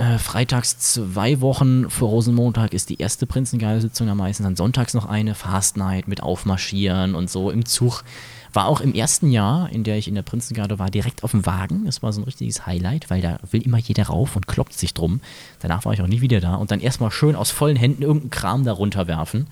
Äh, 0.00 0.16
freitags 0.16 0.78
zwei 0.78 1.42
Wochen 1.42 1.90
vor 1.90 2.08
Rosenmontag 2.08 2.72
ist 2.72 2.88
die 2.88 2.96
erste 2.96 3.26
Prinzengarde-Sitzung 3.26 4.08
am 4.08 4.16
meisten, 4.16 4.44
dann 4.44 4.56
sonntags 4.56 4.94
noch 4.94 5.04
eine 5.04 5.34
Fast 5.34 5.76
Night 5.76 6.08
mit 6.08 6.22
Aufmarschieren 6.22 7.14
und 7.14 7.28
so 7.28 7.50
im 7.50 7.66
Zug. 7.66 8.02
War 8.54 8.64
auch 8.64 8.80
im 8.80 8.94
ersten 8.94 9.30
Jahr, 9.30 9.68
in 9.70 9.84
der 9.84 9.98
ich 9.98 10.08
in 10.08 10.14
der 10.14 10.22
Prinzengarde 10.22 10.78
war, 10.78 10.90
direkt 10.90 11.22
auf 11.22 11.32
dem 11.32 11.44
Wagen. 11.44 11.84
Das 11.84 12.02
war 12.02 12.14
so 12.14 12.22
ein 12.22 12.24
richtiges 12.24 12.64
Highlight, 12.64 13.10
weil 13.10 13.20
da 13.20 13.40
will 13.50 13.60
immer 13.60 13.76
jeder 13.76 14.04
rauf 14.04 14.36
und 14.36 14.46
kloppt 14.46 14.72
sich 14.72 14.94
drum. 14.94 15.20
Danach 15.58 15.84
war 15.84 15.92
ich 15.92 16.00
auch 16.00 16.06
nie 16.06 16.22
wieder 16.22 16.40
da. 16.40 16.54
Und 16.54 16.70
dann 16.70 16.80
erstmal 16.80 17.10
schön 17.10 17.36
aus 17.36 17.50
vollen 17.50 17.76
Händen 17.76 18.00
irgendeinen 18.00 18.30
Kram 18.30 18.64
da 18.64 18.72
runterwerfen. 18.72 19.48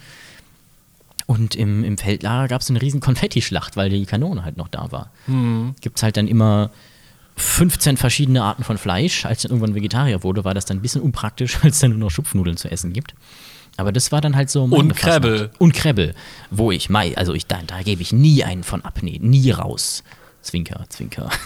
Und 1.26 1.56
im, 1.56 1.84
im 1.84 1.98
Feldlager 1.98 2.48
gab 2.48 2.62
es 2.62 2.70
eine 2.70 2.80
riesen 2.80 3.00
Konfettischlacht, 3.00 3.76
weil 3.76 3.90
die 3.90 4.06
Kanone 4.06 4.46
halt 4.46 4.56
noch 4.56 4.68
da 4.68 4.90
war. 4.92 5.10
Gibt 5.82 5.98
es 5.98 6.02
halt 6.02 6.16
dann 6.16 6.26
immer 6.26 6.70
15 7.38 7.96
verschiedene 7.96 8.42
Arten 8.42 8.64
von 8.64 8.78
Fleisch. 8.78 9.24
Als 9.24 9.38
ich 9.38 9.42
dann 9.42 9.52
irgendwann 9.52 9.74
Vegetarier 9.74 10.22
wurde, 10.22 10.44
war 10.44 10.54
das 10.54 10.64
dann 10.66 10.78
ein 10.78 10.82
bisschen 10.82 11.02
unpraktisch, 11.02 11.58
als 11.62 11.76
es 11.76 11.80
dann 11.80 11.90
nur 11.90 12.00
noch 12.00 12.10
Schupfnudeln 12.10 12.56
zu 12.56 12.70
essen 12.70 12.92
gibt. 12.92 13.14
Aber 13.76 13.92
das 13.92 14.10
war 14.10 14.20
dann 14.20 14.34
halt 14.34 14.50
so. 14.50 14.64
Und 14.64 14.96
Krebbel. 14.96 15.50
Und 15.58 15.72
Krebbel. 15.72 16.14
Wo 16.50 16.72
ich, 16.72 16.90
mei, 16.90 17.16
also 17.16 17.32
ich, 17.32 17.46
da, 17.46 17.60
da 17.66 17.82
gebe 17.82 18.02
ich 18.02 18.12
nie 18.12 18.42
einen 18.42 18.64
von 18.64 18.84
ab. 18.84 18.98
Nee, 19.02 19.18
nie 19.22 19.50
raus. 19.52 20.02
Zwinker, 20.42 20.84
Zwinker. 20.88 21.30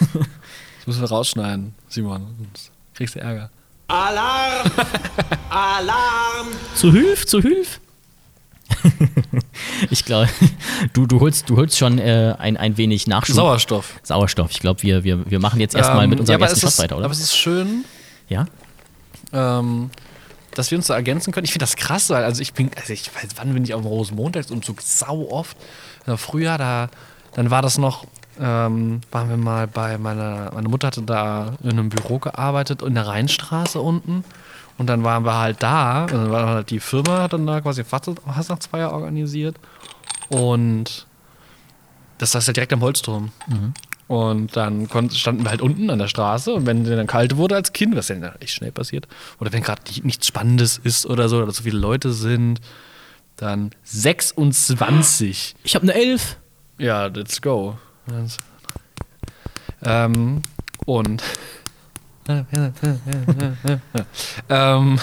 Das 0.83 0.87
müssen 0.87 1.01
wir 1.01 1.09
rausschneiden, 1.09 1.75
Simon. 1.87 2.27
Sonst 2.37 2.71
kriegst 2.93 3.15
du 3.15 3.21
Ärger. 3.21 3.49
Alarm! 3.87 4.69
Alarm! 5.49 6.47
zu 6.75 6.91
Hilf, 6.91 7.25
zu 7.25 7.41
Hilf. 7.41 7.79
Ich 9.89 10.05
glaube, 10.05 10.29
du, 10.93 11.05
du, 11.07 11.19
holst, 11.19 11.49
du 11.49 11.57
holst 11.57 11.77
schon 11.77 11.99
äh, 11.99 12.35
ein, 12.37 12.57
ein 12.57 12.77
wenig 12.77 13.07
Nachschub. 13.07 13.35
Sauerstoff. 13.35 13.99
Sauerstoff. 14.03 14.51
Ich 14.51 14.59
glaube, 14.59 14.81
wir, 14.83 15.03
wir, 15.03 15.29
wir 15.29 15.39
machen 15.39 15.59
jetzt 15.59 15.75
erstmal 15.75 16.03
Ähm, 16.03 16.09
mit 16.09 16.19
unserem 16.19 16.39
ja, 16.39 16.47
ersten 16.47 16.61
Shot 16.61 16.69
ist, 16.69 16.79
weiter, 16.79 16.97
oder? 16.97 17.05
Aber 17.05 17.13
es 17.13 17.19
ist 17.19 17.35
schön, 17.35 17.85
ja? 18.29 18.45
ähm, 19.33 19.89
dass 20.53 20.71
wir 20.71 20.77
uns 20.77 20.87
da 20.87 20.95
ergänzen 20.95 21.33
können. 21.33 21.45
Ich 21.45 21.51
finde 21.51 21.63
das 21.63 21.75
krass, 21.75 22.09
weil 22.09 22.23
also 22.23 22.41
ich 22.41 22.53
bin, 22.53 22.69
also 22.79 22.93
ich 22.93 23.09
weiß, 23.13 23.29
wann 23.35 23.53
bin 23.53 23.63
ich 23.63 23.73
auf 23.73 23.81
dem 23.81 23.87
Rosenmontagsumzug? 23.87 24.81
Sau 24.81 25.27
oft. 25.29 25.57
Also 26.05 26.17
früher, 26.17 26.57
da, 26.57 26.89
dann 27.33 27.49
war 27.49 27.61
das 27.61 27.77
noch, 27.77 28.05
ähm, 28.39 29.01
waren 29.11 29.29
wir 29.29 29.37
mal 29.37 29.67
bei 29.67 29.97
meiner, 29.97 30.51
meine 30.53 30.69
Mutter 30.69 30.87
hatte 30.87 31.01
da 31.01 31.55
in 31.63 31.71
einem 31.71 31.89
Büro 31.89 32.19
gearbeitet 32.19 32.81
in 32.81 32.93
der 32.93 33.07
Rheinstraße 33.07 33.79
unten. 33.81 34.23
Und 34.77 34.87
dann 34.87 35.03
waren 35.03 35.23
wir 35.25 35.37
halt 35.37 35.61
da, 35.61 36.03
und 36.03 36.11
dann 36.13 36.31
war 36.31 36.47
halt 36.47 36.69
die 36.71 36.79
Firma, 36.79 37.21
hat 37.23 37.33
dann 37.33 37.45
da 37.45 37.61
quasi 37.61 37.83
Fastnachtsfeier 37.83 38.91
organisiert. 38.91 39.55
Und 40.29 41.05
das 42.17 42.33
ist 42.35 42.47
halt 42.47 42.57
direkt 42.57 42.73
am 42.73 42.81
Holzturm. 42.81 43.31
Und 44.07 44.55
dann 44.55 44.87
standen 45.11 45.43
wir 45.43 45.49
halt 45.51 45.61
unten 45.61 45.89
an 45.89 45.99
der 45.99 46.07
Straße 46.07 46.53
und 46.53 46.65
wenn 46.65 46.83
es 46.83 46.89
dann 46.89 47.07
kalt 47.07 47.37
wurde 47.37 47.55
als 47.55 47.71
Kind, 47.73 47.95
was 47.95 48.09
ja 48.09 48.15
dann 48.15 48.35
echt 48.39 48.53
schnell 48.55 48.71
passiert, 48.71 49.07
oder 49.39 49.51
wenn 49.53 49.63
gerade 49.63 49.81
nicht- 49.87 50.03
nichts 50.05 50.27
Spannendes 50.27 50.77
ist 50.77 51.05
oder 51.05 51.29
so, 51.29 51.37
oder 51.41 51.51
so 51.51 51.63
viele 51.63 51.77
Leute 51.79 52.11
sind, 52.13 52.59
dann 53.37 53.71
26. 53.83 55.55
Ich 55.63 55.75
habe 55.75 55.83
eine 55.83 55.93
Elf. 55.93 56.37
Ja, 56.77 57.05
let's 57.07 57.41
go. 57.41 57.77
Ähm, 59.83 60.41
und 60.85 61.23
ähm, 64.49 64.99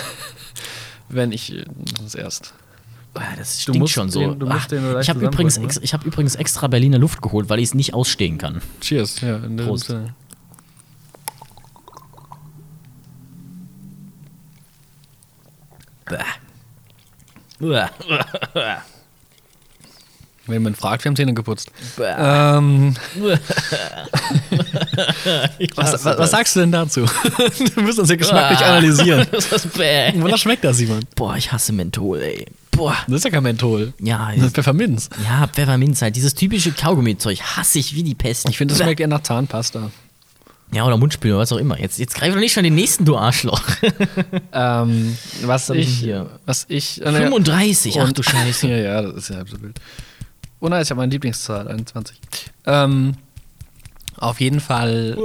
wenn 1.09 1.33
ich 1.33 1.65
das 2.03 2.15
erst. 2.15 2.55
Ah, 3.15 3.23
Das 3.37 3.57
Du 3.57 3.63
stinkt 3.63 3.79
musst 3.81 3.93
schon 3.95 4.09
so. 4.11 4.21
den- 4.35 4.49
musst 4.49 4.73
Ah, 4.73 5.01
ich 5.01 5.11
habe 5.11 5.21
übrigens, 5.25 5.57
ex, 5.59 5.79
ich 5.79 5.93
hab 5.93 6.05
übrigens 6.05 6.37
extra 6.37 6.69
Berliner 6.69 6.99
Luft 6.99 7.21
geholt, 7.23 7.49
weil 7.49 7.59
ich 7.59 7.67
es 7.67 7.75
nicht 7.75 7.93
ausstehen 7.93 8.39
kann. 8.39 8.63
Cheers. 8.81 9.21
Ja, 9.21 9.37
in 9.39 9.57
Prost. 9.57 9.87
Sinne. 9.87 10.15
Wenn 20.51 20.63
man 20.63 20.75
fragt, 20.75 21.05
wir 21.05 21.09
haben 21.11 21.17
Zähne 21.17 21.35
geputzt. 21.35 21.71
Ähm, 21.99 22.95
was, 25.77 26.05
was, 26.05 26.19
was 26.19 26.31
sagst 26.31 26.57
du 26.57 26.61
denn 26.61 26.73
dazu? 26.73 27.05
du 27.75 27.83
müsst 27.83 27.99
uns 27.99 28.11
ja 28.11 28.17
geschmacklich 28.17 28.61
analysieren. 28.61 29.27
das 29.33 29.53
ist 29.53 29.73
bäh. 29.77 30.13
Wonach 30.17 30.39
schmeckt 30.39 30.65
das, 30.65 30.77
Simon? 30.79 31.01
Boah, 31.15 31.37
ich 31.37 31.53
hasse 31.53 31.73
Menthol, 31.73 32.21
ey. 32.21 32.47
Boah. 32.71 32.97
Das 33.07 33.17
ist 33.17 33.25
ja 33.25 33.31
kein 33.31 33.43
Menthol. 33.43 33.93
Ja, 34.01 34.31
Das 34.35 34.47
ist 34.47 34.55
Pfefferminz. 34.55 35.11
ja, 35.25 35.47
Pfefferminz 35.49 36.01
halt. 36.03 36.17
Dieses 36.17 36.35
typische 36.35 36.73
Kaugummi-Zeug 36.73 37.41
hasse 37.43 37.79
ich 37.79 37.95
wie 37.95 38.03
die 38.03 38.15
Pest. 38.15 38.49
Ich 38.49 38.59
finde, 38.59 38.75
das 38.75 38.83
schmeckt 38.83 39.01
eher 39.01 39.09
nach 39.09 39.23
Zahnpasta. 39.23 39.91
Ja, 40.73 40.85
oder 40.87 40.97
Mundspül 40.97 41.33
oder 41.33 41.41
was 41.41 41.51
auch 41.53 41.57
immer. 41.57 41.81
Jetzt, 41.81 41.99
jetzt 41.99 42.15
greif 42.15 42.33
doch 42.33 42.39
nicht 42.41 42.53
schon 42.53 42.63
den 42.63 42.77
nächsten, 42.77 43.05
du 43.05 43.17
Arschloch. 43.17 43.61
Ähm, 44.53 45.17
was 45.43 45.69
ich 45.71 45.89
hier? 45.99 46.31
was 46.47 46.65
ich, 46.69 47.03
äh, 47.05 47.11
35, 47.13 47.99
ach 48.01 48.05
Und- 48.05 48.17
du 48.19 48.23
Scheiße. 48.23 48.69
ja, 48.69 48.77
ja, 48.77 49.03
das 49.03 49.15
ist 49.17 49.31
ja 49.31 49.37
halb 49.37 49.49
so 49.51 49.61
wild. 49.61 49.81
Oh 50.61 50.69
nein, 50.69 50.83
ich 50.83 50.91
habe 50.91 50.99
meine 50.99 51.11
Lieblingszahl, 51.13 51.69
21. 51.69 52.19
Ähm, 52.67 53.15
auf 54.19 54.41
jeden 54.41 54.61
Fall 54.61 55.17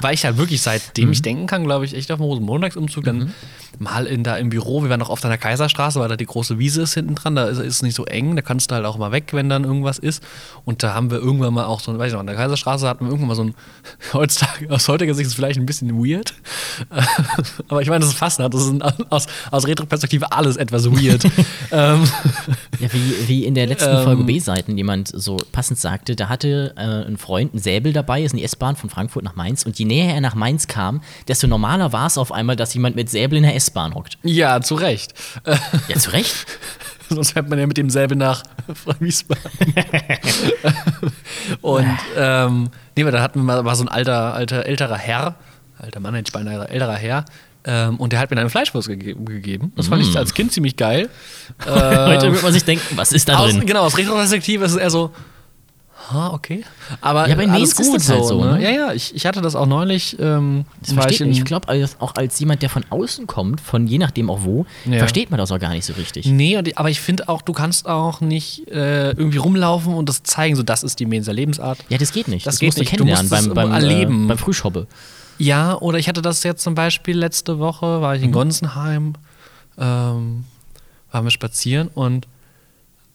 war 0.00 0.12
ich 0.12 0.24
halt 0.24 0.36
wirklich, 0.36 0.60
seitdem 0.62 1.06
Mhm. 1.06 1.12
ich 1.12 1.22
denken 1.22 1.46
kann, 1.46 1.62
glaube 1.64 1.84
ich, 1.84 1.94
echt 1.94 2.10
auf 2.10 2.18
dem 2.18 2.24
Rosenmontagsumzug. 2.24 3.04
Dann 3.04 3.32
mal 3.78 4.06
in, 4.06 4.24
da 4.24 4.36
im 4.36 4.50
Büro, 4.50 4.82
wir 4.82 4.90
waren 4.90 5.00
noch 5.00 5.10
oft 5.10 5.24
an 5.24 5.30
der 5.30 5.38
Kaiserstraße, 5.38 6.00
weil 6.00 6.08
da 6.08 6.16
die 6.16 6.26
große 6.26 6.58
Wiese 6.58 6.82
ist 6.82 6.94
hinten 6.94 7.14
dran, 7.14 7.34
da 7.34 7.46
ist 7.46 7.58
es 7.58 7.82
nicht 7.82 7.94
so 7.94 8.04
eng, 8.04 8.36
da 8.36 8.42
kannst 8.42 8.70
du 8.70 8.74
halt 8.74 8.84
auch 8.84 8.98
mal 8.98 9.12
weg, 9.12 9.30
wenn 9.32 9.48
dann 9.48 9.64
irgendwas 9.64 9.98
ist. 9.98 10.22
Und 10.64 10.82
da 10.82 10.94
haben 10.94 11.10
wir 11.10 11.18
irgendwann 11.18 11.54
mal 11.54 11.64
auch 11.64 11.80
so, 11.80 11.96
weiß 11.96 12.08
ich 12.08 12.12
noch, 12.12 12.20
an 12.20 12.26
der 12.26 12.36
Kaiserstraße 12.36 12.88
hatten 12.88 13.04
wir 13.04 13.10
irgendwann 13.10 13.28
mal 13.28 13.34
so 13.34 13.44
ein, 13.44 13.54
heutzutage, 14.12 14.70
aus 14.70 14.88
heutiger 14.88 15.14
Sicht 15.14 15.26
ist 15.26 15.32
es 15.32 15.34
vielleicht 15.34 15.58
ein 15.58 15.66
bisschen 15.66 15.92
weird, 16.04 16.34
aber 17.68 17.82
ich 17.82 17.88
meine, 17.88 18.00
das 18.00 18.10
ist 18.10 18.18
fast, 18.18 18.40
das 18.40 18.54
ist 18.54 18.68
ein, 18.68 18.82
aus, 19.10 19.26
aus 19.50 19.66
Retro-Perspektive 19.66 20.32
alles 20.32 20.56
etwas 20.56 20.90
weird. 20.90 21.24
ähm, 21.72 22.04
Ja, 22.78 22.92
wie, 22.92 23.28
wie 23.28 23.44
in 23.44 23.54
der 23.54 23.66
letzten 23.66 23.94
Ähm. 23.94 24.04
Folge 24.04 24.24
B-Seiten 24.24 24.76
jemand 24.76 25.08
so 25.08 25.36
passend 25.52 25.78
sagte, 25.78 26.16
da 26.16 26.28
hatte 26.28 26.74
äh, 26.76 27.06
ein 27.06 27.16
Freund 27.16 27.54
ein 27.54 27.58
Säbel 27.58 27.92
dabei, 27.92 28.22
ist 28.22 28.32
in 28.32 28.38
die 28.38 28.44
S-Bahn 28.44 28.76
von 28.76 28.90
Frankfurt 28.90 29.24
nach 29.24 29.36
Mainz 29.36 29.64
und 29.64 29.78
je 29.78 29.84
näher 29.84 30.14
er 30.14 30.20
nach 30.20 30.34
Mainz 30.34 30.66
kam, 30.66 31.00
desto 31.28 31.46
normaler 31.46 31.92
war 31.92 32.06
es 32.06 32.18
auf 32.18 32.32
einmal, 32.32 32.56
dass 32.56 32.74
jemand 32.74 32.96
mit 32.96 33.08
Säbel 33.10 33.36
in 33.36 33.44
der 33.44 33.54
S-Bahn 33.62 33.94
hockt. 33.94 34.18
ja, 34.22 34.60
zu 34.60 34.74
Recht. 34.74 35.14
Ja, 35.88 35.96
zu 35.98 36.10
Recht. 36.10 36.34
Sonst 37.08 37.32
fährt 37.32 37.48
man 37.50 37.58
ja 37.58 37.66
mit 37.66 37.76
demselben 37.76 38.18
nach 38.18 38.42
Wiesbaden. 39.00 39.42
und 41.60 41.86
ähm, 42.16 42.70
nee, 42.96 43.04
da 43.04 43.20
hatten 43.20 43.40
wir 43.40 43.44
mal, 43.44 43.64
war 43.64 43.76
so 43.76 43.84
ein 43.84 43.88
alter, 43.88 44.32
alter, 44.34 44.64
älterer 44.66 44.96
Herr, 44.96 45.34
alter 45.78 46.00
Mann, 46.00 46.20
beinahe 46.32 46.54
gesagt, 46.54 46.70
älterer 46.70 46.94
Herr, 46.94 47.24
ähm, 47.64 47.96
und 47.98 48.12
der 48.12 48.20
hat 48.20 48.30
mir 48.30 48.38
eine 48.38 48.50
Fleischwurst 48.50 48.88
gegeben. 48.88 49.24
gegeben. 49.26 49.72
Das 49.76 49.88
fand 49.88 50.02
ich 50.02 50.16
als 50.16 50.34
Kind 50.34 50.52
ziemlich 50.52 50.76
geil. 50.76 51.08
Heute 51.64 52.32
wird 52.32 52.42
man 52.42 52.52
sich 52.52 52.64
denken, 52.64 52.96
was 52.96 53.12
ist 53.12 53.28
da 53.28 53.36
Aus, 53.36 53.52
drin? 53.52 53.66
genau, 53.66 53.84
aus 53.84 53.96
Retroperspektive 53.96 54.64
ist 54.64 54.72
es 54.72 54.78
eher 54.78 54.90
so, 54.90 55.12
ha, 56.10 56.30
okay. 56.32 56.64
Aber, 57.00 57.28
Ja, 57.28 57.34
bei 57.36 57.42
alles 57.42 57.52
Mainz 57.52 57.68
ist 57.78 57.86
gut 57.86 57.96
das 57.96 58.08
halt 58.08 58.24
so, 58.24 58.42
ne? 58.44 58.52
ne? 58.58 58.62
Ja, 58.62 58.70
ja, 58.70 58.92
ich, 58.92 59.14
ich 59.14 59.24
hatte 59.26 59.40
das 59.40 59.54
auch 59.54 59.66
neulich. 59.66 60.16
Ähm, 60.18 60.64
Das 60.80 60.92
versteht 60.94 61.20
ich, 61.28 61.38
ich 61.38 61.44
glaube, 61.44 61.68
auch 62.00 62.14
als 62.16 62.38
jemand, 62.40 62.62
der 62.62 62.70
von 62.70 62.84
außen 62.90 63.26
kommt, 63.26 63.60
von 63.60 63.86
je 63.86 63.98
nachdem 63.98 64.30
auch 64.30 64.42
wo, 64.42 64.66
Ja. 64.84 64.98
versteht 64.98 65.30
man 65.30 65.38
das 65.38 65.52
auch 65.52 65.58
gar 65.58 65.70
nicht 65.70 65.84
so 65.84 65.92
richtig. 65.92 66.26
Nee, 66.26 66.56
und- 66.56 66.76
aber 66.78 66.90
ich 66.90 67.00
finde 67.00 67.28
auch, 67.28 67.42
du 67.42 67.52
kannst 67.52 67.86
auch 67.86 68.20
nicht 68.20 68.66
äh, 68.68 69.10
irgendwie 69.12 69.38
rumlaufen 69.38 69.94
und 69.94 70.08
das 70.08 70.22
zeigen, 70.22 70.56
so 70.56 70.62
das 70.62 70.82
ist 70.82 70.98
die 71.00 71.06
Mainzer 71.06 71.32
Lebensart. 71.32 71.78
Ja, 71.88 71.98
das 71.98 72.12
geht 72.12 72.28
nicht. 72.28 72.46
Das 72.46 72.54
Das, 72.54 72.60
geht 72.60 72.68
musst 72.68 72.78
nicht. 72.78 72.92
du 72.92 72.96
Du 72.96 73.04
kennenlernen 73.04 73.28
musst 73.30 73.40
es 73.42 73.54
beim, 73.54 73.70
beim, 73.70 73.72
erleben. 73.72 74.24
Äh, 74.24 74.28
beim 74.28 74.38
Frühschobbe. 74.38 74.86
Ja, 75.38 75.76
oder 75.78 75.98
ich 75.98 76.08
hatte 76.08 76.20
das 76.22 76.42
jetzt 76.42 76.62
zum 76.62 76.74
Beispiel 76.74 77.16
letzte 77.16 77.58
Woche, 77.58 78.00
war 78.02 78.14
ich 78.14 78.22
in 78.22 78.32
Gonsenheim, 78.32 79.14
ähm, 79.78 80.44
waren 81.10 81.24
wir 81.24 81.30
spazieren 81.30 81.88
und 81.88 82.28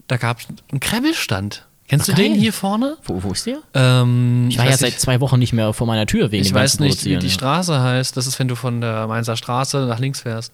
da 0.08 0.18
gab 0.18 0.40
es 0.40 0.48
einen 0.72 0.80
Krebbelstand. 0.80 1.67
Kennst 1.88 2.10
Ach, 2.10 2.16
du 2.16 2.22
den 2.22 2.34
geil. 2.34 2.42
hier 2.42 2.54
vorne? 2.54 2.98
Wo, 3.06 3.24
wo 3.24 3.32
ist 3.32 3.46
der? 3.46 3.60
Ähm, 3.74 4.48
Ich 4.50 4.58
war 4.58 4.66
ja 4.66 4.72
weiß 4.72 4.80
seit 4.80 4.90
nicht- 4.90 5.02
zwei 5.02 5.22
Wochen 5.22 5.40
nicht 5.40 5.54
mehr 5.54 5.72
vor 5.74 5.88
meiner 5.88 6.06
Tür 6.06 6.32
wegen 6.32 6.44
Ich 6.46 6.54
weiß 6.54 6.80
nicht, 6.80 7.06
wie 7.06 7.18
die 7.18 7.28
ja. 7.28 7.32
Straße 7.32 7.80
heißt. 7.82 8.18
Das 8.18 8.28
ist, 8.28 8.38
wenn 8.40 8.48
du 8.50 8.56
von 8.56 8.82
der 8.82 9.08
Mainzer 9.08 9.38
Straße 9.38 9.86
nach 9.88 10.00
links 10.00 10.22
fährst. 10.22 10.52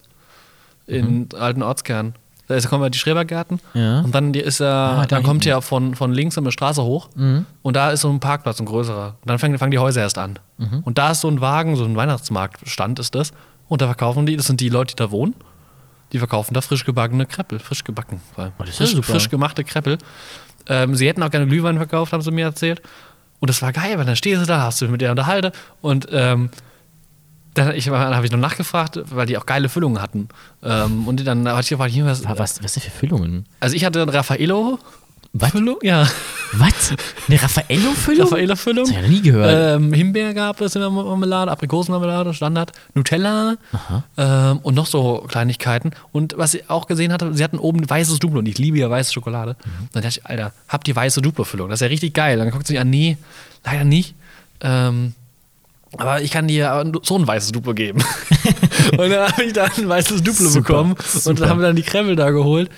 In 0.85 1.29
alten 1.37 1.63
Ortskern. 1.63 2.13
Da 2.47 2.55
ist, 2.55 2.67
kommen 2.69 2.83
wir 2.83 2.89
die 2.89 2.99
Schrebergärten. 2.99 3.59
Mhm. 3.73 3.79
Ja. 3.81 3.99
Und 4.01 4.13
dann 4.13 4.33
ist 4.33 4.59
er, 4.59 4.67
Ah, 4.67 4.95
da 5.01 5.05
dann 5.07 5.23
kommt. 5.23 5.45
Mhm. 5.45 5.49
ja 5.49 5.61
von, 5.61 5.95
von 5.95 6.11
links 6.11 6.37
eine 6.37 6.51
Straße 6.51 6.83
hoch. 6.83 7.09
Und 7.15 7.75
da 7.75 7.91
ist 7.91 8.01
so 8.01 8.09
ein 8.09 8.19
Parkplatz, 8.19 8.59
ein 8.59 8.65
größerer. 8.65 9.15
Und 9.21 9.29
dann 9.29 9.39
fangen, 9.39 9.57
fangen 9.57 9.71
die 9.71 9.79
Häuser 9.79 10.01
erst 10.01 10.17
an. 10.17 10.37
Mhm. 10.57 10.81
Und 10.83 10.97
da 10.97 11.11
ist 11.11 11.21
so 11.21 11.29
ein 11.29 11.39
Wagen, 11.41 11.75
so 11.77 11.85
ein 11.85 11.95
Weihnachtsmarktstand 11.95 12.99
ist 12.99 13.15
das. 13.15 13.31
Und 13.69 13.81
da 13.81 13.85
verkaufen 13.87 14.25
die, 14.25 14.35
das 14.35 14.45
sind 14.47 14.59
die 14.59 14.69
Leute, 14.69 14.93
die 14.95 14.97
da 15.01 15.09
wohnen. 15.09 15.33
Die 16.11 16.19
verkaufen 16.19 16.53
da 16.53 16.61
frisch 16.61 16.85
gebackene 16.85 17.25
Kreppel. 17.25 17.57
Frisch 17.59 17.83
gebacken. 17.83 18.21
Oh, 18.37 18.43
das 18.59 18.69
ist 18.71 18.79
ja 18.79 18.85
frisch, 18.85 18.95
super. 18.95 19.13
frisch 19.13 19.29
gemachte 19.29 19.63
Kreppel. 19.63 19.97
Ähm, 20.67 20.95
sie 20.95 21.07
hätten 21.07 21.23
auch 21.23 21.31
gerne 21.31 21.47
Glühwein 21.47 21.77
verkauft, 21.77 22.13
haben 22.13 22.21
sie 22.21 22.31
mir 22.31 22.45
erzählt. 22.45 22.81
Und 23.39 23.49
das 23.49 23.61
war 23.61 23.73
geil, 23.73 23.97
weil 23.97 24.05
dann 24.05 24.15
stehst 24.15 24.41
du 24.41 24.45
da, 24.45 24.61
hast 24.61 24.81
du 24.81 24.87
mit 24.87 25.01
der 25.01 25.11
unterhalten 25.11 25.51
und 25.81 26.07
ähm, 26.11 26.49
dann, 27.53 27.75
ich, 27.75 27.85
dann 27.85 28.15
habe 28.15 28.25
ich 28.25 28.31
noch 28.31 28.39
nachgefragt, 28.39 28.99
weil 29.11 29.25
die 29.25 29.37
auch 29.37 29.45
geile 29.45 29.69
Füllungen 29.69 30.01
hatten. 30.01 30.29
Ähm, 30.63 31.07
und 31.07 31.25
dann 31.25 31.47
habe 31.47 31.61
ich 31.61 31.69
gefragt, 31.69 31.91
hier 31.91 32.05
was, 32.05 32.23
Was, 32.25 32.55
sind 32.55 32.83
für 32.83 32.89
Füllungen? 32.89 33.45
Also 33.59 33.75
ich 33.75 33.85
hatte 33.85 34.01
ein 34.01 34.09
Raffaello 34.09 34.79
Was? 35.35 35.49
Füllung? 35.49 35.77
Ja. 35.81 36.07
Was? 36.53 36.93
Eine 37.27 37.41
Raffaello-Füllung? 37.41 38.27
Raffaello-Füllung. 38.27 38.85
Das 38.85 38.95
hab 38.95 39.01
ich 39.03 39.09
ja 39.09 39.09
noch 39.09 39.09
nie 39.09 39.21
gehört. 39.21 39.77
Ähm, 39.81 39.91
Himbeer 39.91 40.35
gab 40.35 40.61
es 40.61 40.75
in 40.75 40.81
der 40.81 40.91
Marmelade, 40.91 41.49
Aprikosenmarmelade, 41.51 42.35
Standard, 42.35 42.71
Nutella 42.93 43.55
ähm, 44.15 44.59
und 44.61 44.75
noch 44.75 44.85
so 44.85 45.25
Kleinigkeiten. 45.27 45.89
Und 46.11 46.35
was 46.37 46.53
ich 46.53 46.69
auch 46.69 46.85
gesehen 46.85 47.11
hatte, 47.11 47.33
sie 47.33 47.43
hatten 47.43 47.57
oben 47.57 47.89
weißes 47.89 48.19
Duplo 48.19 48.39
und 48.39 48.47
ich 48.47 48.59
liebe 48.59 48.77
ja 48.77 48.91
weiße 48.91 49.11
Schokolade. 49.11 49.55
Mhm. 49.65 49.87
Dann 49.93 50.03
dachte 50.03 50.19
ich, 50.19 50.25
Alter, 50.27 50.53
habt 50.67 50.87
ihr 50.87 50.95
weiße 50.95 51.23
Duplo-Füllung? 51.23 51.67
Das 51.67 51.77
ist 51.77 51.81
ja 51.81 51.87
richtig 51.87 52.13
geil. 52.13 52.37
Dann 52.37 52.51
guckt 52.51 52.67
sie 52.67 52.77
an, 52.77 52.91
nee, 52.91 53.17
leider 53.65 53.85
nicht. 53.85 54.13
Ähm, 54.61 55.13
aber 55.97 56.21
ich 56.21 56.29
kann 56.29 56.47
dir 56.47 56.85
so 57.01 57.17
ein 57.17 57.25
weißes 57.25 57.51
Duplo 57.51 57.73
geben. 57.73 58.03
und 58.91 59.09
dann 59.09 59.31
habe 59.31 59.43
ich 59.45 59.53
da 59.53 59.63
ein 59.63 59.89
weißes 59.89 60.21
Duplo 60.21 60.47
Super, 60.47 60.61
bekommen 60.61 60.91
und 60.91 61.07
super. 61.07 61.39
dann 61.39 61.49
haben 61.49 61.59
wir 61.59 61.67
dann 61.67 61.75
die 61.75 61.81
Kreml 61.81 62.15
da 62.15 62.29
geholt. 62.29 62.69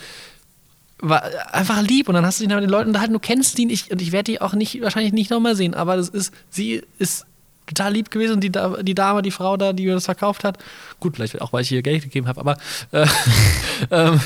War 1.08 1.24
einfach 1.54 1.82
lieb 1.82 2.10
und 2.10 2.16
dann 2.16 2.26
hast 2.26 2.40
du 2.40 2.46
dich 2.46 2.54
mit 2.54 2.64
den 2.64 2.70
Leuten 2.70 2.88
unterhalten, 2.90 3.14
du 3.14 3.20
kennst 3.20 3.58
die 3.58 3.66
nicht 3.66 3.92
und 3.92 4.02
ich 4.02 4.12
werde 4.12 4.32
die 4.32 4.42
auch 4.42 4.54
nicht, 4.54 4.82
wahrscheinlich 4.82 5.14
nicht 5.14 5.30
nochmal 5.30 5.56
sehen, 5.56 5.74
aber 5.74 5.98
das 5.98 6.10
ist, 6.10 6.34
sie 6.50 6.82
ist 6.98 7.26
total 7.68 7.94
lieb 7.94 8.12
gewesen, 8.12 8.42
die, 8.42 8.52
Da- 8.52 8.82
die 8.82 8.96
Dame, 8.96 9.22
die 9.22 9.32
Frau 9.32 9.58
da, 9.58 9.74
die 9.74 9.86
mir 9.86 9.94
das 9.96 10.06
verkauft 10.06 10.44
hat. 10.44 10.58
Gut, 11.00 11.16
vielleicht 11.16 11.42
auch, 11.42 11.52
weil 11.54 11.62
ich 11.64 11.72
ihr 11.72 11.82
Geld 11.82 12.04
gegeben 12.04 12.28
habe, 12.28 12.40
aber 12.40 12.58
äh, 12.92 13.06
ähm, 13.92 14.20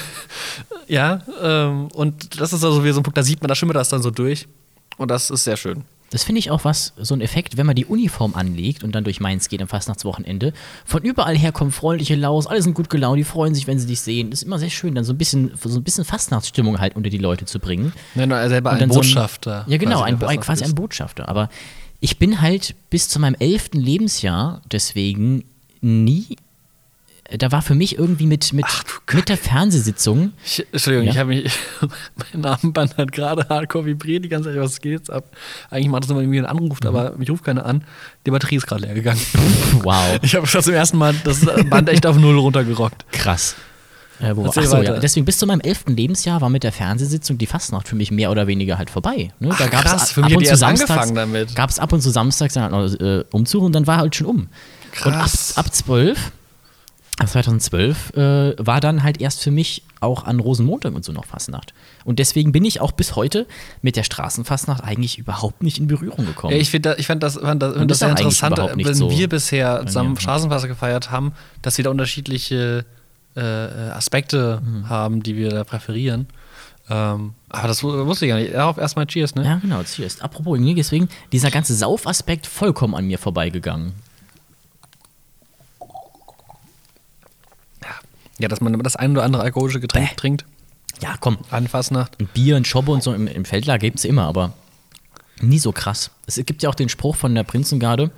ja, 0.88 1.21
ähm, 1.41 1.88
und 1.93 2.39
das 2.39 2.53
ist 2.53 2.63
also 2.63 2.84
wieder 2.84 2.93
so 2.93 2.99
ein 3.01 3.03
Punkt, 3.03 3.17
da 3.17 3.23
sieht 3.23 3.41
man, 3.41 3.47
da 3.49 3.55
schimmert 3.55 3.75
das 3.75 3.89
dann 3.89 4.01
so 4.01 4.11
durch 4.11 4.47
und 4.97 5.09
das 5.11 5.30
ist 5.30 5.43
sehr 5.43 5.57
schön. 5.57 5.84
Das 6.12 6.24
finde 6.24 6.39
ich 6.39 6.49
auch 6.51 6.64
was, 6.64 6.93
so 6.97 7.14
ein 7.14 7.22
Effekt, 7.22 7.57
wenn 7.57 7.66
man 7.66 7.76
die 7.76 7.86
Uniform 7.86 8.34
anlegt 8.36 8.84
und 8.84 8.93
dann 8.95 9.03
durch 9.03 9.20
Mainz 9.20 9.47
geht 9.47 9.62
am 9.62 9.68
Fastnachtswochenende. 9.68 10.53
Von 10.86 11.03
überall 11.03 11.38
her 11.38 11.51
kommen 11.51 11.72
freundliche 11.72 12.16
Laus, 12.16 12.47
alle 12.47 12.62
sind 12.62 12.74
gut 12.74 12.89
gelaunt, 12.89 13.20
die 13.20 13.24
freuen 13.24 13.53
sich, 13.53 13.68
wenn 13.68 13.78
sie 13.80 13.88
dich 13.88 14.01
sehen. 14.01 14.32
Das 14.32 14.41
ist 14.41 14.45
immer 14.47 14.57
sehr 14.60 14.70
schön, 14.72 14.95
dann 14.95 15.03
so 15.03 15.14
ein 15.14 15.18
bisschen, 15.18 15.51
so 15.64 15.78
ein 15.80 15.84
bisschen 15.84 16.05
Fastnachtsstimmung 16.05 16.80
halt 16.80 16.95
unter 16.95 17.10
die 17.10 17.18
Leute 17.20 17.45
zu 17.45 17.60
bringen. 17.60 17.93
Ja, 18.16 18.26
nur 18.26 18.49
selber 18.49 18.72
ein 18.72 18.80
dann 18.80 18.91
so 18.91 18.99
ein- 19.01 19.05
Botschafter. 19.05 19.66
Ja, 19.68 19.78
genau, 19.78 20.01
quasi, 20.01 20.26
ein, 20.26 20.39
quasi 20.39 20.64
ein 20.64 20.76
Botschafter. 20.76 21.30
Aber 21.30 21.49
ich 21.99 22.18
bin 22.18 22.41
halt 22.41 22.76
bis 22.89 23.07
zu 23.10 23.20
meinem 23.20 23.36
elften 23.39 23.80
Lebensjahr 23.80 24.62
deswegen 24.72 25.43
nie. 25.82 26.38
Da 27.38 27.51
war 27.51 27.61
für 27.61 27.75
mich 27.75 27.97
irgendwie 27.97 28.25
mit, 28.25 28.53
mit, 28.53 28.65
mit 29.13 29.30
der 29.30 29.38
Fernsehsitzung. 29.38 30.34
Ich, 30.43 30.65
Entschuldigung, 30.71 31.05
Ja? 31.07 31.11
ich 31.11 31.17
habe 31.19 31.30
mich. 31.30 31.51
mein 32.34 32.45
Armband 32.45 32.97
hat 32.97 33.11
gerade 33.11 33.45
hardcore 33.49 33.86
vibriert 33.86 34.25
die 34.25 34.30
ganze 34.30 34.49
Zeit. 34.51 34.59
Was 34.59 34.82
geht 34.82 34.93
jetzt 34.93 35.11
ab? 35.11 35.25
Eigentlich 35.69 35.89
macht 35.89 36.03
das 36.03 36.09
immer, 36.11 36.21
wenn 36.21 36.34
jemand 36.34 36.51
anruft, 36.51 36.84
Mhm. 36.84 36.89
aber 36.89 37.17
mich 37.17 37.30
ruft 37.30 37.43
keiner 37.43 37.65
an. 37.65 37.84
Die 38.25 38.32
Batterie 38.32 38.55
ist 38.55 38.65
gerade 38.67 38.82
leer 38.82 38.93
gegangen. 38.95 39.21
Wow, 39.84 40.17
Ich 40.23 40.34
habe 40.36 40.47
schon 40.47 40.63
zum 40.63 40.73
ersten 40.73 40.97
Mal 40.97 41.13
das 41.23 41.45
Band 41.69 41.89
echt 41.89 42.05
auf 42.05 42.17
Null 42.17 42.38
runtergerockt. 42.39 43.05
krass. 43.11 43.55
Äh, 44.21 44.36
wo, 44.36 44.45
achso, 44.47 44.59
ja. 44.61 44.71
weiter. 44.73 44.99
Deswegen 44.99 45.25
bis 45.25 45.38
zu 45.38 45.45
meinem 45.45 45.61
elften 45.61 45.95
Lebensjahr 45.95 46.41
war 46.41 46.49
mit 46.49 46.63
der 46.63 46.73
Fernsehsitzung 46.73 47.38
die 47.38 47.45
Fastnacht 47.45 47.88
für 47.88 47.95
mich 47.95 48.11
mehr 48.11 48.30
oder 48.32 48.47
weniger 48.47 48.77
halt 48.77 48.89
vorbei. 48.89 49.32
Ne? 49.39 49.49
Ach, 49.53 49.57
gab's 49.69 49.84
krass, 49.84 50.11
für 50.11 50.21
mich 50.23 50.34
ab 50.34 50.39
und 50.39 50.45
zu 50.47 50.55
samstags. 50.57 51.13
Gab 51.55 51.69
es 51.69 51.80
ab 51.80 51.93
und 51.93 52.01
zu 52.01 52.09
samstags 52.09 52.53
dann 52.55 52.63
halt 52.73 52.99
noch, 52.99 52.99
äh, 53.07 53.23
Umzug 53.32 53.63
und 53.63 53.73
dann 53.73 53.88
war 53.88 53.97
halt 53.99 54.13
schon 54.15 54.27
um. 54.27 54.36
Und 55.05 55.13
ab, 55.13 55.21
Krass. 55.21 55.53
ab 55.55 55.73
12, 55.73 56.17
ab 56.17 56.32
2012, 57.28 58.13
äh, 58.15 58.55
war 58.57 58.80
dann 58.80 59.03
halt 59.03 59.20
erst 59.22 59.41
für 59.41 59.51
mich 59.51 59.84
auch 59.99 60.24
an 60.24 60.39
Rosenmontag 60.39 60.93
und 60.93 61.03
so 61.03 61.11
noch 61.11 61.26
Fastnacht. 61.26 61.74
Und 62.05 62.20
deswegen 62.20 62.51
bin 62.51 62.63
ich 62.65 62.80
auch 62.82 62.91
bis 62.91 63.15
heute 63.15 63.45
mit 63.82 63.95
der 63.95 64.03
Straßenfastnacht 64.03 64.84
eigentlich 64.84 65.17
überhaupt 65.17 65.61
nicht 65.63 65.78
in 65.80 65.88
Berührung 65.88 66.26
gekommen. 66.26 66.53
Ja, 66.53 66.59
ich 66.59 66.70
finde 66.70 66.95
ich 66.97 67.07
fand 67.07 67.22
das, 67.24 67.36
fand 67.38 67.61
das, 67.61 67.76
fand 67.76 67.91
das 67.91 67.99
sehr 67.99 68.09
interessant, 68.09 68.57
wenn 68.76 68.93
so 68.93 69.11
wir 69.11 69.28
bisher 69.30 69.86
zusammen 69.86 70.15
ja. 70.15 70.22
Straßenfasser 70.22 70.67
gefeiert 70.67 71.11
haben, 71.11 71.34
dass 71.61 71.78
wir 71.78 71.84
da 71.84 71.89
unterschiedliche 71.91 72.86
äh, 73.36 73.41
äh, 73.41 73.91
Aspekte 73.91 74.61
Mhm. 74.65 74.89
haben, 74.89 75.24
die 75.24 75.36
wir 75.36 75.49
da 75.49 75.63
präferieren. 75.63 76.28
Ähm, 76.89 77.34
aber 77.49 77.67
das 77.67 77.84
wu- 77.84 78.05
wusste 78.07 78.26
ich 78.26 78.30
gar 78.32 78.39
nicht. 78.39 78.53
Darauf 78.53 78.78
erstmal 78.80 79.05
Cheers, 79.05 79.36
ne? 79.36 79.43
ja, 79.45 79.55
genau, 79.57 79.84
cheers. 79.84 80.22
Apropos, 80.22 80.57
deswegen 80.76 81.07
dieser 81.32 81.51
ganze 81.51 81.76
Saufaspekt 81.76 82.47
vollkommen 82.47 82.95
an 82.95 83.05
mir 83.05 83.20
vorbeigegangen. 83.20 83.93
Ja, 88.40 88.48
dass 88.48 88.62
man 88.62 88.80
das 88.80 88.96
ein 88.96 89.12
oder 89.12 89.24
andere 89.24 89.44
alkoholische 89.44 89.80
Getränk 89.80 90.10
Bäh. 90.10 90.16
trinkt 90.16 90.46
Ja, 91.02 91.16
komm, 91.20 91.38
an 91.52 91.68
Fastnacht. 91.68 92.20
ein 92.20 92.28
Bier, 92.28 92.56
ein 92.56 92.66
Schobbe 92.66 92.92
und 92.92 93.04
so 93.04 93.14
im, 93.14 93.28
im 93.28 93.46
Feldlager 93.46 93.80
gibt 93.80 94.00
es 94.00 94.06
immer, 94.06 94.24
aber 94.24 94.54
nie 95.42 95.60
so 95.60 95.72
krass. 95.72 96.10
Es 96.26 96.36
gibt 96.46 96.64
ja 96.64 96.70
auch 96.70 96.76
den 96.76 96.90
Spruch 96.90 97.16
von 97.16 97.36
der 97.36 97.44
Prinzengarde, 97.44 98.12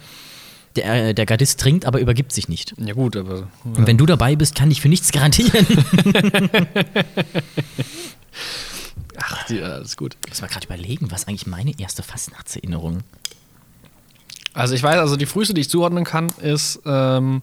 der, 0.76 1.10
äh, 1.10 1.14
der 1.14 1.26
Gardist 1.26 1.60
trinkt, 1.60 1.86
aber 1.86 2.00
übergibt 2.00 2.32
sich 2.32 2.48
nicht. 2.48 2.74
Ja 2.78 2.94
gut, 2.94 3.18
aber 3.18 3.48
Und 3.64 3.88
wenn 3.88 3.98
du 3.98 4.06
dabei 4.06 4.36
bist, 4.36 4.56
kann 4.56 4.72
ich 4.72 4.80
für 4.80 4.90
nichts 4.90 5.12
garantieren. 5.12 5.66
ach, 9.18 9.46
die, 9.48 9.62
alles 9.62 9.98
gut. 9.98 10.18
Ich 10.26 10.32
muss 10.32 10.42
mal 10.42 10.48
gerade 10.48 10.66
überlegen, 10.66 11.12
was 11.12 11.28
eigentlich 11.28 11.48
meine 11.48 11.78
erste 11.80 12.04
Fastnachtserinnerung 12.04 13.00
Also 14.54 14.76
ich 14.76 14.84
weiß, 14.84 14.98
also 14.98 15.16
die 15.18 15.26
früheste, 15.26 15.54
die 15.54 15.62
ich 15.62 15.70
zuordnen 15.70 16.04
kann, 16.06 16.28
ist 16.42 16.80
ähm, 16.86 17.42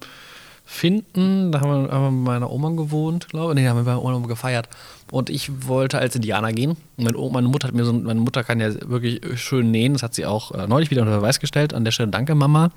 Finden. 0.71 1.51
Da 1.51 1.63
haben 1.63 1.87
wir, 1.87 1.91
haben 1.91 2.05
wir 2.05 2.11
mit 2.11 2.27
meiner 2.27 2.51
Oma 2.51 2.69
gewohnt, 2.69 3.31
glaube 3.31 3.53
ich. 3.53 3.55
Nee, 3.57 3.65
da 3.65 3.71
haben 3.71 3.79
wir 3.79 3.85
bei 3.85 3.95
meiner 3.95 4.19
Oma 4.19 4.27
gefeiert. 4.27 4.69
Und 5.11 5.31
ich 5.31 5.67
wollte 5.67 5.99
als 5.99 6.15
Indianer 6.15 6.53
gehen. 6.53 6.77
Meine, 6.99 7.17
Oma, 7.17 7.35
meine 7.35 7.49
Mutter 7.49 7.69
hat 7.69 7.75
mir 7.75 7.87
so, 7.87 7.93
meine 7.95 8.21
Mutter 8.21 8.45
kann 8.45 8.61
ja 8.61 8.69
wirklich 8.87 9.23
schön 9.41 9.71
nähen. 9.71 9.95
Das 9.95 10.03
hat 10.03 10.15
sie 10.15 10.27
auch 10.27 10.53
äh, 10.53 10.67
neulich 10.67 10.91
wieder 10.91 11.01
unter 11.01 11.17
Beweis 11.17 11.41
gestellt. 11.41 11.73
An 11.73 11.85
der 11.85 11.91
Stelle 11.91 12.11
danke, 12.11 12.35
Mama. 12.35 12.71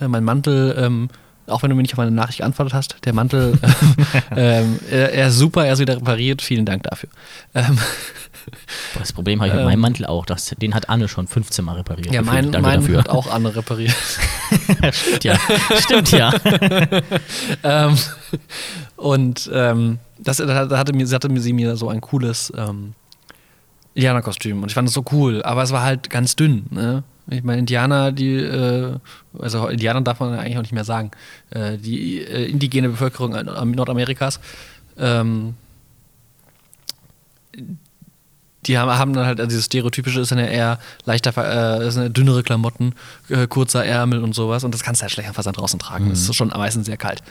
Äh, 0.00 0.08
mein 0.08 0.24
Mantel, 0.24 0.74
ähm, 0.78 1.10
auch 1.46 1.62
wenn 1.62 1.70
du 1.70 1.76
mir 1.76 1.82
nicht 1.82 1.92
auf 1.94 1.98
meine 1.98 2.10
Nachricht 2.10 2.38
geantwortet 2.38 2.74
hast, 2.74 2.96
der 3.04 3.12
Mantel, 3.12 3.58
ähm, 4.36 4.78
er, 4.90 5.12
er 5.12 5.28
ist 5.28 5.38
super, 5.38 5.64
er 5.66 5.74
ist 5.74 5.78
wieder 5.80 5.96
repariert. 5.96 6.42
Vielen 6.42 6.64
Dank 6.66 6.82
dafür. 6.84 7.08
Ähm, 7.54 7.76
Boah, 8.92 9.00
Das 9.00 9.12
Problem 9.12 9.40
habe 9.40 9.48
ich 9.48 9.54
mit 9.54 9.60
Ähm. 9.62 9.68
meinem 9.68 9.80
Mantel 9.80 10.06
auch. 10.06 10.26
Das, 10.26 10.46
den 10.60 10.74
hat 10.74 10.88
Anne 10.90 11.08
schon 11.08 11.26
15 11.26 11.64
Mal 11.64 11.76
repariert. 11.76 12.12
ja, 12.12 12.22
mein, 12.22 12.52
Danke 12.52 12.60
mein 12.68 12.80
dafür. 12.80 12.98
hat 12.98 13.08
auch 13.08 13.30
Anne 13.32 13.54
repariert. 13.56 13.94
Stimmt 14.92 15.24
ja. 15.24 15.38
Stimmt 15.80 16.10
ja. 16.10 16.32
ähm, 17.62 17.96
und 18.96 19.50
ähm, 19.52 19.98
das, 20.18 20.38
da 20.38 20.78
hatte, 20.78 20.92
mir, 20.92 21.06
hatte 21.08 21.40
sie 21.40 21.52
mir 21.52 21.76
so 21.76 21.88
ein 21.88 22.00
cooles 22.00 22.52
ähm, 22.56 22.94
Indianerkostüm 23.94 24.62
und 24.62 24.68
ich 24.70 24.74
fand 24.74 24.88
es 24.88 24.94
so 24.94 25.04
cool, 25.12 25.42
aber 25.42 25.62
es 25.62 25.70
war 25.72 25.82
halt 25.82 26.10
ganz 26.10 26.36
dünn. 26.36 26.66
Ne? 26.70 27.02
Ich 27.30 27.42
meine, 27.42 27.60
Indianer, 27.60 28.12
die, 28.12 28.34
äh, 28.34 28.98
also 29.38 29.66
Indianer 29.68 30.02
darf 30.02 30.20
man 30.20 30.34
eigentlich 30.38 30.58
auch 30.58 30.62
nicht 30.62 30.72
mehr 30.72 30.84
sagen, 30.84 31.10
äh, 31.50 31.78
die 31.78 32.20
äh, 32.20 32.50
indigene 32.50 32.90
Bevölkerung 32.90 33.32
Nordamerikas, 33.72 34.40
ähm, 34.98 35.54
die 38.66 38.78
haben, 38.78 38.90
haben 38.90 39.12
dann 39.12 39.26
halt, 39.26 39.40
also 39.40 39.48
dieses 39.48 39.66
Stereotypische 39.66 40.20
ist 40.20 40.30
dann 40.30 40.38
ja 40.38 40.46
eher 40.46 40.78
leichter, 41.04 41.32
äh, 41.36 41.86
ist 41.86 41.96
eine 41.96 42.10
dünnere 42.10 42.42
Klamotten, 42.42 42.94
äh, 43.28 43.46
kurzer 43.46 43.84
Ärmel 43.84 44.22
und 44.22 44.34
sowas. 44.34 44.64
Und 44.64 44.72
das 44.72 44.82
kannst 44.82 45.00
du 45.00 45.02
halt 45.02 45.12
schlecht 45.12 45.28
einfach 45.28 45.42
dann 45.44 45.52
draußen 45.52 45.78
tragen. 45.78 46.10
Das 46.10 46.20
ist 46.20 46.34
schon 46.34 46.48
meistens 46.48 46.86
sehr 46.86 46.96
kalt. 46.96 47.22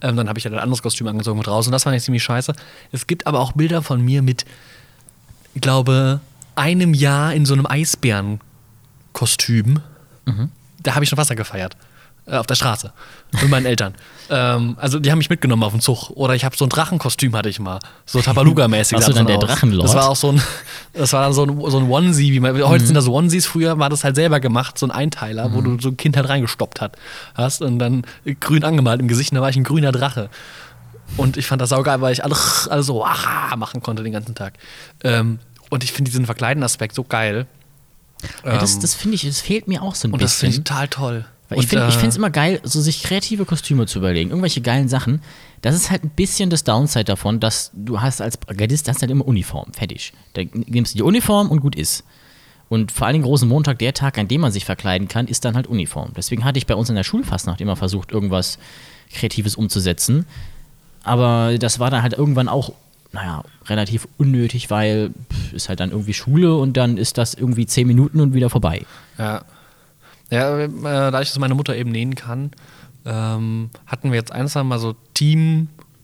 Ähm, 0.00 0.16
dann 0.16 0.28
habe 0.28 0.38
ich 0.38 0.44
halt 0.44 0.54
ein 0.54 0.60
anderes 0.60 0.82
Kostüm 0.82 1.06
angezogen 1.06 1.38
mit 1.38 1.48
und 1.48 1.70
das 1.70 1.84
fand 1.84 1.96
ich 1.96 2.02
ziemlich 2.02 2.22
scheiße. 2.22 2.54
Es 2.92 3.06
gibt 3.06 3.26
aber 3.26 3.40
auch 3.40 3.52
Bilder 3.52 3.82
von 3.82 4.00
mir 4.00 4.22
mit, 4.22 4.44
ich 5.54 5.60
glaube, 5.60 6.20
einem 6.56 6.94
Jahr 6.94 7.34
in 7.34 7.46
so 7.46 7.54
einem 7.54 7.66
Eisbärenkostüm. 9.14 9.80
Da 10.82 10.94
habe 10.94 11.04
ich 11.04 11.10
schon 11.10 11.18
Wasser 11.18 11.34
gefeiert. 11.34 11.76
Äh, 12.26 12.36
auf 12.36 12.46
der 12.46 12.54
Straße. 12.54 12.92
Mit 13.32 13.48
meinen 13.48 13.66
Eltern. 13.66 13.94
Ähm, 14.32 14.76
also 14.80 15.00
die 15.00 15.10
haben 15.10 15.18
mich 15.18 15.28
mitgenommen 15.28 15.64
auf 15.64 15.72
den 15.72 15.80
Zug. 15.80 16.10
Oder 16.10 16.36
ich 16.36 16.44
habe 16.44 16.56
so 16.56 16.64
ein 16.64 16.68
Drachenkostüm 16.68 17.34
hatte 17.34 17.48
ich 17.48 17.58
mal. 17.58 17.80
So 18.06 18.20
Tabaluga-mäßig. 18.20 18.92
Warst 18.92 19.08
du 19.08 19.12
dann 19.12 19.26
das 19.26 19.36
der 19.36 19.38
aus. 19.38 19.44
Drachenlord? 19.44 19.88
Das 19.88 19.96
war 19.96 20.08
auch 20.08 20.14
so 20.14 20.30
ein, 20.30 20.40
das 20.92 21.12
war 21.12 21.22
dann 21.22 21.32
so 21.32 21.42
ein, 21.42 21.60
so 21.68 21.78
ein 21.78 21.90
Onesie, 21.90 22.32
wie 22.32 22.38
man, 22.38 22.56
heute 22.62 22.86
sind 22.86 22.94
das 22.94 23.08
Onesies, 23.08 23.46
früher 23.46 23.80
war 23.80 23.88
das 23.88 24.04
halt 24.04 24.14
selber 24.14 24.38
gemacht, 24.38 24.78
so 24.78 24.86
ein 24.86 24.92
Einteiler, 24.92 25.52
wo 25.52 25.62
du 25.62 25.80
so 25.80 25.88
ein 25.88 25.96
Kind 25.96 26.16
halt 26.16 26.28
reingestoppt 26.28 26.80
hat, 26.80 26.96
hast 27.34 27.60
und 27.60 27.80
dann 27.80 28.06
grün 28.38 28.62
angemalt 28.62 29.00
im 29.00 29.08
Gesicht, 29.08 29.32
und 29.32 29.34
da 29.34 29.42
war 29.42 29.50
ich 29.50 29.56
ein 29.56 29.64
grüner 29.64 29.90
Drache. 29.90 30.30
Und 31.16 31.36
ich 31.36 31.48
fand 31.48 31.60
das 31.60 31.70
saugeil, 31.70 32.00
weil 32.00 32.12
ich 32.12 32.22
alles, 32.22 32.68
alles 32.68 32.86
so 32.86 33.04
aha 33.04 33.56
machen 33.56 33.82
konnte 33.82 34.04
den 34.04 34.12
ganzen 34.12 34.36
Tag. 34.36 34.54
Ähm, 35.02 35.40
und 35.70 35.82
ich 35.82 35.90
finde 35.90 36.08
diesen 36.08 36.26
Verkleiden-Aspekt 36.26 36.94
so 36.94 37.02
geil. 37.02 37.48
Ja 38.44 38.58
das 38.58 38.74
Ähm, 38.74 38.80
das 38.80 38.94
finde 38.94 39.14
ich, 39.16 39.22
das 39.26 39.40
fehlt 39.40 39.68
mir 39.68 39.82
auch 39.82 39.94
so 39.94 40.08
ein 40.08 40.12
und 40.12 40.22
das 40.22 40.34
finde 40.34 40.50
ich 40.50 40.62
bisschen. 40.62 40.64
total 40.64 40.88
toll. 40.88 41.24
Weil 41.48 41.58
ich 41.58 41.64
Und, 41.64 41.70
finde 41.70 42.04
äh, 42.04 42.08
es 42.08 42.16
immer 42.16 42.30
geil, 42.30 42.60
so 42.62 42.80
sich 42.80 43.02
kreative 43.02 43.44
Kostüme 43.44 43.86
zu 43.86 43.98
überlegen, 43.98 44.30
irgendwelche 44.30 44.60
geilen 44.60 44.88
Sachen. 44.88 45.20
Das 45.62 45.74
ist 45.74 45.90
halt 45.90 46.04
ein 46.04 46.10
bisschen 46.10 46.48
das 46.48 46.62
Downside 46.62 47.04
davon, 47.04 47.40
dass 47.40 47.72
du 47.74 48.00
hast 48.00 48.20
als 48.20 48.38
Gardist 48.56 48.88
hast 48.88 49.02
halt 49.02 49.10
immer 49.10 49.26
Uniform, 49.26 49.72
fertig. 49.72 50.12
Da 50.34 50.42
nimmst 50.52 50.94
du 50.94 50.98
die 50.98 51.02
Uniform 51.02 51.50
und 51.50 51.60
gut 51.60 51.74
ist. 51.74 52.04
Und 52.68 52.92
vor 52.92 53.08
allem 53.08 53.22
großen 53.22 53.48
Montag, 53.48 53.80
der 53.80 53.92
Tag, 53.94 54.16
an 54.16 54.28
dem 54.28 54.42
man 54.42 54.52
sich 54.52 54.64
verkleiden 54.64 55.08
kann, 55.08 55.26
ist 55.26 55.44
dann 55.44 55.56
halt 55.56 55.66
Uniform. 55.66 56.12
Deswegen 56.16 56.44
hatte 56.44 56.58
ich 56.58 56.68
bei 56.68 56.76
uns 56.76 56.88
in 56.88 56.94
der 56.94 57.02
Schulfastnacht 57.02 57.60
immer 57.60 57.74
versucht, 57.74 58.12
irgendwas 58.12 58.58
Kreatives 59.12 59.56
umzusetzen. 59.56 60.24
Aber 61.02 61.58
das 61.58 61.80
war 61.80 61.90
dann 61.90 62.02
halt 62.02 62.12
irgendwann 62.12 62.48
auch, 62.48 62.72
naja, 63.12 63.42
relativ 63.66 64.06
unnötig, 64.18 64.70
weil 64.70 65.10
pff, 65.32 65.52
ist 65.52 65.68
halt 65.68 65.80
dann 65.80 65.90
irgendwie 65.90 66.14
Schule 66.14 66.56
und 66.56 66.76
dann 66.76 66.96
ist 66.96 67.18
das 67.18 67.34
irgendwie 67.34 67.66
zehn 67.66 67.86
Minuten 67.86 68.20
und 68.20 68.34
wieder 68.34 68.50
vorbei. 68.50 68.84
Ja. 69.18 69.42
Ja, 70.30 70.58
äh, 70.60 70.68
da 71.10 71.20
ich 71.20 71.28
das 71.30 71.38
meine 71.38 71.54
Mutter 71.54 71.74
eben 71.74 71.90
nähen 71.90 72.14
kann, 72.14 72.52
ähm, 73.04 73.70
hatten 73.86 74.12
wir 74.12 74.18
jetzt 74.18 74.30
ein, 74.30 74.46
zwei 74.46 74.62
Mal 74.62 74.78
so 74.78 74.94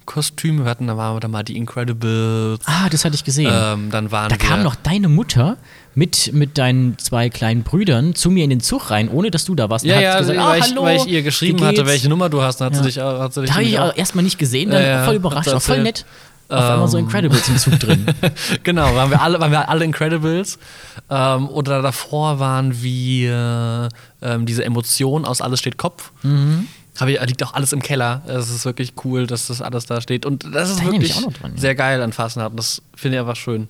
Kostüme. 0.06 0.64
Wir 0.64 0.70
hatten, 0.70 0.86
da 0.86 0.96
waren 0.96 1.20
wir 1.20 1.28
mal 1.28 1.42
die 1.42 1.56
Incredibles. 1.56 2.60
Ah, 2.64 2.88
das 2.88 3.04
hatte 3.04 3.16
ich 3.16 3.24
gesehen. 3.24 3.52
Ähm, 3.52 3.90
dann 3.90 4.10
waren 4.12 4.30
da 4.30 4.36
kam 4.36 4.62
noch 4.62 4.76
deine 4.76 5.08
Mutter 5.08 5.56
mit, 5.94 6.32
mit 6.32 6.56
deinen 6.58 6.96
zwei 6.98 7.28
kleinen 7.28 7.62
Brüdern 7.64 8.14
zu 8.14 8.30
mir 8.30 8.44
in 8.44 8.50
den 8.50 8.60
Zug 8.60 8.90
rein, 8.90 9.08
ohne 9.10 9.30
dass 9.30 9.44
du 9.44 9.54
da 9.54 9.68
warst. 9.68 9.84
und 9.84 9.90
Ja, 9.90 9.96
hat 9.96 10.02
ja, 10.02 10.18
gesagt, 10.18 10.38
weil, 10.38 10.46
ah, 10.46 10.56
ich, 10.56 10.62
hallo, 10.64 10.82
weil 10.82 10.96
ich 10.96 11.06
ihr 11.06 11.22
geschrieben 11.22 11.62
hatte, 11.62 11.86
welche 11.86 12.08
Nummer 12.08 12.28
du 12.28 12.40
hast. 12.40 12.60
Dann 12.60 12.66
hat 12.66 12.74
Ja. 12.74 12.78
sie 12.82 12.88
dich, 12.88 12.98
hat 12.98 13.34
sie 13.34 13.40
dich 13.42 13.50
Da 13.50 13.56
habe 13.56 13.64
ich 13.64 13.78
auch 13.78 13.96
erstmal 13.96 14.24
nicht 14.24 14.38
gesehen, 14.38 14.70
dann 14.70 14.82
Ja, 14.82 14.88
ja, 14.88 15.04
voll 15.04 15.16
überrascht, 15.16 15.48
auch 15.48 15.60
voll 15.60 15.82
nett. 15.82 16.06
Auf 16.48 16.70
einmal 16.70 16.88
so 16.88 16.98
Ähm. 16.98 17.04
Incredibles 17.04 17.48
im 17.48 17.56
Zug 17.56 17.78
drin. 17.80 18.06
genau, 18.62 18.94
waren 18.94 19.10
wir 19.10 19.20
alle, 19.20 19.40
waren 19.40 19.50
wir 19.50 19.68
alle 19.68 19.84
Incredibles. 19.84 20.58
Ähm, 21.10 21.48
oder 21.48 21.82
davor 21.82 22.38
waren 22.38 22.82
wir 22.82 23.88
ähm, 24.22 24.46
diese 24.46 24.64
Emotion 24.64 25.24
aus 25.24 25.40
Alles 25.40 25.60
steht 25.60 25.76
Kopf. 25.76 26.12
Mhm. 26.22 26.68
Hab 26.98 27.08
ich, 27.08 27.20
liegt 27.26 27.42
auch 27.42 27.52
alles 27.52 27.72
im 27.72 27.82
Keller. 27.82 28.22
Es 28.26 28.48
ist 28.48 28.64
wirklich 28.64 28.94
cool, 29.04 29.26
dass 29.26 29.48
das 29.48 29.60
alles 29.60 29.86
da 29.86 30.00
steht. 30.00 30.24
Und 30.24 30.46
das 30.54 30.70
ist 30.70 30.80
Da 30.80 30.84
wirklich 30.84 31.14
dran, 31.14 31.52
ja. 31.54 31.60
sehr 31.60 31.74
geil 31.74 32.00
an 32.00 32.12
Fastnacht. 32.12 32.52
Das 32.56 32.80
finde 32.94 33.16
ich 33.16 33.20
einfach 33.20 33.36
schön. 33.36 33.68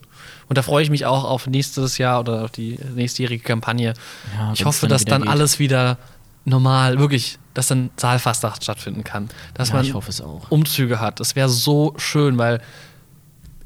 Und 0.48 0.58
da 0.58 0.62
freue 0.62 0.82
ich 0.84 0.90
mich 0.90 1.06
auch 1.06 1.24
auf 1.24 1.46
nächstes 1.46 1.98
Jahr 1.98 2.20
oder 2.20 2.44
auf 2.44 2.52
die 2.52 2.78
nächstjährige 2.94 3.42
Kampagne. 3.42 3.94
Ja, 4.36 4.52
ich 4.52 4.64
hoffe, 4.64 4.86
dass 4.86 5.04
dann 5.04 5.22
geht. 5.22 5.30
alles 5.30 5.58
wieder 5.58 5.98
normal, 6.46 6.98
wirklich, 6.98 7.38
dass 7.54 7.66
dann 7.68 7.90
Saalfastnacht 7.96 8.62
stattfinden 8.62 9.04
kann. 9.04 9.28
Dass 9.54 9.68
Ja, 9.68 9.76
man 9.76 9.84
ich 9.84 9.92
hoffe 9.94 10.10
es 10.10 10.20
auch. 10.20 10.50
Umzüge 10.50 11.00
hat. 11.00 11.20
Das 11.20 11.36
wäre 11.36 11.48
so 11.48 11.92
schön, 11.98 12.38
weil 12.38 12.62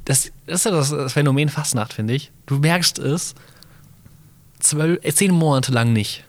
das, 0.04 0.32
das 0.46 0.60
ist 0.60 0.64
ja 0.64 0.70
das, 0.72 1.12
Phänomen 1.12 1.48
Fastnacht, 1.48 1.92
finde 1.92 2.14
ich. 2.14 2.32
Du 2.46 2.58
merkst 2.58 2.98
es 2.98 3.34
zwölf, 4.58 4.98
äh, 5.04 5.12
zehn 5.12 5.30
Monate 5.32 5.72
lang 5.72 5.92
nicht. 5.92 6.24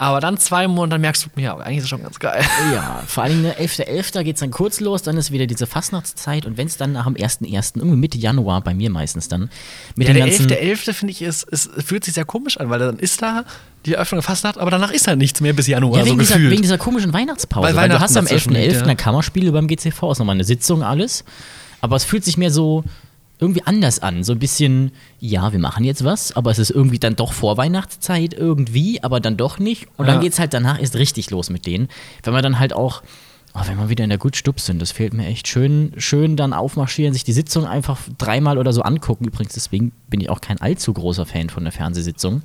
Aber 0.00 0.20
dann 0.20 0.38
zwei 0.38 0.66
Monate, 0.66 0.92
dann 0.92 1.02
merkst 1.02 1.26
du, 1.36 1.40
ja, 1.42 1.54
eigentlich 1.58 1.76
ist 1.76 1.82
es 1.84 1.90
schon 1.90 2.02
ganz 2.02 2.18
geil. 2.18 2.42
Ja, 2.72 3.02
vor 3.06 3.22
allem 3.22 3.42
ne, 3.42 3.52
11.11. 3.60 4.22
geht 4.22 4.36
es 4.36 4.40
dann 4.40 4.50
kurz 4.50 4.80
los, 4.80 5.02
dann 5.02 5.18
ist 5.18 5.30
wieder 5.30 5.46
diese 5.46 5.66
Fastnachtszeit 5.66 6.46
und 6.46 6.56
wenn 6.56 6.66
es 6.68 6.78
dann 6.78 6.92
nach 6.92 7.04
dem 7.04 7.16
1.1., 7.16 7.76
irgendwie 7.76 7.96
Mitte 7.98 8.16
Januar, 8.16 8.62
bei 8.62 8.72
mir 8.72 8.88
meistens 8.88 9.28
dann, 9.28 9.50
mit 9.96 10.08
Ja, 10.08 10.14
den 10.14 10.24
der 10.24 10.26
ganzen 10.26 10.46
11.11. 10.50 10.92
finde 10.94 11.12
ich, 11.12 11.20
ist, 11.20 11.42
ist, 11.50 11.70
fühlt 11.84 12.04
sich 12.04 12.14
sehr 12.14 12.24
komisch 12.24 12.56
an, 12.56 12.70
weil 12.70 12.78
dann 12.78 12.98
ist 12.98 13.20
da 13.20 13.44
die 13.84 13.92
Eröffnung 13.92 14.22
Fastnacht, 14.22 14.56
aber 14.56 14.70
danach 14.70 14.90
ist 14.90 15.06
da 15.06 15.14
nichts 15.16 15.42
mehr 15.42 15.52
bis 15.52 15.66
Januar, 15.66 15.98
Ja, 15.98 16.04
so 16.04 16.10
wegen, 16.12 16.18
dieser, 16.18 16.34
gefühlt. 16.36 16.50
wegen 16.50 16.62
dieser 16.62 16.78
komischen 16.78 17.12
Weihnachtspause. 17.12 17.66
Weil 17.68 17.76
Weil, 17.76 17.88
du 17.90 18.00
hast 18.00 18.16
am 18.16 18.24
dazwischen 18.24 18.54
11.11. 18.54 18.58
liegt, 18.58 18.76
ja. 18.76 18.82
eine 18.82 18.96
Kammerspiele 18.96 19.52
beim 19.52 19.66
GCV, 19.68 20.12
ist 20.12 20.18
nochmal 20.18 20.36
eine 20.36 20.44
Sitzung, 20.44 20.82
alles. 20.82 21.24
Aber 21.82 21.96
es 21.96 22.04
fühlt 22.04 22.24
sich 22.24 22.38
mehr 22.38 22.50
so 22.50 22.84
irgendwie 23.40 23.62
anders 23.64 24.00
an. 24.00 24.22
So 24.24 24.32
ein 24.32 24.38
bisschen, 24.38 24.92
ja, 25.18 25.52
wir 25.52 25.58
machen 25.58 25.84
jetzt 25.84 26.04
was, 26.04 26.36
aber 26.36 26.50
es 26.50 26.58
ist 26.58 26.70
irgendwie 26.70 26.98
dann 26.98 27.16
doch 27.16 27.32
Vorweihnachtszeit 27.32 28.34
irgendwie, 28.34 29.02
aber 29.02 29.20
dann 29.20 29.36
doch 29.36 29.58
nicht. 29.58 29.86
Und 29.96 30.06
Ja. 30.06 30.12
dann 30.12 30.20
geht 30.22 30.32
es 30.32 30.38
halt 30.38 30.52
danach 30.54 30.80
erst 30.80 30.96
richtig 30.96 31.30
los 31.30 31.50
mit 31.50 31.66
denen. 31.66 31.88
Wenn 32.22 32.34
wir 32.34 32.42
dann 32.42 32.58
halt 32.58 32.72
auch. 32.72 33.02
Oh, 33.52 33.62
wenn 33.66 33.78
wir 33.78 33.88
wieder 33.88 34.04
in 34.04 34.10
der 34.10 34.18
Good 34.18 34.36
Stub 34.36 34.60
sind, 34.60 34.80
das 34.80 34.92
fehlt 34.92 35.12
mir 35.12 35.26
echt. 35.26 35.48
Schön, 35.48 35.92
schön 35.96 36.36
dann 36.36 36.52
aufmarschieren, 36.52 37.12
sich 37.12 37.24
die 37.24 37.32
Sitzung 37.32 37.66
einfach 37.66 37.98
dreimal 38.16 38.58
oder 38.58 38.72
so 38.72 38.82
angucken. 38.82 39.24
Übrigens, 39.24 39.54
deswegen 39.54 39.90
bin 40.08 40.20
ich 40.20 40.30
auch 40.30 40.40
kein 40.40 40.60
allzu 40.60 40.92
großer 40.92 41.26
Fan 41.26 41.50
von 41.50 41.64
der 41.64 41.72
Fernsehsitzung 41.72 42.42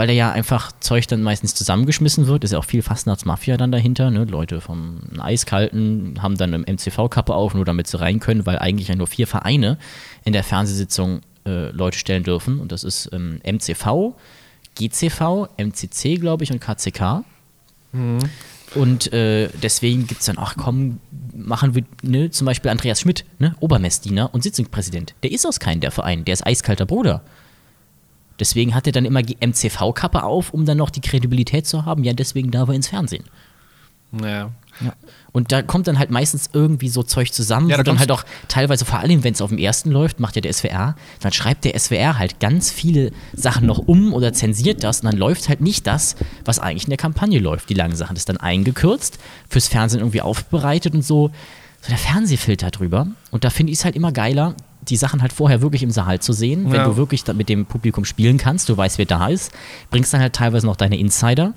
weil 0.00 0.06
da 0.06 0.14
ja 0.14 0.32
einfach 0.32 0.72
Zeug 0.80 1.06
dann 1.08 1.20
meistens 1.22 1.54
zusammengeschmissen 1.54 2.26
wird. 2.26 2.42
Ist 2.42 2.52
ja 2.52 2.58
auch 2.58 2.64
viel 2.64 2.80
Fastnachtsmafia 2.80 3.58
dann 3.58 3.70
dahinter. 3.70 4.10
Ne? 4.10 4.24
Leute 4.24 4.62
vom 4.62 5.02
Eiskalten 5.18 6.22
haben 6.22 6.38
dann 6.38 6.54
eine 6.54 6.64
MCV-Kappe 6.66 7.34
auf, 7.34 7.52
nur 7.52 7.66
damit 7.66 7.86
sie 7.86 8.00
rein 8.00 8.18
können, 8.18 8.46
weil 8.46 8.58
eigentlich 8.58 8.88
ja 8.88 8.96
nur 8.96 9.08
vier 9.08 9.26
Vereine 9.26 9.76
in 10.24 10.32
der 10.32 10.42
Fernsehsitzung 10.42 11.20
äh, 11.44 11.68
Leute 11.72 11.98
stellen 11.98 12.22
dürfen. 12.22 12.60
Und 12.60 12.72
das 12.72 12.82
ist 12.82 13.10
ähm, 13.12 13.42
MCV, 13.44 14.14
GCV, 14.74 15.48
MCC, 15.58 16.18
glaube 16.18 16.44
ich, 16.44 16.50
und 16.50 16.60
KCK. 16.60 17.22
Und 18.74 19.12
äh, 19.12 19.50
deswegen 19.62 20.06
gibt 20.06 20.20
es 20.20 20.26
dann, 20.28 20.38
ach 20.38 20.54
komm, 20.56 21.00
machen 21.34 21.74
wir, 21.74 21.84
ne, 22.02 22.30
zum 22.30 22.46
Beispiel 22.46 22.70
Andreas 22.70 23.02
Schmidt, 23.02 23.26
ne, 23.38 23.54
Obermessdiener 23.60 24.32
und 24.32 24.44
Sitzungspräsident. 24.44 25.14
Der 25.22 25.30
ist 25.30 25.44
aus 25.44 25.60
keinem 25.60 25.82
der 25.82 25.90
Verein, 25.90 26.24
der 26.24 26.32
ist 26.32 26.46
eiskalter 26.46 26.86
Bruder. 26.86 27.20
Deswegen 28.40 28.74
hat 28.74 28.86
er 28.86 28.92
dann 28.92 29.04
immer 29.04 29.22
die 29.22 29.36
MCV-Kappe 29.40 30.22
auf, 30.24 30.52
um 30.52 30.64
dann 30.64 30.78
noch 30.78 30.90
die 30.90 31.00
Kredibilität 31.00 31.66
zu 31.66 31.84
haben. 31.84 32.02
Ja, 32.02 32.12
deswegen 32.12 32.50
darf 32.50 32.68
er 32.68 32.74
ins 32.74 32.88
Fernsehen. 32.88 33.24
ja. 34.22 34.50
Ja. 34.82 34.94
Und 35.32 35.52
da 35.52 35.62
kommt 35.62 35.86
dann 35.86 35.98
halt 35.98 36.10
meistens 36.10 36.50
irgendwie 36.52 36.88
so 36.88 37.02
Zeug 37.02 37.32
zusammen, 37.32 37.68
Ja, 37.68 37.76
da 37.76 37.80
wo 37.80 37.84
dann 37.84 37.98
halt 37.98 38.10
auch 38.10 38.24
teilweise, 38.48 38.84
vor 38.84 38.98
allem 38.98 39.22
wenn 39.22 39.34
es 39.34 39.42
auf 39.42 39.50
dem 39.50 39.58
ersten 39.58 39.90
läuft, 39.90 40.20
macht 40.20 40.36
ja 40.36 40.40
der 40.40 40.52
SWR, 40.52 40.96
dann 41.20 41.32
schreibt 41.32 41.64
der 41.64 41.78
SWR 41.78 42.18
halt 42.18 42.40
ganz 42.40 42.70
viele 42.70 43.12
Sachen 43.34 43.66
noch 43.66 43.78
um 43.78 44.12
oder 44.12 44.32
zensiert 44.32 44.82
das 44.82 45.00
und 45.00 45.10
dann 45.10 45.18
läuft 45.18 45.48
halt 45.48 45.60
nicht 45.60 45.86
das, 45.86 46.16
was 46.44 46.58
eigentlich 46.58 46.84
in 46.84 46.90
der 46.90 46.96
Kampagne 46.96 47.38
läuft. 47.38 47.68
Die 47.68 47.74
langen 47.74 47.94
Sachen 47.94 48.14
das 48.14 48.22
ist 48.22 48.28
dann 48.28 48.38
eingekürzt, 48.38 49.18
fürs 49.48 49.68
Fernsehen 49.68 50.00
irgendwie 50.00 50.22
aufbereitet 50.22 50.94
und 50.94 51.02
so, 51.02 51.30
so 51.80 51.88
der 51.88 51.98
Fernsehfilter 51.98 52.70
drüber. 52.70 53.06
Und 53.30 53.44
da 53.44 53.50
finde 53.50 53.72
ich 53.72 53.78
es 53.78 53.84
halt 53.84 53.96
immer 53.96 54.12
geiler, 54.12 54.54
die 54.88 54.96
Sachen 54.96 55.22
halt 55.22 55.32
vorher 55.32 55.60
wirklich 55.62 55.82
im 55.82 55.90
Saal 55.90 56.20
zu 56.20 56.32
sehen, 56.32 56.66
wenn 56.70 56.76
Ja. 56.80 56.84
du 56.86 56.96
wirklich 56.96 57.26
mit 57.34 57.48
dem 57.48 57.66
Publikum 57.66 58.04
spielen 58.04 58.38
kannst, 58.38 58.68
du 58.68 58.76
weißt, 58.76 58.98
wer 58.98 59.06
da 59.06 59.28
ist, 59.28 59.52
bringst 59.90 60.12
dann 60.14 60.20
halt 60.20 60.32
teilweise 60.34 60.66
noch 60.66 60.76
deine 60.76 60.98
Insider. 60.98 61.52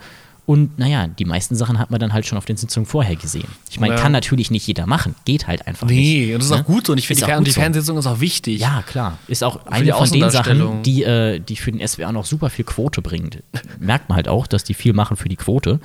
Und 0.46 0.78
naja, 0.78 1.08
die 1.08 1.24
meisten 1.24 1.56
Sachen 1.56 1.80
hat 1.80 1.90
man 1.90 2.02
dann 2.02 2.12
halt 2.12 2.26
schon 2.26 2.38
auf 2.38 2.44
den 2.44 2.58
Sitzungen 2.58 2.86
vorher 2.86 3.16
gesehen. 3.16 3.48
Ich 3.70 3.80
meine, 3.80 3.94
Ja. 3.96 4.02
kann 4.02 4.12
natürlich 4.12 4.52
nicht 4.52 4.68
jeder 4.68 4.86
machen. 4.86 5.16
Geht 5.24 5.48
halt 5.48 5.66
einfach 5.68 5.88
nicht. 5.88 5.98
Nee, 5.98 6.34
und 6.34 6.40
das 6.42 6.50
ist 6.50 6.52
ne? 6.52 6.60
auch 6.62 6.66
gut 6.66 6.86
so. 6.88 6.92
Und 6.92 6.98
ich 7.00 7.08
finde, 7.08 7.26
die, 7.26 7.44
die 7.46 7.52
so. 7.52 7.62
Fernsitzung 7.62 7.98
ist 7.98 8.08
auch 8.08 8.20
wichtig. 8.20 8.60
Ja, 8.60 8.82
klar. 8.86 9.18
Ist 9.30 9.42
auch 9.42 9.66
eine 9.68 9.94
von 9.94 10.10
den. 10.12 10.30
Sachen, 10.30 10.84
die, 10.84 11.04
äh, 11.04 11.40
die 11.40 11.56
für 11.56 11.72
den 11.72 11.80
SWR 11.88 12.12
noch 12.12 12.26
super 12.26 12.50
viel 12.50 12.66
Quote 12.66 13.02
bringt. 13.02 13.42
Merkt 13.80 14.10
man 14.10 14.18
halt 14.18 14.28
auch, 14.28 14.46
dass 14.46 14.66
die 14.66 14.74
viel 14.74 14.92
machen 14.92 15.16
für 15.16 15.30
die 15.30 15.38
Quote. 15.38 15.80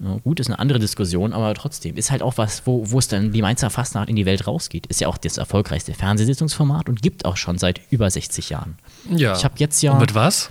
Ja, 0.00 0.16
gut, 0.24 0.40
ist 0.40 0.48
eine 0.48 0.58
andere 0.58 0.78
Diskussion, 0.78 1.32
aber 1.32 1.54
trotzdem 1.54 1.96
ist 1.96 2.10
halt 2.10 2.22
auch 2.22 2.36
was, 2.38 2.62
wo, 2.66 2.90
wo 2.90 2.98
es 2.98 3.08
dann 3.08 3.32
die 3.32 3.42
Mainzer 3.42 3.70
Fastnacht 3.70 4.08
in 4.08 4.16
die 4.16 4.26
Welt 4.26 4.46
rausgeht. 4.46 4.86
Ist 4.86 5.00
ja 5.00 5.08
auch 5.08 5.16
das 5.18 5.38
erfolgreichste 5.38 5.94
Fernsehsitzungsformat 5.94 6.88
und 6.88 7.02
gibt 7.02 7.24
auch 7.24 7.36
schon 7.36 7.58
seit 7.58 7.80
über 7.90 8.10
60 8.10 8.50
Jahren. 8.50 8.76
ja. 9.10 9.36
Ich 9.36 9.44
habe 9.44 9.54
jetzt 9.58 9.82
ja. 9.82 9.92
Und 9.92 10.00
mit 10.00 10.14
was? 10.14 10.50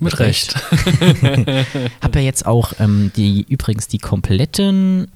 Mit, 0.00 0.12
Mit 0.12 0.20
Recht. 0.20 0.54
Habe 2.00 2.18
ja 2.20 2.20
jetzt 2.20 2.46
auch 2.46 2.72
ähm, 2.78 3.10
die 3.16 3.44
übrigens 3.48 3.88
die 3.88 3.98
kompletten 3.98 5.08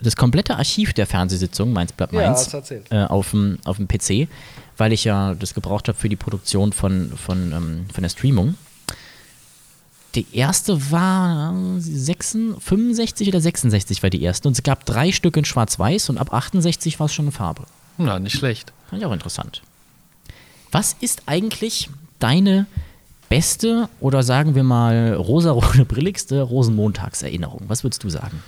das 0.00 0.16
komplette 0.16 0.56
Archiv 0.56 0.92
der 0.92 1.06
Fernsehsitzung 1.06 1.72
Mainz 1.72 1.92
bleibt 1.92 2.12
Ja, 2.12 2.20
Mainz 2.20 2.52
erzählt. 2.52 2.86
äh, 2.90 3.04
auf 3.04 3.30
dem 3.30 3.58
auf 3.64 3.78
dem 3.78 3.88
PC, 3.88 4.28
weil 4.76 4.92
ich 4.92 5.04
ja 5.04 5.34
das 5.34 5.54
gebraucht 5.54 5.88
habe 5.88 5.98
für 5.98 6.08
die 6.10 6.16
Produktion 6.16 6.72
von 6.72 7.12
von 7.16 7.52
ähm, 7.52 7.86
von 7.92 8.02
der 8.02 8.10
Streamung. 8.10 8.54
Die 10.18 10.26
erste 10.36 10.90
war 10.90 11.54
äh, 11.54 11.80
66, 11.80 12.60
65 12.60 13.28
oder 13.28 13.40
66 13.40 14.02
war 14.02 14.10
die 14.10 14.20
erste 14.20 14.48
und 14.48 14.54
es 14.54 14.64
gab 14.64 14.84
drei 14.84 15.12
Stück 15.12 15.36
in 15.36 15.44
Schwarz-Weiß 15.44 16.10
und 16.10 16.18
ab 16.18 16.34
68 16.34 16.98
war 16.98 17.06
es 17.06 17.14
schon 17.14 17.26
in 17.26 17.32
Farbe. 17.32 17.62
Na, 17.98 18.18
nicht 18.18 18.36
schlecht. 18.36 18.72
Fand 18.90 19.00
ich 19.00 19.06
auch 19.06 19.12
interessant. 19.12 19.62
Was 20.72 20.96
ist 21.00 21.22
eigentlich 21.26 21.88
deine 22.18 22.66
beste 23.28 23.88
oder 24.00 24.24
sagen 24.24 24.56
wir 24.56 24.64
mal 24.64 25.14
rosarote 25.14 25.84
brilligste 25.84 26.42
Rosenmontagserinnerung? 26.42 27.66
Was 27.68 27.84
würdest 27.84 28.02
du 28.02 28.10
sagen? 28.10 28.42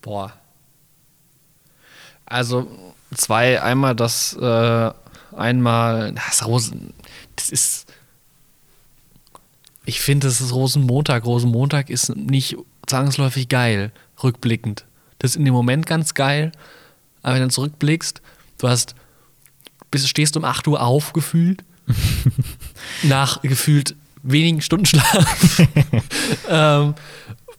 Boah. 0.00 0.32
Also 2.26 2.66
zwei, 3.14 3.62
einmal 3.62 3.94
das, 3.94 4.34
äh, 4.34 4.90
einmal, 5.36 6.12
das 6.12 6.46
Rosen, 6.46 6.94
das 7.36 7.50
ist, 7.50 7.86
ich 9.84 10.00
finde, 10.00 10.26
das 10.26 10.40
ist 10.40 10.52
Rosenmontag. 10.52 11.24
Rosenmontag 11.24 11.90
ist 11.90 12.14
nicht 12.16 12.56
zwangsläufig 12.86 13.48
geil, 13.48 13.92
rückblickend. 14.22 14.84
Das 15.18 15.32
ist 15.32 15.36
in 15.36 15.44
dem 15.44 15.54
Moment 15.54 15.86
ganz 15.86 16.14
geil, 16.14 16.52
aber 17.22 17.34
wenn 17.34 17.42
du 17.42 17.48
zurückblickst, 17.48 18.20
du 18.58 18.68
hast, 18.68 18.94
bist, 19.90 20.08
stehst 20.08 20.36
um 20.36 20.44
8 20.44 20.66
Uhr 20.68 20.80
auf, 20.82 21.12
gefühlt, 21.12 21.64
nach 23.02 23.42
gefühlt 23.42 23.94
wenigen 24.22 24.60
Stunden 24.60 24.86
Schlaf. 24.86 25.62
ähm, 26.48 26.94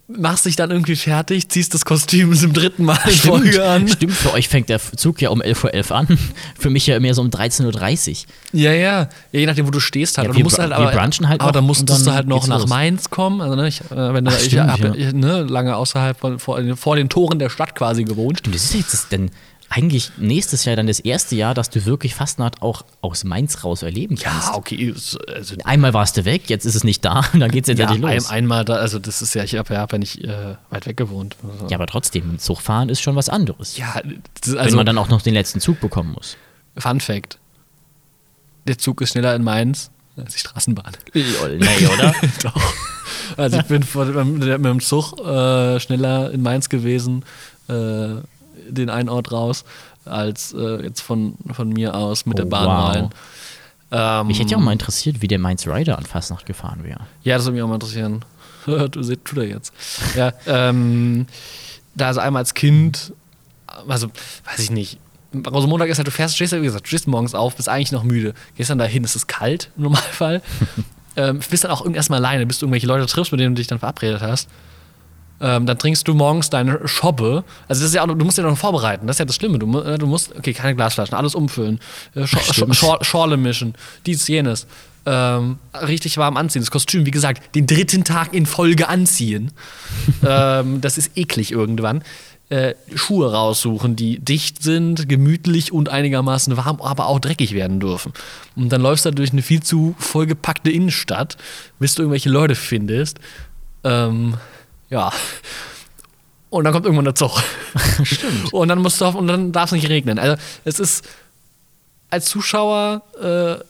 machst 0.08 0.46
dich 0.46 0.56
dann 0.56 0.70
irgendwie 0.72 0.96
fertig, 0.96 1.50
ziehst 1.50 1.74
das 1.74 1.84
Kostüm 1.84 2.34
zum 2.34 2.54
dritten 2.54 2.86
Mal 2.86 3.00
in 3.06 3.12
Folge 3.12 3.66
an. 3.66 3.88
Stimmt, 3.88 4.14
für 4.14 4.34
euch 4.34 4.48
fängt 4.48 4.70
der 4.70 4.80
Zug 4.80 5.22
ja 5.22 5.30
um 5.30 5.42
11.11 5.42 5.90
Uhr 5.90 5.96
an. 5.96 6.20
Für 6.58 6.70
mich 6.70 6.86
ja 6.86 7.00
mehr 7.00 7.14
so 7.14 7.22
um 7.22 7.30
13.30 7.30 8.10
Uhr. 8.12 8.60
Ja, 8.60 8.72
ja, 8.72 8.78
ja. 9.02 9.10
Je 9.32 9.46
nachdem, 9.46 9.66
wo 9.68 9.72
du 9.72 9.80
stehst 9.80 10.18
halt. 10.18 10.26
Ja, 10.26 10.30
Und 10.30 10.38
wir 10.38 10.44
du 10.44 10.46
musst 10.46 10.60
halt 10.60 10.72
aber, 10.72 10.92
brunchen 10.92 11.28
halt 11.28 11.42
aber 11.42 11.52
dann 11.52 11.64
musstest 11.66 12.02
dann 12.02 12.06
du 12.06 12.14
halt 12.14 12.28
noch 12.28 12.48
nach 12.48 12.60
los. 12.60 12.70
Mainz 12.70 13.10
kommen. 13.10 13.42
Also, 13.42 13.56
ne, 13.56 13.68
ich, 13.68 13.82
äh, 13.82 14.14
wenn 14.14 14.26
du, 14.26 14.32
Ach, 14.32 14.40
ich 14.40 14.46
stimmt, 14.46 14.72
habe 14.72 14.98
ja. 14.98 15.12
ne, 15.12 15.42
lange 15.44 15.76
außerhalb 15.76 16.20
von, 16.20 16.40
vor, 16.40 16.62
vor 16.76 16.96
den 16.96 17.10
Toren 17.10 17.40
der 17.40 17.50
Stadt 17.50 17.76
quasi 17.76 18.04
gewohnt. 18.04 18.42
Das 18.46 18.64
ist 18.64 18.76
jetzt 18.76 18.94
das 18.94 19.10
denn 19.10 19.32
eigentlich 19.76 20.12
nächstes 20.18 20.64
Jahr 20.66 20.76
dann 20.78 20.88
das 20.88 21.00
erste 21.02 21.36
Jahr, 21.36 21.54
dass 21.54 21.70
du 21.70 21.86
wirklich 21.86 22.16
Fastnacht 22.16 22.62
auch 22.62 22.86
aus 23.02 23.24
Mainz 23.26 23.64
raus 23.64 23.84
erleben 23.84 24.16
kannst. 24.16 24.54
okay. 24.54 24.76
ist- 24.96 25.18
Also, 25.30 25.56
Einmal 25.66 25.94
warst 25.94 26.16
du 26.18 26.24
weg, 26.24 26.50
jetzt 26.50 26.66
ist 26.66 26.76
es 26.76 26.84
nicht 26.86 27.04
da 27.04 27.24
und 27.34 27.40
dann 27.42 27.52
geht 27.52 27.68
es 27.68 27.78
ja, 27.78 27.86
endlich 27.92 28.06
ein, 28.10 28.16
los. 28.18 28.30
einmal 28.30 28.64
da, 28.64 28.76
also 28.76 29.00
das 29.00 29.22
ist 29.22 29.34
ja, 29.36 29.44
ich 29.44 29.56
habe 29.56 29.74
ja, 29.74 29.82
hab 29.82 29.92
ja 29.92 29.98
nicht 29.98 30.24
äh, 30.24 30.56
weit 30.70 30.86
weg 30.86 30.96
gewohnt. 30.98 31.36
Also, 31.44 31.68
ja, 31.68 31.76
aber 31.78 31.88
trotzdem, 31.88 32.40
Zug 32.40 32.62
fahren 32.62 32.88
ist 32.90 33.02
schon 33.02 33.16
was 33.18 33.28
anderes. 33.30 33.76
ja 33.78 33.94
das 34.42 34.48
ist 34.48 34.54
wenn 34.54 34.60
also 34.60 34.78
man 34.78 34.86
dann 34.86 34.98
auch 34.98 35.10
noch 35.10 35.22
den 35.22 35.34
letzten 35.34 35.60
Zug 35.60 35.80
bekommen 35.82 36.14
muss. 36.14 36.38
Fun 36.78 37.00
Fact: 37.02 37.38
Der 38.68 38.78
Zug 38.78 39.02
ist 39.02 39.12
schneller 39.12 39.36
in 39.36 39.44
Mainz 39.44 39.92
ist 40.18 40.36
die 40.36 40.40
Straßenbahn. 40.40 40.94
Lol, 41.14 41.58
nee, 41.58 41.88
oder? 41.94 42.16
Doch. 42.44 42.74
Also 43.36 43.58
ich 43.58 43.66
bin 43.66 43.84
vor, 43.84 44.06
mit, 44.06 44.40
mit 44.40 44.66
dem 44.66 44.80
Zug 44.80 45.20
äh, 45.20 45.78
schneller 45.82 46.32
in 46.32 46.42
Mainz 46.42 46.70
gewesen, 46.70 47.26
äh, 47.68 48.16
den 48.70 48.90
einen 48.90 49.10
Ort 49.10 49.32
raus, 49.32 49.66
als 50.06 50.54
äh, 50.54 50.84
jetzt 50.84 51.02
von, 51.02 51.36
von 51.52 51.70
mir 51.70 51.96
aus 51.96 52.26
mit 52.26 52.36
Oh, 52.36 52.44
der 52.44 52.46
Bahn 52.46 52.66
wow. 52.68 52.96
rein. 52.96 53.10
Ähm, 53.92 54.28
Mich 54.28 54.40
hätte 54.40 54.52
ja 54.52 54.58
auch 54.58 54.62
mal 54.62 54.74
interessiert, 54.74 55.22
wie 55.22 55.28
der 55.28 55.40
Mainz 55.40 55.68
Rider 55.68 55.98
an 55.98 56.06
Fastnacht 56.06 56.46
gefahren 56.46 56.84
wäre. 56.84 57.02
Ja, 57.24 57.38
das 57.38 57.46
würde 57.46 57.56
mich 57.56 57.64
auch 57.64 57.68
mal 57.68 57.76
interessieren. 57.76 58.26
du 58.66 59.04
seht, 59.04 59.26
tut 59.26 59.40
er 59.40 59.46
jetzt. 59.46 59.74
Ja, 60.16 60.34
ähm, 60.48 61.28
da 61.94 62.08
also 62.08 62.20
einmal 62.20 62.42
als 62.42 62.54
Kind, 62.54 63.14
also 63.88 64.08
weiß 64.46 64.60
ich 64.60 64.72
nicht. 64.72 65.00
Rosenmontag 65.34 65.90
ist 65.90 65.98
halt, 65.98 66.08
du 66.08 66.12
fährst, 66.12 66.36
stehst 66.36 66.54
wie 66.54 66.62
gesagt, 66.62 66.88
stehst 66.88 67.08
morgens 67.08 67.36
auf, 67.36 67.56
bist 67.56 67.68
eigentlich 67.68 67.92
noch 67.92 68.04
müde. 68.04 68.34
Gehst 68.56 68.70
dann 68.70 68.78
dahin, 68.78 69.04
es 69.04 69.16
ist 69.16 69.28
kalt 69.28 69.70
im 69.76 69.84
Normalfall. 69.84 70.42
ähm, 71.16 71.40
bist 71.50 71.64
dann 71.64 71.72
auch 71.72 71.86
erstmal 71.86 72.20
alleine, 72.20 72.46
bis 72.46 72.60
du 72.60 72.66
irgendwelche 72.66 72.88
Leute 72.88 73.06
triffst, 73.06 73.32
mit 73.32 73.42
denen 73.42 73.56
du 73.56 73.60
dich 73.60 73.68
dann 73.68 73.80
verabredet 73.80 74.22
hast. 74.22 74.50
Ähm, 75.42 75.66
dann 75.66 75.78
trinkst 75.78 76.08
du 76.08 76.14
morgens 76.14 76.50
deine 76.50 76.88
Schobbe. 76.88 77.44
Also 77.68 77.82
das 77.82 77.90
ist 77.90 77.96
ja 77.96 78.04
auch, 78.04 78.08
du 78.08 78.26
musst 78.26 78.38
ja 78.38 78.44
noch 78.44 78.58
vorbereiten. 78.58 79.06
Das 79.08 79.16
ist 79.16 79.20
ja 79.20 79.26
das 79.26 79.36
Schlimme. 79.36 79.60
Du, 79.60 79.80
äh, 79.80 79.98
du 79.98 80.08
musst, 80.08 80.36
okay, 80.36 80.54
keine 80.54 80.76
Glasflaschen, 80.76 81.16
alles 81.16 81.36
umfüllen, 81.36 81.80
Schor 82.14 82.42
Stimmt. 82.42 82.76
Schor 82.76 83.04
Schorle 83.04 83.38
mischen, 83.38 83.76
dies, 84.06 84.28
jenes. 84.28 84.68
Ähm, 85.06 85.60
richtig 85.74 86.18
warm 86.18 86.36
anziehen. 86.36 86.62
Das 86.62 86.72
Kostüm, 86.72 87.06
wie 87.06 87.12
gesagt, 87.12 87.56
den 87.56 87.68
dritten 87.68 88.04
Tag 88.04 88.34
in 88.34 88.46
Folge 88.46 88.88
anziehen. 88.88 89.52
ähm, 90.28 90.82
das 90.82 90.98
ist 90.98 91.12
eklig 91.16 91.52
irgendwann. 91.52 92.04
Äh, 92.50 92.76
Schuhe 92.94 93.32
raussuchen, 93.32 93.96
die 93.96 94.20
dicht 94.20 94.64
sind, 94.64 95.10
gemütlich 95.10 95.72
und 95.72 95.90
einigermaßen 95.90 96.56
warm, 96.58 96.80
aber 96.80 97.08
auch 97.08 97.20
dreckig 97.20 97.54
werden 97.54 97.80
dürfen. 97.80 98.14
Und 98.56 98.70
dann 98.70 98.82
läufst 98.82 99.06
du 99.06 99.12
durch 99.12 99.32
eine 99.32 99.42
viel 99.42 99.62
zu 99.62 99.96
vollgepackte 99.98 100.72
Innenstadt, 100.72 101.38
bis 101.80 101.96
du 101.96 102.04
irgendwelche 102.04 102.30
Leute 102.30 102.56
findest. 102.56 103.20
Ähm, 103.84 104.36
ja. 104.90 105.12
Und 106.50 106.64
dann 106.64 106.74
kommt 106.74 106.86
irgendwann 106.86 107.06
der 107.06 107.16
Zug. 107.16 107.42
Stimmt. 108.04 108.54
Und 108.54 108.68
dann 108.68 108.80
musst 108.80 109.02
du 109.02 109.06
und 109.06 109.28
dann 109.28 109.52
darf 109.52 109.66
es 109.66 109.72
nicht 109.74 109.90
regnen. 109.90 110.20
Also 110.20 110.42
es 110.64 110.80
ist 110.80 111.06
als 112.10 112.26
Zuschauer 112.26 113.02
äh, 113.22 113.64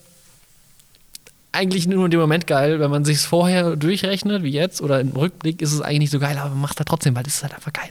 eigentlich 1.52 1.88
nur 1.88 2.06
in 2.06 2.12
dem 2.12 2.20
Moment 2.20 2.48
geil, 2.48 2.80
wenn 2.80 2.92
man 2.92 3.06
sich 3.06 3.18
es 3.18 3.26
vorher 3.26 3.76
durchrechnet, 3.76 4.44
wie 4.44 4.50
jetzt, 4.50 4.82
oder 4.82 5.00
im 5.00 5.10
Rückblick 5.10 5.62
ist 5.62 5.72
es 5.72 5.82
eigentlich 5.82 6.00
nicht 6.00 6.12
so 6.12 6.20
geil, 6.20 6.38
aber 6.38 6.50
man 6.50 6.62
macht 6.62 6.80
es 6.80 6.86
trotzdem, 6.86 7.16
weil 7.16 7.24
das 7.24 7.36
ist 7.36 7.44
halt 7.44 7.56
einfach 7.56 7.74
geil. 7.74 7.90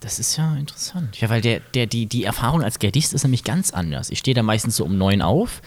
Das 0.00 0.18
ist 0.18 0.36
ja 0.36 0.56
interessant. 0.56 1.20
Ja, 1.20 1.30
weil 1.30 1.40
der, 1.40 1.60
der, 1.60 1.86
die, 1.86 2.06
die 2.06 2.24
Erfahrung 2.24 2.62
als 2.62 2.80
Gardist 2.80 3.14
ist 3.14 3.22
nämlich 3.22 3.44
ganz 3.44 3.70
anders. 3.70 4.10
Ich 4.10 4.18
stehe 4.18 4.34
da 4.34 4.42
meistens 4.42 4.76
so 4.76 4.84
um 4.84 4.98
neun 4.98 5.22
auf, 5.22 5.62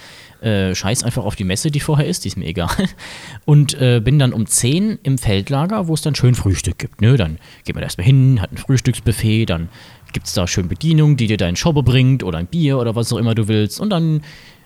äh, 0.46 0.76
scheiß 0.76 1.04
einfach 1.04 1.26
auf 1.26 1.36
die 1.36 1.44
Messe, 1.44 1.72
die 1.72 1.80
vorher 1.80 2.06
ist, 2.06 2.24
die 2.24 2.30
ist 2.30 2.38
mir 2.38 2.46
egal. 2.46 2.70
Und 3.46 3.74
äh, 3.82 4.00
bin 4.00 4.20
dann 4.20 4.32
um 4.32 4.46
zehn 4.46 5.00
im 5.04 5.18
Feldlager, 5.18 5.88
wo 5.88 5.94
es 5.94 6.02
dann 6.02 6.16
schön 6.16 6.36
Frühstück 6.36 6.78
gibt. 6.78 7.02
Ne? 7.02 7.18
Dann 7.18 7.40
geht 7.64 7.76
man 7.76 7.84
erstmal 7.84 8.06
hin, 8.06 8.42
hat 8.42 8.52
ein 8.52 8.58
Frühstücksbuffet, 8.58 9.48
dann 9.48 9.70
gibt 10.14 10.28
es 10.28 10.34
da 10.34 10.48
schön 10.48 10.68
Bedienung, 10.68 11.18
die 11.18 11.28
dir 11.28 11.38
deinen 11.38 11.56
Schobbe 11.56 11.84
bringt 11.84 12.24
oder 12.24 12.38
ein 12.38 12.48
Bier 12.48 12.78
oder 12.78 12.96
was 12.96 13.12
auch 13.12 13.18
immer 13.18 13.36
du 13.36 13.48
willst. 13.48 13.80
Und 13.80 13.90
dann 13.90 14.22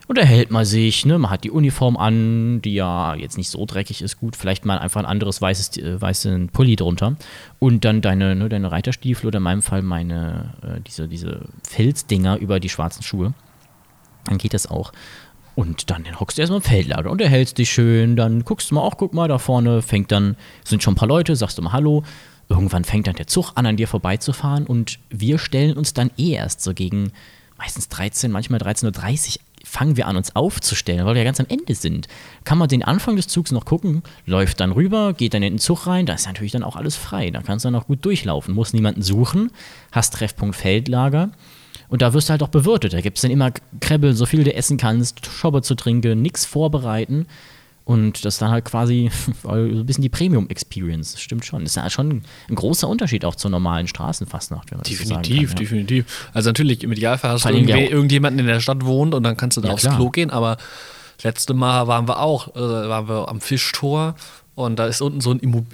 unterhält 0.09 0.51
man 0.51 0.65
sich, 0.65 1.05
ne? 1.05 1.17
Man 1.17 1.31
hat 1.31 1.43
die 1.43 1.51
Uniform 1.51 1.95
an, 1.95 2.61
die 2.61 2.73
ja 2.73 3.15
jetzt 3.15 3.37
nicht 3.37 3.49
so 3.49 3.65
dreckig 3.65 4.01
ist, 4.01 4.19
gut, 4.19 4.35
vielleicht 4.35 4.65
mal 4.65 4.79
einfach 4.79 4.99
ein 4.99 5.05
anderes 5.05 5.41
weißes, 5.41 5.77
äh, 5.77 6.01
weißen 6.01 6.49
Pulli 6.49 6.75
drunter. 6.75 7.15
Und 7.59 7.85
dann 7.85 8.01
deine, 8.01 8.35
ne, 8.35 8.49
deine 8.49 8.71
Reiterstiefel 8.71 9.27
oder 9.27 9.37
in 9.37 9.43
meinem 9.43 9.61
Fall 9.61 9.81
meine, 9.81 10.55
äh, 10.61 10.81
diese, 10.81 11.07
diese 11.07 11.45
Filzdinger 11.63 12.37
über 12.37 12.59
die 12.59 12.69
schwarzen 12.69 13.03
Schuhe. 13.03 13.33
Dann 14.25 14.37
geht 14.37 14.53
das 14.53 14.67
auch. 14.69 14.91
Und 15.59 15.89
dann 15.89 16.05
hockst 16.17 16.37
du 16.37 16.41
erstmal 16.41 16.61
im 16.61 16.63
Feldlager, 16.63 17.11
unterhältst 17.11 17.57
dich 17.57 17.69
schön, 17.69 18.15
dann 18.15 18.45
guckst 18.45 18.71
du 18.71 18.75
mal 18.75 18.81
auch, 18.81 18.95
guck 18.95 19.13
mal, 19.13 19.27
da 19.27 19.39
vorne 19.39 19.81
fängt 19.81 20.09
dann, 20.09 20.37
sind 20.63 20.81
schon 20.81 20.93
ein 20.93 20.95
paar 20.95 21.09
Leute, 21.09 21.35
sagst 21.35 21.57
du 21.57 21.61
mal 21.61 21.73
Hallo. 21.73 22.03
Irgendwann 22.47 22.85
fängt 22.85 23.07
dann 23.07 23.15
der 23.15 23.27
Zug 23.27 23.51
an, 23.55 23.65
an 23.65 23.75
dir 23.75 23.89
vorbeizufahren 23.89 24.65
und 24.65 24.99
wir 25.09 25.37
stellen 25.37 25.75
uns 25.75 25.93
dann 25.93 26.11
eh 26.17 26.31
erst 26.31 26.61
so 26.61 26.73
gegen 26.73 27.11
meistens 27.57 27.89
13, 27.89 28.31
manchmal 28.31 28.61
13.30 28.61 29.35
Uhr 29.35 29.41
fangen 29.65 29.97
wir 29.97 30.07
an, 30.07 30.15
uns 30.15 30.33
aufzustellen, 30.33 31.05
weil 31.05 31.15
wir 31.15 31.23
ja 31.23 31.25
ganz 31.25 31.41
am 31.41 31.47
Ende 31.49 31.75
sind. 31.75 32.07
Kann 32.45 32.57
man 32.57 32.69
den 32.69 32.85
Anfang 32.85 33.17
des 33.17 33.27
Zugs 33.27 33.51
noch 33.51 33.65
gucken, 33.65 34.03
läuft 34.25 34.61
dann 34.61 34.71
rüber, 34.71 35.11
geht 35.11 35.33
dann 35.33 35.43
in 35.43 35.55
den 35.55 35.59
Zug 35.59 35.87
rein, 35.87 36.05
da 36.05 36.13
ist 36.13 36.25
natürlich 36.25 36.53
dann 36.53 36.63
auch 36.63 36.77
alles 36.77 36.95
frei. 36.95 37.31
Da 37.31 37.41
kannst 37.41 37.65
du 37.65 37.67
dann 37.67 37.75
auch 37.75 37.87
gut 37.87 38.05
durchlaufen, 38.05 38.55
musst 38.55 38.73
niemanden 38.73 39.01
suchen, 39.01 39.51
hast 39.91 40.13
Treffpunkt 40.13 40.55
Feldlager 40.55 41.31
und 41.89 42.01
da 42.01 42.13
wirst 42.13 42.29
du 42.29 42.31
halt 42.31 42.43
auch 42.43 42.49
bewirtet. 42.49 42.93
Da 42.93 43.01
gibt 43.01 43.17
es 43.17 43.21
dann 43.21 43.31
immer 43.31 43.51
Krebbel, 43.81 44.13
so 44.13 44.25
viel 44.25 44.43
du 44.43 44.53
essen 44.53 44.77
kannst, 44.77 45.25
Schobbe 45.25 45.61
zu 45.61 45.75
trinken, 45.75 46.21
nichts 46.21 46.45
vorbereiten. 46.45 47.25
Und 47.83 48.23
das 48.23 48.35
ist 48.35 48.41
dann 48.43 48.51
halt 48.51 48.65
quasi 48.65 49.09
so 49.43 49.49
ein 49.49 49.85
bisschen 49.87 50.03
die 50.03 50.09
Premium-Experience. 50.09 51.13
Das 51.13 51.21
stimmt 51.21 51.43
schon. 51.43 51.63
Das 51.63 51.71
ist 51.71 51.75
ja 51.75 51.89
schon 51.89 52.21
ein 52.47 52.55
großer 52.55 52.87
Unterschied 52.87 53.25
auch 53.25 53.33
zur 53.33 53.49
normalen 53.49 53.87
Straßenfastnacht, 53.87 54.69
wenn 54.69 54.77
man 54.77 54.83
das 54.83 54.93
so 54.93 55.03
Definitiv, 55.03 55.49
kann, 55.49 55.57
ja. 55.57 55.63
definitiv. 55.63 56.29
Also 56.31 56.49
natürlich, 56.51 56.83
im 56.83 56.91
Idealfall 56.91 57.31
hast 57.31 57.45
du 57.45 57.49
irgendjemanden 57.49 58.39
in 58.39 58.45
der 58.45 58.59
Stadt 58.59 58.85
wohnt 58.85 59.15
und 59.15 59.23
dann 59.23 59.35
kannst 59.35 59.57
du 59.57 59.61
da 59.61 59.69
Ja, 59.69 59.73
aufs 59.73 59.83
klar. 59.83 59.95
Klo 59.95 60.11
gehen, 60.11 60.29
aber 60.29 60.57
letzte 61.23 61.55
Mal 61.55 61.87
waren 61.87 62.07
wir 62.07 62.19
auch, 62.19 62.55
äh, 62.55 62.59
waren 62.59 63.09
wir 63.09 63.27
am 63.27 63.41
Fischtor 63.41 64.13
und 64.53 64.77
da 64.77 64.85
ist 64.85 65.01
unten 65.01 65.21
so 65.21 65.31
ein, 65.31 65.39
Immo 65.39 65.65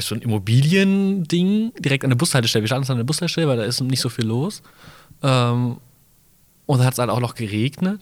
so 0.00 0.14
ein 0.14 0.20
Immobiliending 0.20 1.72
direkt 1.78 2.04
an 2.04 2.10
der 2.10 2.16
Bushaltestelle. 2.16 2.62
Wir 2.62 2.66
standen 2.66 2.90
an 2.90 2.98
der 2.98 3.04
Bushaltestelle, 3.04 3.48
weil 3.48 3.56
da 3.56 3.64
ist 3.64 3.80
nicht 3.80 4.00
so 4.00 4.10
viel 4.10 4.26
los. 4.26 4.60
Ähm, 5.24 5.78
und 6.66 6.78
dann 6.78 6.86
hat 6.86 6.92
es 6.92 6.98
halt 6.98 7.10
auch 7.10 7.20
noch 7.20 7.34
geregnet. 7.34 8.00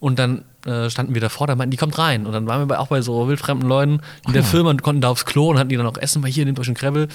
Und 0.00 0.18
dann 0.18 0.44
äh, 0.66 0.90
standen 0.90 1.14
wir 1.14 1.20
davor, 1.20 1.46
da 1.46 1.54
meinten, 1.54 1.70
die 1.70 1.76
kommt 1.76 1.98
rein. 1.98 2.26
Und 2.26 2.32
dann 2.32 2.46
waren 2.46 2.60
wir 2.60 2.66
bei, 2.66 2.78
auch 2.78 2.88
bei 2.88 3.00
so 3.00 3.28
wildfremden 3.28 3.68
Leuten 3.68 4.00
in 4.26 4.32
der 4.32 4.42
Firma 4.42 4.70
und 4.70 4.82
konnten 4.82 5.00
da 5.00 5.08
aufs 5.08 5.24
Klo 5.24 5.50
und 5.50 5.58
hatten 5.58 5.68
die 5.68 5.76
dann 5.76 5.86
auch 5.86 5.96
Essen, 5.96 6.22
weil 6.22 6.30
hier, 6.30 6.44
nehmt 6.44 6.58
euch 6.58 6.66
einen 6.66 6.76
Krebbel. 6.76 7.08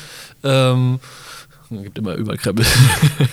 Ähm, 0.44 1.00
gibt 1.70 1.98
immer 1.98 2.16
überall 2.16 2.38
Krebbel. 2.38 2.66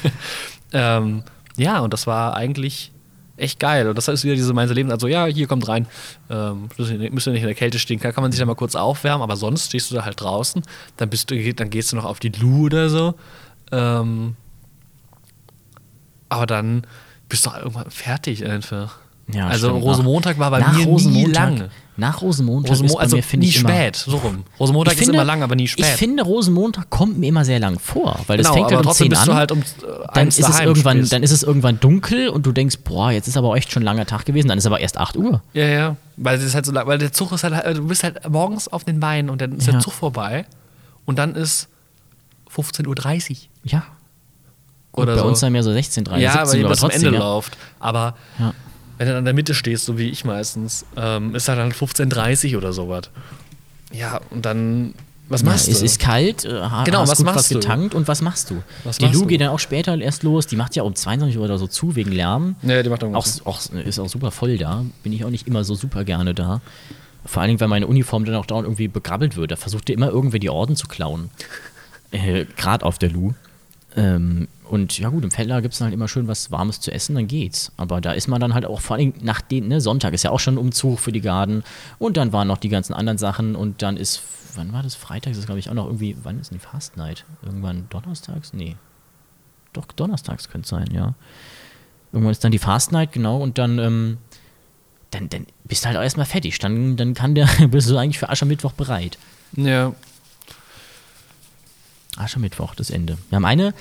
ähm, 0.73 1.23
ja, 1.57 1.81
und 1.81 1.93
das 1.93 2.07
war 2.07 2.35
eigentlich 2.37 2.93
echt 3.39 3.59
geil. 3.61 3.89
Und 3.89 3.97
das 3.97 4.09
ist 4.09 4.25
wieder 4.25 4.35
diese 4.35 4.53
Mainzer 4.53 4.75
Leben. 4.75 4.91
Also, 4.91 5.07
ja, 5.07 5.27
hier 5.27 5.47
kommt 5.47 5.69
rein. 5.69 5.87
Ähm, 6.29 6.69
müsst 6.77 6.91
ihr 7.27 7.33
nicht 7.33 7.43
in 7.43 7.47
der 7.47 7.55
Kälte 7.55 7.79
stehen. 7.79 7.99
Klar 7.99 8.13
kann 8.13 8.23
man 8.23 8.33
sich 8.33 8.39
da 8.39 8.47
mal 8.47 8.55
kurz 8.55 8.75
aufwärmen, 8.75 9.23
aber 9.23 9.37
sonst 9.37 9.67
stehst 9.67 9.91
du 9.91 9.95
da 9.95 10.05
halt 10.05 10.21
draußen. 10.21 10.63
Dann, 10.97 11.09
bist 11.09 11.31
du, 11.31 11.55
dann 11.55 11.71
gehst 11.71 11.93
du 11.93 11.97
noch 11.97 12.05
auf 12.05 12.19
die 12.19 12.29
Lu 12.29 12.67
oder 12.67 12.89
so. 12.89 13.15
Ähm, 13.73 14.37
aber 16.29 16.47
dann 16.47 16.83
bist 17.29 17.47
du 17.47 17.51
irgendwann 17.51 17.91
fertig 17.91 18.45
einfach. 18.47 18.99
Ja, 19.33 19.49
also 19.49 19.71
stimmt. 19.71 19.83
Rosenmontag 19.83 20.39
war 20.39 20.53
bei 20.53 20.61
nach 20.61 20.73
mir 20.73 20.85
nie 20.85 20.85
Rosenmontag, 20.85 21.59
lang. 21.59 21.69
Nach 21.97 22.23
Rosenmontag 22.23 22.71
Rosenmo 22.71 22.87
ist 22.91 22.95
bei 22.95 23.01
also 23.03 23.17
mir, 23.17 23.23
finde 23.25 23.45
nie 23.47 23.51
ich, 23.51 23.59
spät, 23.59 23.97
so 23.97 24.19
rum. 24.19 24.45
Rosenmontag 24.61 24.93
Ich 24.95 25.01
ist 25.01 25.05
finde- 25.07 25.17
immer 25.19 25.25
lang, 25.25 25.43
aber 25.43 25.57
nie 25.57 25.67
spät. 25.67 25.85
Ich 25.85 25.91
finde, 25.93 26.23
Rosenmontag 26.23 26.91
kommt 26.91 27.19
mir 27.19 27.27
immer 27.27 27.45
sehr 27.45 27.59
lang 27.59 27.81
vor, 27.81 28.21
weil 28.29 28.37
das 28.39 28.47
Genau, 28.47 28.55
fängt 28.55 28.67
halt 28.71 28.77
um 28.79 28.83
trotzdem 28.85 29.05
10 29.07 29.11
bist 29.11 29.29
an. 29.29 29.35
halt 29.35 29.51
um, 29.51 29.59
äh, 29.59 29.63
dann 30.15 30.29
ist, 30.29 30.39
es 30.39 30.61
irgendwann, 30.61 30.97
spielst. 30.99 31.13
dann 31.13 31.23
ist 31.25 31.31
es 31.33 31.43
irgendwann 31.43 31.81
dunkel 31.81 32.29
und 32.29 32.47
du 32.47 32.53
denkst, 32.53 32.77
boah, 32.85 33.11
jetzt 33.11 33.27
ist 33.27 33.37
aber 33.37 33.57
echt 33.57 33.73
schon 33.73 33.83
ein 33.83 33.87
langer 33.87 34.07
Tag 34.07 34.27
gewesen, 34.27 34.47
dann 34.47 34.59
ist 34.59 34.67
aber 34.67 34.79
erst 34.79 34.97
8 34.99 35.17
Uhr. 35.17 35.43
Ja, 35.55 35.65
ja. 35.67 35.97
Weil 36.17 36.41
ist 36.41 36.55
halt 36.55 36.65
so 36.67 36.71
lang, 36.71 36.87
weil 36.87 36.99
der 36.99 37.13
Zug 37.13 37.33
ist 37.33 37.43
halt, 37.43 37.55
äh, 37.65 37.75
du 37.75 37.89
bist 37.89 38.05
halt 38.05 38.29
morgens 38.29 38.69
auf 38.69 38.85
den 38.85 39.01
Beinen 39.01 39.29
und 39.29 39.41
dann 39.41 39.53
ist 39.57 39.67
Ja. 39.67 39.73
der 39.73 39.81
Zug 39.81 39.95
vorbei 39.95 40.47
und 41.05 41.19
dann 41.19 41.35
ist 41.35 41.67
15.30 42.55 43.31
Uhr. 43.31 43.37
Ja. 43.65 43.83
Gut, 44.97 45.05
Oder 45.05 45.15
bei 45.15 45.21
so. 45.23 45.27
uns 45.29 45.41
dann 45.41 45.53
mehr 45.53 45.63
so 45.63 45.73
16, 45.73 46.05
ja, 46.19 46.45
17 46.47 46.65
weil 46.65 46.75
zum 46.77 46.89
trotzdem, 46.89 47.07
Ende 47.07 47.19
ja. 47.19 47.25
läuft. 47.25 47.57
Aber 47.79 48.17
Ja. 48.39 48.53
wenn 48.99 49.07
du 49.07 49.13
dann 49.13 49.19
in 49.21 49.25
der 49.27 49.35
Mitte 49.35 49.55
stehst, 49.55 49.85
so 49.85 49.99
wie 49.99 50.09
ich 50.09 50.25
meistens, 50.25 50.85
ähm, 50.97 51.35
ist 51.35 51.49
halt 51.49 51.59
dann 51.59 51.71
15.30 51.73 52.53
Uhr 52.53 52.59
oder 52.59 52.73
sowas. 52.73 53.11
Ja, 53.93 54.21
und 54.31 54.45
dann, 54.47 54.95
was 55.29 55.43
Ja, 55.43 55.49
machst 55.51 55.69
es 55.69 55.81
du? 55.81 55.85
ist 55.85 56.01
kalt, 56.01 56.45
äh, 56.45 56.61
ha- 56.63 56.85
Genau, 56.85 57.01
hast 57.01 57.11
was 57.11 57.19
gut 57.19 57.27
was 57.27 57.49
du? 57.49 57.55
getankt 57.57 57.95
und 57.95 58.09
was 58.09 58.23
machst 58.23 58.51
du? 58.51 58.63
Was 58.85 58.99
die 58.99 59.05
machst 59.05 59.15
Lu 59.17 59.21
du? 59.23 59.27
geht 59.29 59.41
dann 59.43 59.49
auch 59.49 59.59
später 59.59 59.97
erst 60.01 60.23
los, 60.23 60.47
die 60.47 60.57
macht 60.57 60.75
ja 60.77 60.83
um 60.83 60.95
22 60.95 61.37
Uhr 61.39 61.45
oder 61.45 61.59
so 61.59 61.67
zu 61.67 61.95
wegen 61.95 62.11
Lärm. 62.13 62.57
ja, 62.63 62.83
die 62.83 62.89
macht 62.89 63.05
Auch, 63.05 63.27
auch, 63.45 63.61
ist 63.85 63.99
auch 63.99 64.09
super 64.09 64.31
voll 64.31 64.57
da, 64.57 64.83
bin 65.03 65.13
ich 65.13 65.25
auch 65.25 65.31
nicht 65.31 65.47
immer 65.47 65.63
so 65.63 65.75
super 65.75 66.05
gerne 66.05 66.33
da. 66.35 66.61
Vor 67.27 67.43
allen 67.43 67.49
Dingen, 67.49 67.61
weil 67.61 67.69
meine 67.69 67.87
Uniform 67.87 68.25
dann 68.25 68.37
auch 68.37 68.47
dauernd 68.47 68.67
irgendwie 68.67 68.89
begrabbelt 68.89 69.37
wird. 69.37 69.51
Da 69.51 69.57
versucht 69.57 69.89
ihr 69.91 69.95
immer 69.97 70.09
irgendwer 70.09 70.39
die 70.39 70.49
Orden 70.49 70.75
zu 70.77 70.87
klauen. 70.87 71.29
Äh, 72.13 72.47
Gerade 72.57 72.85
auf 72.87 72.99
der 72.99 73.11
Lu. 73.11 73.35
Ähm, 73.97 74.49
und 74.69 74.99
ja 74.99 75.09
gut, 75.09 75.25
im 75.25 75.31
Feldlager 75.31 75.63
gibt 75.63 75.75
es 75.75 75.81
halt 75.81 75.95
immer 75.95 76.09
schön 76.09 76.29
was 76.29 76.51
Warmes 76.51 76.81
zu 76.81 76.93
essen, 76.93 77.15
dann 77.15 77.27
geht's. 77.27 77.73
Aber 77.77 78.01
da 78.01 78.13
ist 78.13 78.29
man 78.29 78.41
dann 78.41 78.53
halt 78.53 78.67
auch 78.67 78.81
vor 78.81 78.97
allem 78.97 79.15
nach 79.23 79.41
den, 79.41 79.69
ne, 79.69 79.81
Sonntag 79.81 80.13
ist 80.13 80.23
ja 80.23 80.31
auch 80.31 80.41
schon 80.41 80.55
ein 80.55 80.59
Umzug 80.59 80.99
für 80.99 81.13
die 81.13 81.21
Garden. 81.21 81.65
Und 81.99 82.17
dann 82.17 82.33
waren 82.33 82.49
noch 82.49 82.59
die 82.59 82.69
ganzen 82.69 82.93
anderen 82.93 83.19
Sachen 83.19 83.57
und 83.57 83.83
dann 83.83 83.97
ist, 83.97 84.23
wann 84.55 84.73
war 84.73 84.83
das? 84.83 84.95
Freitag 84.95 85.33
ist 85.33 85.47
glaube 85.47 85.61
ich 85.61 85.71
auch 85.71 85.75
noch 85.75 85.87
irgendwie, 85.87 86.17
wann 86.23 86.39
ist 86.39 86.51
denn 86.51 86.59
die 86.59 86.65
Fast 86.65 86.97
Night? 86.97 87.25
Irgendwann 87.43 87.87
donnerstags? 87.89 88.53
Nee. 88.53 88.77
Doch, 89.73 89.87
donnerstags 89.87 90.49
könnte 90.49 90.65
es 90.65 90.71
sein, 90.71 90.89
ja. 90.93 91.15
Irgendwann 92.13 92.33
ist 92.33 92.45
dann 92.45 92.53
die 92.53 92.59
Fast 92.59 92.93
Night, 92.93 93.13
genau, 93.13 93.39
und 93.39 93.59
dann, 93.59 93.79
ähm, 93.79 94.19
dann, 95.11 95.29
dann 95.29 95.47
bist 95.65 95.85
du 95.85 95.89
halt 95.89 95.97
auch 95.97 96.03
erstmal 96.03 96.27
fertig. 96.27 96.59
Dann, 96.59 96.97
dann 96.97 97.15
kann 97.15 97.35
der, 97.35 97.47
bist 97.71 97.89
du 97.89 97.97
eigentlich 97.97 98.19
für 98.19 98.29
Aschermittwoch 98.29 98.73
bereit. 98.73 99.17
Ja. 99.57 99.95
Aschermittwoch, 102.17 102.75
das 102.75 102.91
Ende. 102.91 103.19
Ja, 103.31 103.41
meine 103.41 103.75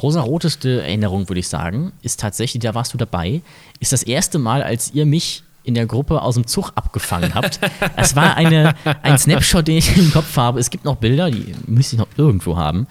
rosaroteste 0.00 0.82
Erinnerung, 0.82 1.28
würde 1.28 1.40
ich 1.40 1.48
sagen, 1.48 1.92
ist 2.02 2.20
tatsächlich, 2.20 2.62
da 2.62 2.74
warst 2.74 2.94
du 2.94 2.98
dabei, 2.98 3.42
ist 3.80 3.92
das 3.92 4.02
erste 4.02 4.38
Mal, 4.38 4.62
als 4.62 4.92
ihr 4.94 5.06
mich 5.06 5.42
in 5.62 5.74
der 5.74 5.86
Gruppe 5.86 6.22
aus 6.22 6.34
dem 6.34 6.46
Zug 6.46 6.72
abgefangen 6.74 7.34
habt. 7.34 7.60
Es 7.96 8.16
war 8.16 8.36
eine, 8.36 8.74
ein 9.02 9.18
Snapshot, 9.18 9.68
den 9.68 9.76
ich 9.76 9.96
im 9.96 10.10
Kopf 10.12 10.36
habe. 10.36 10.58
Es 10.58 10.70
gibt 10.70 10.84
noch 10.84 10.96
Bilder, 10.96 11.30
die 11.30 11.54
müsste 11.66 11.96
ich 11.96 12.00
noch 12.00 12.08
irgendwo 12.16 12.56
haben. 12.56 12.86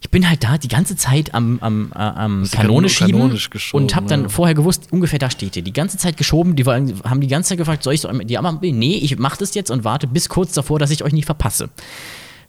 Ich 0.00 0.10
bin 0.10 0.28
halt 0.28 0.44
da 0.44 0.56
die 0.56 0.68
ganze 0.68 0.96
Zeit 0.96 1.34
am, 1.34 1.58
am, 1.60 1.90
äh, 1.94 1.98
am 1.98 2.48
Kanone 2.50 2.88
schieben 2.88 3.38
und 3.72 3.96
habe 3.96 4.06
dann 4.06 4.22
ja. 4.22 4.28
vorher 4.28 4.54
gewusst, 4.54 4.88
ungefähr 4.90 5.18
da 5.18 5.30
steht 5.30 5.56
ihr. 5.56 5.62
Die 5.62 5.72
ganze 5.72 5.98
Zeit 5.98 6.16
geschoben, 6.16 6.54
die 6.54 6.64
waren, 6.64 7.02
haben 7.04 7.20
die 7.20 7.26
ganze 7.26 7.50
Zeit 7.50 7.58
gefragt, 7.58 7.82
soll 7.82 7.94
ich 7.94 8.02
so 8.02 8.12
die 8.12 8.38
haben, 8.38 8.58
nee, 8.60 8.96
ich 8.96 9.18
mache 9.18 9.38
das 9.38 9.54
jetzt 9.54 9.70
und 9.70 9.84
warte 9.84 10.06
bis 10.06 10.28
kurz 10.28 10.52
davor, 10.52 10.78
dass 10.78 10.90
ich 10.90 11.02
euch 11.02 11.12
nicht 11.12 11.26
verpasse. 11.26 11.70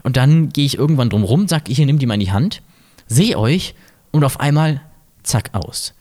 Und 0.04 0.18
dann 0.18 0.50
gehe 0.50 0.66
ich 0.66 0.78
irgendwann 0.78 1.10
drum 1.10 1.24
rum, 1.24 1.48
sag 1.48 1.70
ich, 1.70 1.78
hier, 1.78 1.86
nimm 1.86 2.00
die 2.00 2.06
mal 2.06 2.16
in 2.16 2.20
die 2.20 2.32
Hand, 2.32 2.62
sehe 3.08 3.38
euch 3.38 3.76
und 4.12 4.24
auf 4.24 4.40
einmal, 4.40 4.82
zack, 5.24 5.50
aus. 5.54 5.94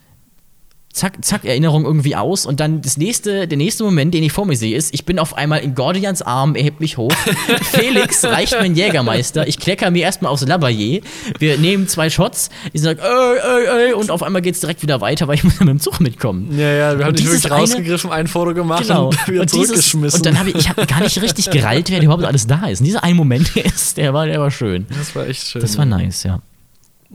Zack, 0.97 1.23
zack, 1.23 1.45
Erinnerung 1.45 1.85
irgendwie 1.85 2.17
aus 2.17 2.47
und 2.47 2.59
dann 2.59 2.81
das 2.81 2.97
nächste, 2.97 3.47
der 3.47 3.59
nächste 3.59 3.85
Moment, 3.85 4.15
den 4.15 4.23
ich 4.23 4.33
vor 4.33 4.47
mir 4.47 4.57
sehe, 4.57 4.75
ist, 4.75 4.95
ich 4.95 5.05
bin 5.05 5.19
auf 5.19 5.35
einmal 5.37 5.59
in 5.61 5.75
Gordians 5.75 6.23
Arm, 6.23 6.55
er 6.55 6.63
hebt 6.63 6.81
mich 6.81 6.97
hoch. 6.97 7.13
Felix 7.63 8.25
reicht 8.25 8.53
mir 8.53 8.61
einen 8.61 8.77
Jägermeister, 8.77 9.47
ich 9.47 9.59
klecker 9.59 9.91
mir 9.91 10.05
erstmal 10.05 10.33
aufs 10.33 10.47
Labayer, 10.47 11.01
wir 11.39 11.59
nehmen 11.59 11.87
zwei 11.87 12.09
Shots, 12.09 12.49
ich 12.73 12.81
sag, 12.81 12.99
ey, 12.99 13.05
ey, 13.05 13.87
ey, 13.89 13.93
und 13.93 14.11
auf 14.11 14.23
einmal 14.23 14.41
geht's 14.41 14.61
direkt 14.61 14.81
wieder 14.81 15.03
weiter, 15.03 15.29
weil 15.29 15.35
ich 15.35 15.45
muss 15.45 15.61
mit 15.61 15.69
dem 15.69 15.81
Zug 15.81 16.01
mitkommen. 16.01 16.59
Ja, 16.59 16.73
ja, 16.73 16.99
wir 16.99 17.05
haben 17.05 17.15
dich 17.15 17.27
dieses 17.27 17.45
wirklich 17.45 17.53
eine- 17.53 17.61
rausgegriffen, 17.61 18.11
ein 18.11 18.27
Foto 18.27 18.55
gemacht 18.55 18.85
Genau. 18.89 19.09
und 19.09 19.29
wieder 19.29 19.41
Und, 19.43 19.53
dieses, 19.53 19.67
zurückgeschmissen. 19.69 20.21
und 20.21 20.25
dann 20.27 20.39
habe 20.39 20.49
ich, 20.49 20.57
ich 20.57 20.69
habe 20.71 20.87
gar 20.87 21.01
nicht 21.01 21.21
richtig 21.21 21.51
gerallt, 21.51 21.91
wer 21.91 22.01
überhaupt 22.03 22.25
alles 22.25 22.47
da 22.47 22.69
ist. 22.69 22.81
Und 22.81 22.87
dieser 22.87 23.05
eine 23.05 23.15
Moment 23.15 23.55
ist, 23.57 23.99
der 23.99 24.15
war, 24.15 24.25
der 24.25 24.41
war 24.41 24.51
schön. 24.51 24.87
das 24.97 25.15
war 25.15 25.27
echt 25.27 25.47
schön. 25.47 25.61
Das 25.61 25.77
war 25.77 25.85
nice, 25.85 26.23
ja. 26.23 26.41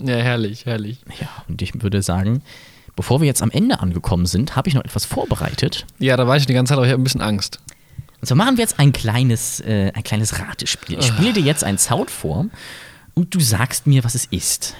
Ja, 0.04 0.16
herrlich, 0.18 0.66
herrlich. 0.68 1.00
Ja, 1.20 1.28
und 1.50 1.62
ich 1.64 1.82
würde 1.82 2.04
sagen, 2.04 2.44
bevor 2.96 3.22
wir 3.22 3.28
jetzt 3.28 3.42
am 3.42 3.52
Ende 3.52 3.80
angekommen 3.80 4.26
sind, 4.26 4.56
habe 4.56 4.70
ich 4.70 4.76
noch 4.76 4.84
etwas 4.84 5.06
vorbereitet. 5.06 5.86
Ja, 6.00 6.18
da 6.18 6.28
war 6.28 6.38
ich 6.38 6.46
die 6.46 6.54
ganze 6.54 6.72
Zeit, 6.72 6.78
aber 6.78 6.86
ich 6.86 6.92
habe 6.92 7.02
ein 7.02 7.04
bisschen 7.04 7.22
Angst. 7.22 7.60
Und 8.20 8.28
zwar 8.28 8.38
machen 8.38 8.58
wir 8.58 8.64
jetzt 8.64 8.80
ein 8.80 8.94
kleines, 8.94 9.60
äh, 9.62 9.92
ein 9.94 10.04
kleines 10.04 10.40
Ratespiel. 10.40 11.00
Ich 11.00 11.08
spiele 11.08 11.34
dir 11.34 11.42
jetzt 11.42 11.64
einen 11.64 11.80
Sound 11.80 12.12
vor 12.12 12.46
und 13.16 13.34
du 13.34 13.40
sagst 13.40 13.88
mir, 13.88 14.04
was 14.04 14.14
es 14.14 14.26
ist. 14.26 14.76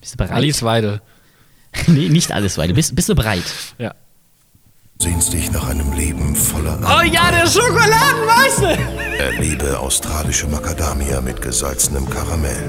Bist 0.00 0.14
du 0.14 0.18
bereit? 0.18 0.32
Alice 0.32 0.62
Weidel. 0.62 1.00
nee, 1.86 2.08
nicht 2.08 2.32
alles 2.32 2.58
weiter. 2.58 2.74
Bist, 2.74 2.94
bist 2.94 3.08
du 3.08 3.14
bereit? 3.14 3.44
Ja. 3.78 3.94
Sehnst 4.98 5.32
dich 5.32 5.50
nach 5.50 5.66
einem 5.66 5.92
Leben 5.94 6.36
voller 6.36 6.78
Oh 6.82 7.02
ja, 7.02 7.30
der 7.30 7.46
Schokoladenmeister! 7.46 8.76
Erlebe 9.18 9.78
australische 9.78 10.46
Macadamia 10.46 11.22
mit 11.22 11.40
gesalzenem 11.40 12.08
Karamell. 12.10 12.68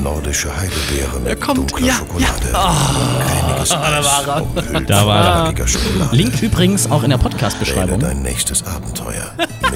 Nordische 0.00 0.56
Heidelbeere 0.56 1.18
mit 1.18 1.40
kommt, 1.40 1.58
dunkler 1.58 1.86
ja, 1.88 1.94
Schokolade. 1.94 2.52
Cremiges 2.52 3.19
Eis, 3.60 3.68
Da 4.86 5.06
war 5.06 5.24
er. 5.24 5.32
von 5.46 5.54
knackiger 5.54 5.68
Schokolade. 5.68 6.16
Link 6.16 6.42
übrigens 6.42 6.90
auch 6.90 7.02
in 7.02 7.10
der 7.10 7.18
Podcast-Beschreibung. 7.18 8.00
dein 8.00 8.22
nächstes 8.22 8.64
Abenteuer. 8.66 9.32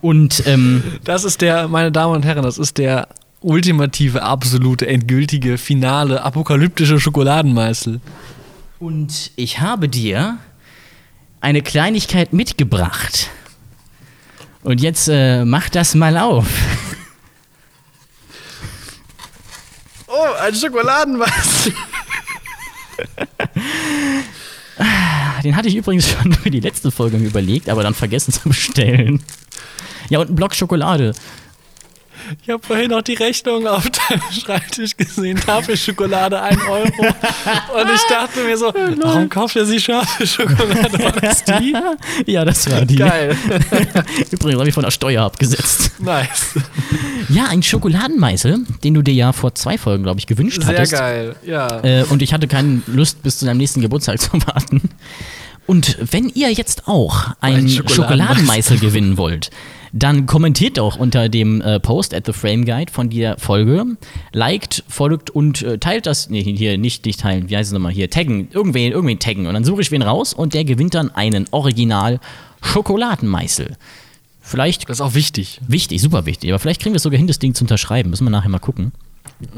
Und 0.00 0.46
ähm, 0.46 0.82
Das 1.04 1.24
ist 1.24 1.40
der, 1.40 1.66
meine 1.68 1.90
Damen 1.90 2.14
und 2.14 2.24
Herren, 2.24 2.44
das 2.44 2.56
ist 2.58 2.78
der 2.78 3.08
ultimative, 3.40 4.22
absolute, 4.22 4.86
endgültige, 4.86 5.58
finale, 5.58 6.22
apokalyptische 6.22 7.00
Schokoladenmeißel. 7.00 8.00
Und 8.78 9.32
ich 9.34 9.60
habe 9.60 9.88
dir 9.88 10.38
eine 11.40 11.62
Kleinigkeit 11.62 12.32
mitgebracht. 12.32 13.28
Und 14.62 14.80
jetzt 14.80 15.08
äh, 15.08 15.44
mach 15.44 15.68
das 15.68 15.94
mal 15.96 16.16
auf. 16.16 16.46
Oh, 20.08 20.32
ein 20.40 20.54
Schokoladenmeißel. 20.54 21.74
Den 25.44 25.56
hatte 25.56 25.68
ich 25.68 25.76
übrigens 25.76 26.08
schon 26.08 26.32
für 26.32 26.50
die 26.50 26.60
letzte 26.60 26.90
Folge 26.90 27.16
überlegt, 27.18 27.68
aber 27.68 27.82
dann 27.82 27.94
vergessen 27.94 28.32
zu 28.32 28.48
bestellen. 28.48 29.22
Ja, 30.08 30.18
und 30.20 30.30
ein 30.30 30.36
Block 30.36 30.54
Schokolade. 30.54 31.14
Ich 32.42 32.50
habe 32.50 32.62
vorhin 32.64 32.90
noch 32.90 33.02
die 33.02 33.14
Rechnung 33.14 33.66
auf 33.66 33.88
deinem 34.08 34.22
Schreibtisch 34.32 34.96
gesehen. 34.96 35.38
Tafel 35.38 35.76
Schokolade 35.76 36.40
1 36.40 36.60
Euro. 36.68 36.84
Und 36.86 37.90
ich 37.94 38.02
dachte 38.08 38.44
mir 38.44 38.56
so, 38.56 38.66
warum 39.02 39.28
kauft 39.28 39.56
er 39.56 39.64
sich 39.64 39.84
scharfe 39.84 40.26
Schokolade? 40.26 40.98
War 40.98 41.12
das 41.12 41.44
die? 41.44 41.74
Ja, 42.26 42.44
das 42.44 42.70
war 42.70 42.84
die. 42.84 42.96
Geil. 42.96 43.36
Übrigens 44.30 44.58
habe 44.58 44.68
ich 44.68 44.74
von 44.74 44.84
der 44.84 44.90
Steuer 44.90 45.24
abgesetzt. 45.24 45.92
Nice. 45.98 46.54
Ja, 47.28 47.46
ein 47.46 47.62
Schokoladenmeißel, 47.62 48.60
den 48.84 48.94
du 48.94 49.02
dir 49.02 49.14
ja 49.14 49.32
vor 49.32 49.54
zwei 49.54 49.78
Folgen, 49.78 50.02
glaube 50.02 50.18
ich, 50.20 50.26
gewünscht 50.26 50.62
Sehr 50.62 50.74
hattest. 50.76 50.92
geil. 50.92 51.36
Ja. 51.44 51.82
Äh, 51.84 52.04
und 52.04 52.22
ich 52.22 52.32
hatte 52.32 52.48
keine 52.48 52.82
Lust, 52.86 53.22
bis 53.22 53.38
zu 53.38 53.46
deinem 53.46 53.58
nächsten 53.58 53.80
Geburtstag 53.80 54.20
zu 54.20 54.32
warten. 54.46 54.82
Und 55.66 55.98
wenn 56.00 56.28
ihr 56.30 56.50
jetzt 56.50 56.88
auch 56.88 57.26
einen 57.40 57.66
Ein 57.66 57.68
Schokoladenmeißel 57.68 57.94
Schokoladenmeißel 57.94 58.78
gewinnen 58.78 59.16
wollt, 59.18 59.50
dann 59.92 60.26
kommentiert 60.26 60.78
doch 60.78 60.96
unter 60.96 61.28
dem 61.28 61.60
äh, 61.60 61.80
Post 61.80 62.14
at 62.14 62.26
the 62.26 62.32
Frame 62.32 62.64
Guide 62.64 62.92
von 62.92 63.10
der 63.10 63.38
Folge, 63.38 63.84
liked, 64.32 64.84
folgt 64.88 65.30
und 65.30 65.62
äh, 65.62 65.78
teilt 65.78 66.06
das, 66.06 66.30
nee, 66.30 66.42
hier 66.42 66.78
nicht, 66.78 67.04
nicht 67.06 67.20
teilen, 67.20 67.48
wie 67.50 67.56
heißt 67.56 67.68
es 67.68 67.72
nochmal? 67.72 67.92
Hier, 67.92 68.10
taggen, 68.10 68.48
irgendwen, 68.52 68.92
irgendwen 68.92 69.18
taggen. 69.18 69.46
Und 69.46 69.54
dann 69.54 69.64
suche 69.64 69.82
ich 69.82 69.90
wen 69.90 70.02
raus 70.02 70.34
und 70.34 70.54
der 70.54 70.64
gewinnt 70.64 70.94
dann 70.94 71.10
einen 71.14 71.46
Original 71.50 72.20
Schokoladenmeißel. 72.62 73.76
Vielleicht 74.40 74.88
Das 74.88 74.98
ist 74.98 75.00
auch 75.02 75.14
wichtig. 75.14 75.60
wichtig, 75.68 76.00
super 76.00 76.24
wichtig, 76.24 76.50
aber 76.50 76.58
vielleicht 76.58 76.80
kriegen 76.80 76.94
wir 76.94 76.96
es 76.96 77.02
sogar 77.02 77.18
hin, 77.18 77.26
das 77.26 77.38
Ding 77.38 77.54
zu 77.54 77.64
unterschreiben, 77.64 78.10
müssen 78.10 78.24
wir 78.24 78.30
nachher 78.30 78.48
mal 78.48 78.58
gucken. 78.58 78.92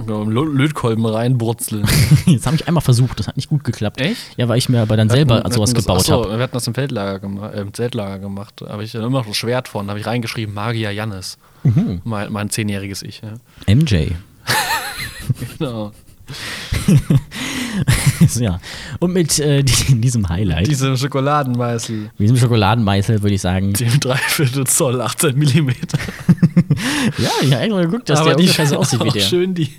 Lö- 0.07 0.53
Lötkolben 0.57 1.07
reinbrutzeln. 1.07 1.87
Jetzt 2.27 2.47
habe 2.47 2.57
ich 2.57 2.69
einmal 2.69 2.83
versucht, 2.83 3.19
das 3.19 3.29
hat 3.29 3.37
nicht 3.37 3.49
gut 3.49 3.65
geklappt. 3.65 4.01
Echt? 4.01 4.19
Ja, 4.37 4.47
weil 4.49 4.59
ich 4.59 4.69
mir 4.69 4.83
aber 4.83 4.97
dann 4.97 5.09
selber 5.09 5.37
Wir 5.37 5.45
hatten 5.45 5.53
sowas 5.53 5.73
das, 5.73 5.85
gebaut 5.85 6.11
habe. 6.11 6.37
Wir 6.37 6.43
hatten 6.43 6.53
das 6.55 6.67
im 6.67 6.75
Feldlager 6.75 7.19
gemacht, 7.19 7.55
äh, 7.55 7.61
im 7.63 7.73
Zeltlager 7.73 8.19
gemacht. 8.19 8.55
Da 8.59 8.69
habe 8.69 8.85
ich 8.85 8.93
dann 8.93 9.03
immer 9.03 9.19
noch 9.21 9.27
ein 9.27 9.35
Schwert 9.35 9.69
von, 9.69 9.87
da 9.87 9.93
habe 9.93 10.01
ich 10.01 10.07
reingeschrieben, 10.07 10.55
Magier 10.55 10.91
Jannis. 10.91 11.39
Mhm. 11.63 12.01
Mein, 12.05 12.31
mein 12.33 12.51
zehnjähriges 12.51 13.03
Ich. 13.03 13.23
Ja. 13.23 13.75
MJ. 13.75 14.09
Genau. 15.59 15.93
ja. 18.37 18.61
Und 18.99 19.13
mit 19.13 19.39
äh, 19.39 19.63
die- 19.65 20.01
diesem 20.01 20.29
Highlight, 20.29 20.67
Diese 20.67 20.97
Schokoladenmeißel, 20.97 21.97
mit 21.97 22.19
diesem 22.19 22.37
Schokoladenmeißel, 22.37 23.23
würde 23.23 23.35
ich 23.35 23.41
sagen, 23.41 23.73
dem 23.73 24.01
Dreiviertel 24.01 24.67
Zoll, 24.67 25.01
18 25.01 25.37
Millimeter. 25.39 25.99
ja, 27.19 27.31
ich 27.43 27.53
habe 27.53 27.63
extra 27.65 27.83
geguckt, 27.83 28.09
dass 28.09 28.21
Aber 28.21 28.31
der 28.31 28.37
die 28.37 28.43
ungefähr 28.45 28.67
so 28.67 28.77
aussieht 28.77 29.05
wie 29.05 29.11
der. 29.11 29.21
schön 29.21 29.55
die, 29.55 29.71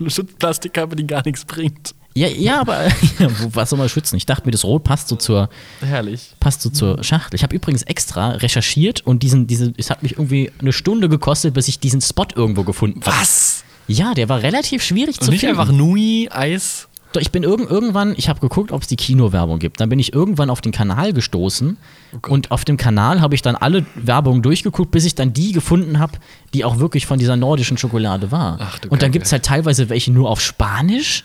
die 0.00 0.10
Schutzplastikkappe, 0.10 0.96
die 0.96 1.06
gar 1.06 1.22
nichts 1.24 1.44
bringt. 1.44 1.94
Ja, 2.14 2.28
ja, 2.28 2.62
aber 2.62 2.86
ja, 3.18 3.28
was 3.52 3.68
soll 3.68 3.78
man 3.78 3.90
schützen? 3.90 4.16
Ich 4.16 4.24
dachte 4.24 4.46
mir, 4.46 4.50
das 4.52 4.64
Rot 4.64 4.84
passt 4.84 5.08
so 5.08 5.16
zur, 5.16 5.50
Herrlich. 5.80 6.30
passt 6.40 6.62
so 6.62 6.70
zur 6.70 7.04
Schachtel. 7.04 7.36
Ich 7.36 7.42
habe 7.42 7.54
übrigens 7.54 7.82
extra 7.82 8.30
recherchiert 8.30 9.02
und 9.06 9.22
diesen, 9.22 9.46
diese, 9.46 9.74
es 9.76 9.90
hat 9.90 10.02
mich 10.02 10.12
irgendwie 10.12 10.50
eine 10.58 10.72
Stunde 10.72 11.10
gekostet, 11.10 11.52
bis 11.52 11.68
ich 11.68 11.78
diesen 11.78 12.00
Spot 12.00 12.24
irgendwo 12.34 12.62
gefunden 12.64 13.02
habe. 13.04 13.14
Was? 13.20 13.55
Ja, 13.88 14.14
der 14.14 14.28
war 14.28 14.42
relativ 14.42 14.82
schwierig 14.82 15.18
Und 15.20 15.24
zu 15.24 15.30
nicht 15.30 15.40
finden. 15.40 15.58
einfach 15.58 15.72
Nui, 15.72 16.28
Eis. 16.30 16.88
Doch, 17.12 17.20
ich 17.20 17.30
bin 17.30 17.44
irgend, 17.44 17.70
irgendwann, 17.70 18.14
ich 18.16 18.28
habe 18.28 18.40
geguckt, 18.40 18.72
ob 18.72 18.82
es 18.82 18.88
die 18.88 18.96
Kinowerbung 18.96 19.58
gibt. 19.58 19.80
Dann 19.80 19.88
bin 19.88 19.98
ich 19.98 20.12
irgendwann 20.12 20.50
auf 20.50 20.60
den 20.60 20.72
Kanal 20.72 21.12
gestoßen 21.12 21.76
Oh 22.12 22.32
und 22.32 22.50
auf 22.50 22.64
dem 22.64 22.76
Kanal 22.76 23.20
habe 23.20 23.34
ich 23.34 23.42
dann 23.42 23.54
alle 23.56 23.86
Werbungen 23.94 24.42
durchgeguckt, 24.42 24.90
bis 24.90 25.04
ich 25.04 25.14
dann 25.14 25.32
die 25.32 25.52
gefunden 25.52 25.98
habe, 25.98 26.18
die 26.52 26.64
auch 26.64 26.78
wirklich 26.78 27.06
von 27.06 27.18
dieser 27.18 27.36
nordischen 27.36 27.78
Schokolade 27.78 28.32
war. 28.32 28.58
Ach 28.60 28.78
du 28.80 28.88
und 28.88 29.02
dann 29.02 29.12
gibt 29.12 29.24
es 29.26 29.32
halt 29.32 29.44
teilweise 29.44 29.88
welche 29.88 30.12
nur 30.12 30.28
auf 30.28 30.40
Spanisch. 30.42 31.24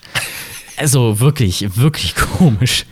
Also 0.78 1.20
wirklich, 1.20 1.76
wirklich 1.76 2.14
komisch. 2.38 2.86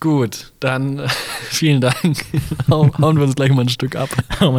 Gut, 0.00 0.52
dann 0.60 1.02
vielen 1.50 1.80
Dank. 1.80 2.24
Hau- 2.70 2.90
Hauen 2.98 3.16
wir 3.16 3.24
uns 3.24 3.36
gleich 3.36 3.50
mal 3.52 3.62
ein 3.62 3.68
Stück 3.68 3.96
ab. 3.96 4.08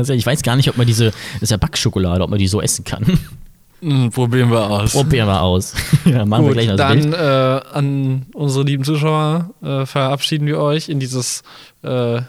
Ich 0.09 0.25
weiß 0.25 0.41
gar 0.43 0.55
nicht, 0.55 0.69
ob 0.69 0.77
man 0.77 0.87
diese, 0.87 1.05
das 1.33 1.41
ist 1.43 1.51
ja 1.51 1.57
Backschokolade, 1.57 2.23
ob 2.23 2.29
man 2.29 2.39
die 2.39 2.47
so 2.47 2.61
essen 2.61 2.83
kann. 2.85 3.19
Hm, 3.81 4.11
probieren 4.11 4.51
wir 4.51 4.69
aus. 4.69 4.91
Probieren 4.91 5.27
wir 5.27 5.41
aus. 5.41 5.73
ja, 6.05 6.23
machen 6.25 6.45
wir 6.45 6.49
Gut, 6.49 6.53
gleich 6.53 6.67
das 6.67 6.77
dann 6.77 7.01
Bild. 7.01 7.13
äh, 7.13 7.61
an 7.73 8.25
unsere 8.33 8.63
lieben 8.63 8.83
Zuschauer 8.83 9.49
äh, 9.63 9.85
verabschieden 9.85 10.45
wir 10.45 10.59
euch 10.59 10.87
in 10.87 10.99
dieses 10.99 11.41
äh, 11.81 12.21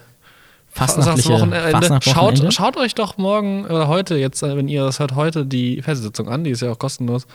Fastnachtliche. 0.71 2.01
Schaut, 2.01 2.55
schaut 2.55 2.77
euch 2.79 2.95
doch 2.95 3.19
morgen 3.19 3.67
oder 3.67 3.89
heute, 3.89 4.17
jetzt, 4.17 4.43
äh, 4.43 4.57
wenn 4.57 4.69
ihr 4.69 4.85
das 4.85 4.99
hört, 4.99 5.15
heute 5.15 5.45
die 5.45 5.83
Fernsehsitzung 5.83 6.29
an. 6.29 6.45
Die 6.45 6.51
ist 6.51 6.63
ja 6.63 6.73
auch 6.73 6.79
kostenlos. 6.79 7.27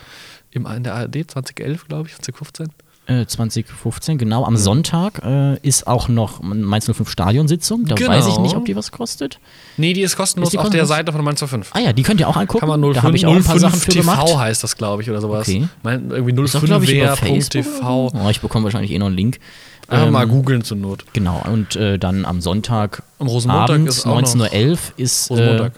Im, 0.49 0.65
in 0.65 0.83
der 0.83 0.95
ARD 0.95 1.29
2011, 1.29 1.87
glaube 1.87 2.07
ich, 2.07 2.15
2015. 2.15 2.69
Äh, 3.07 3.25
2015, 3.25 4.17
genau. 4.17 4.43
Am 4.43 4.57
Sonntag 4.57 5.21
äh, 5.23 5.57
ist 5.61 5.87
auch 5.87 6.09
noch 6.09 6.41
Mainz 6.41 6.85
05 6.91 7.09
Stadionsitzung. 7.09 7.85
Da 7.85 7.95
Genau. 7.95 8.09
weiß 8.11 8.27
ich 8.27 8.37
nicht, 8.39 8.55
ob 8.55 8.65
die 8.65 8.75
was 8.75 8.91
kostet. 8.91 9.39
Nee, 9.77 9.93
die 9.93 10.01
ist 10.01 10.17
kostenlos 10.17 10.49
Ist 10.49 10.51
die 10.53 10.57
auf 10.57 10.63
der 10.69 10.81
kostenlos? 10.81 10.89
Seite 10.89 11.11
von 11.13 11.23
Mainz 11.23 11.39
05. 11.41 11.71
Ah 11.73 11.79
ja, 11.79 11.93
die 11.93 12.03
könnt 12.03 12.19
ihr 12.19 12.27
auch 12.27 12.35
angucken. 12.35 12.59
Kann 12.59 12.67
man 12.69 12.81
05, 12.81 12.95
da 12.95 13.03
habe 13.03 13.15
ich 13.15 13.25
auch 13.25 13.33
ein 13.33 13.43
paar 13.43 13.55
05 13.59 13.61
Sachen 13.61 13.79
für 13.79 13.89
TV 13.91 14.11
gemacht. 14.11 14.37
heißt 14.37 14.61
das, 14.63 14.75
glaube 14.75 15.01
ich, 15.03 15.09
oder 15.09 15.21
sowas. 15.21 15.47
Okay. 15.47 15.69
Mein, 15.83 16.11
irgendwie 16.11 16.43
Ist 16.43 16.55
auch, 16.57 16.63
glaube 16.63 16.83
ich, 16.83 16.93
über 16.95 17.15
Facebook. 17.15 17.63
05wer.tv. 17.63 18.11
Oh, 18.13 18.29
ich 18.29 18.41
bekomme 18.41 18.65
wahrscheinlich 18.65 18.91
eh 18.91 18.99
noch 18.99 19.07
einen 19.07 19.15
Link. 19.15 19.39
Einfach 19.87 20.07
Ähm, 20.07 20.11
mal 20.13 20.27
googeln 20.27 20.63
zur 20.63 20.75
Not. 20.75 21.05
Genau, 21.13 21.41
und 21.49 21.77
äh, 21.77 21.97
dann 21.97 22.25
am 22.25 22.41
Sonntag 22.41 23.03
Am 23.19 23.27
Rosenmontag 23.27 23.69
abends 23.75 23.97
ist 23.99 24.05
auch 24.05 24.19
noch 24.19 24.27
19.11 24.27 24.69
Uhr 24.71 24.77
ist. 24.97 25.29
Rosenmontag. 25.31 25.71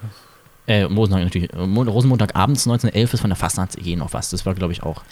Äh, 0.66 0.80
äh, 0.80 0.84
Rosenmontag 0.86 1.24
natürlich. 1.26 1.54
äh, 1.54 1.68
Mo- 1.68 1.84
Rosenmontag 1.84 2.36
abends 2.36 2.66
19.11 2.68 2.96
Uhr 2.96 3.14
ist 3.14 3.20
von 3.22 3.30
der 3.30 3.38
Fastnachts-EG 3.38 3.98
noch 3.98 4.14
was. 4.14 4.32
Das 4.32 4.48
war, 4.48 4.56
glaube 4.56 4.74
ich, 4.74 4.82
auch 4.82 5.04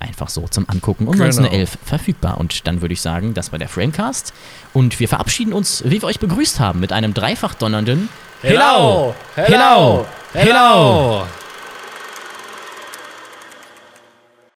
einfach 0.00 0.28
so 0.28 0.46
zum 0.48 0.68
Angucken 0.68 1.06
um 1.08 1.14
Genau. 1.16 1.24
19.11 1.26 1.68
verfügbar. 1.84 2.38
Und 2.38 2.66
dann 2.66 2.80
würde 2.82 2.94
ich 2.94 3.00
sagen, 3.00 3.34
das 3.34 3.52
war 3.52 3.58
der 3.58 3.68
Framecast. 3.68 4.32
Und 4.72 5.00
wir 5.00 5.08
verabschieden 5.08 5.52
uns, 5.52 5.82
wie 5.84 6.02
wir 6.02 6.04
euch 6.04 6.20
begrüßt 6.20 6.60
haben, 6.60 6.80
mit 6.80 6.92
einem 6.92 7.14
dreifach 7.14 7.54
donnernden 7.54 8.08
Hello! 8.42 9.14
Hello! 9.34 9.54
Hello! 9.54 10.06
Hello! 10.32 11.26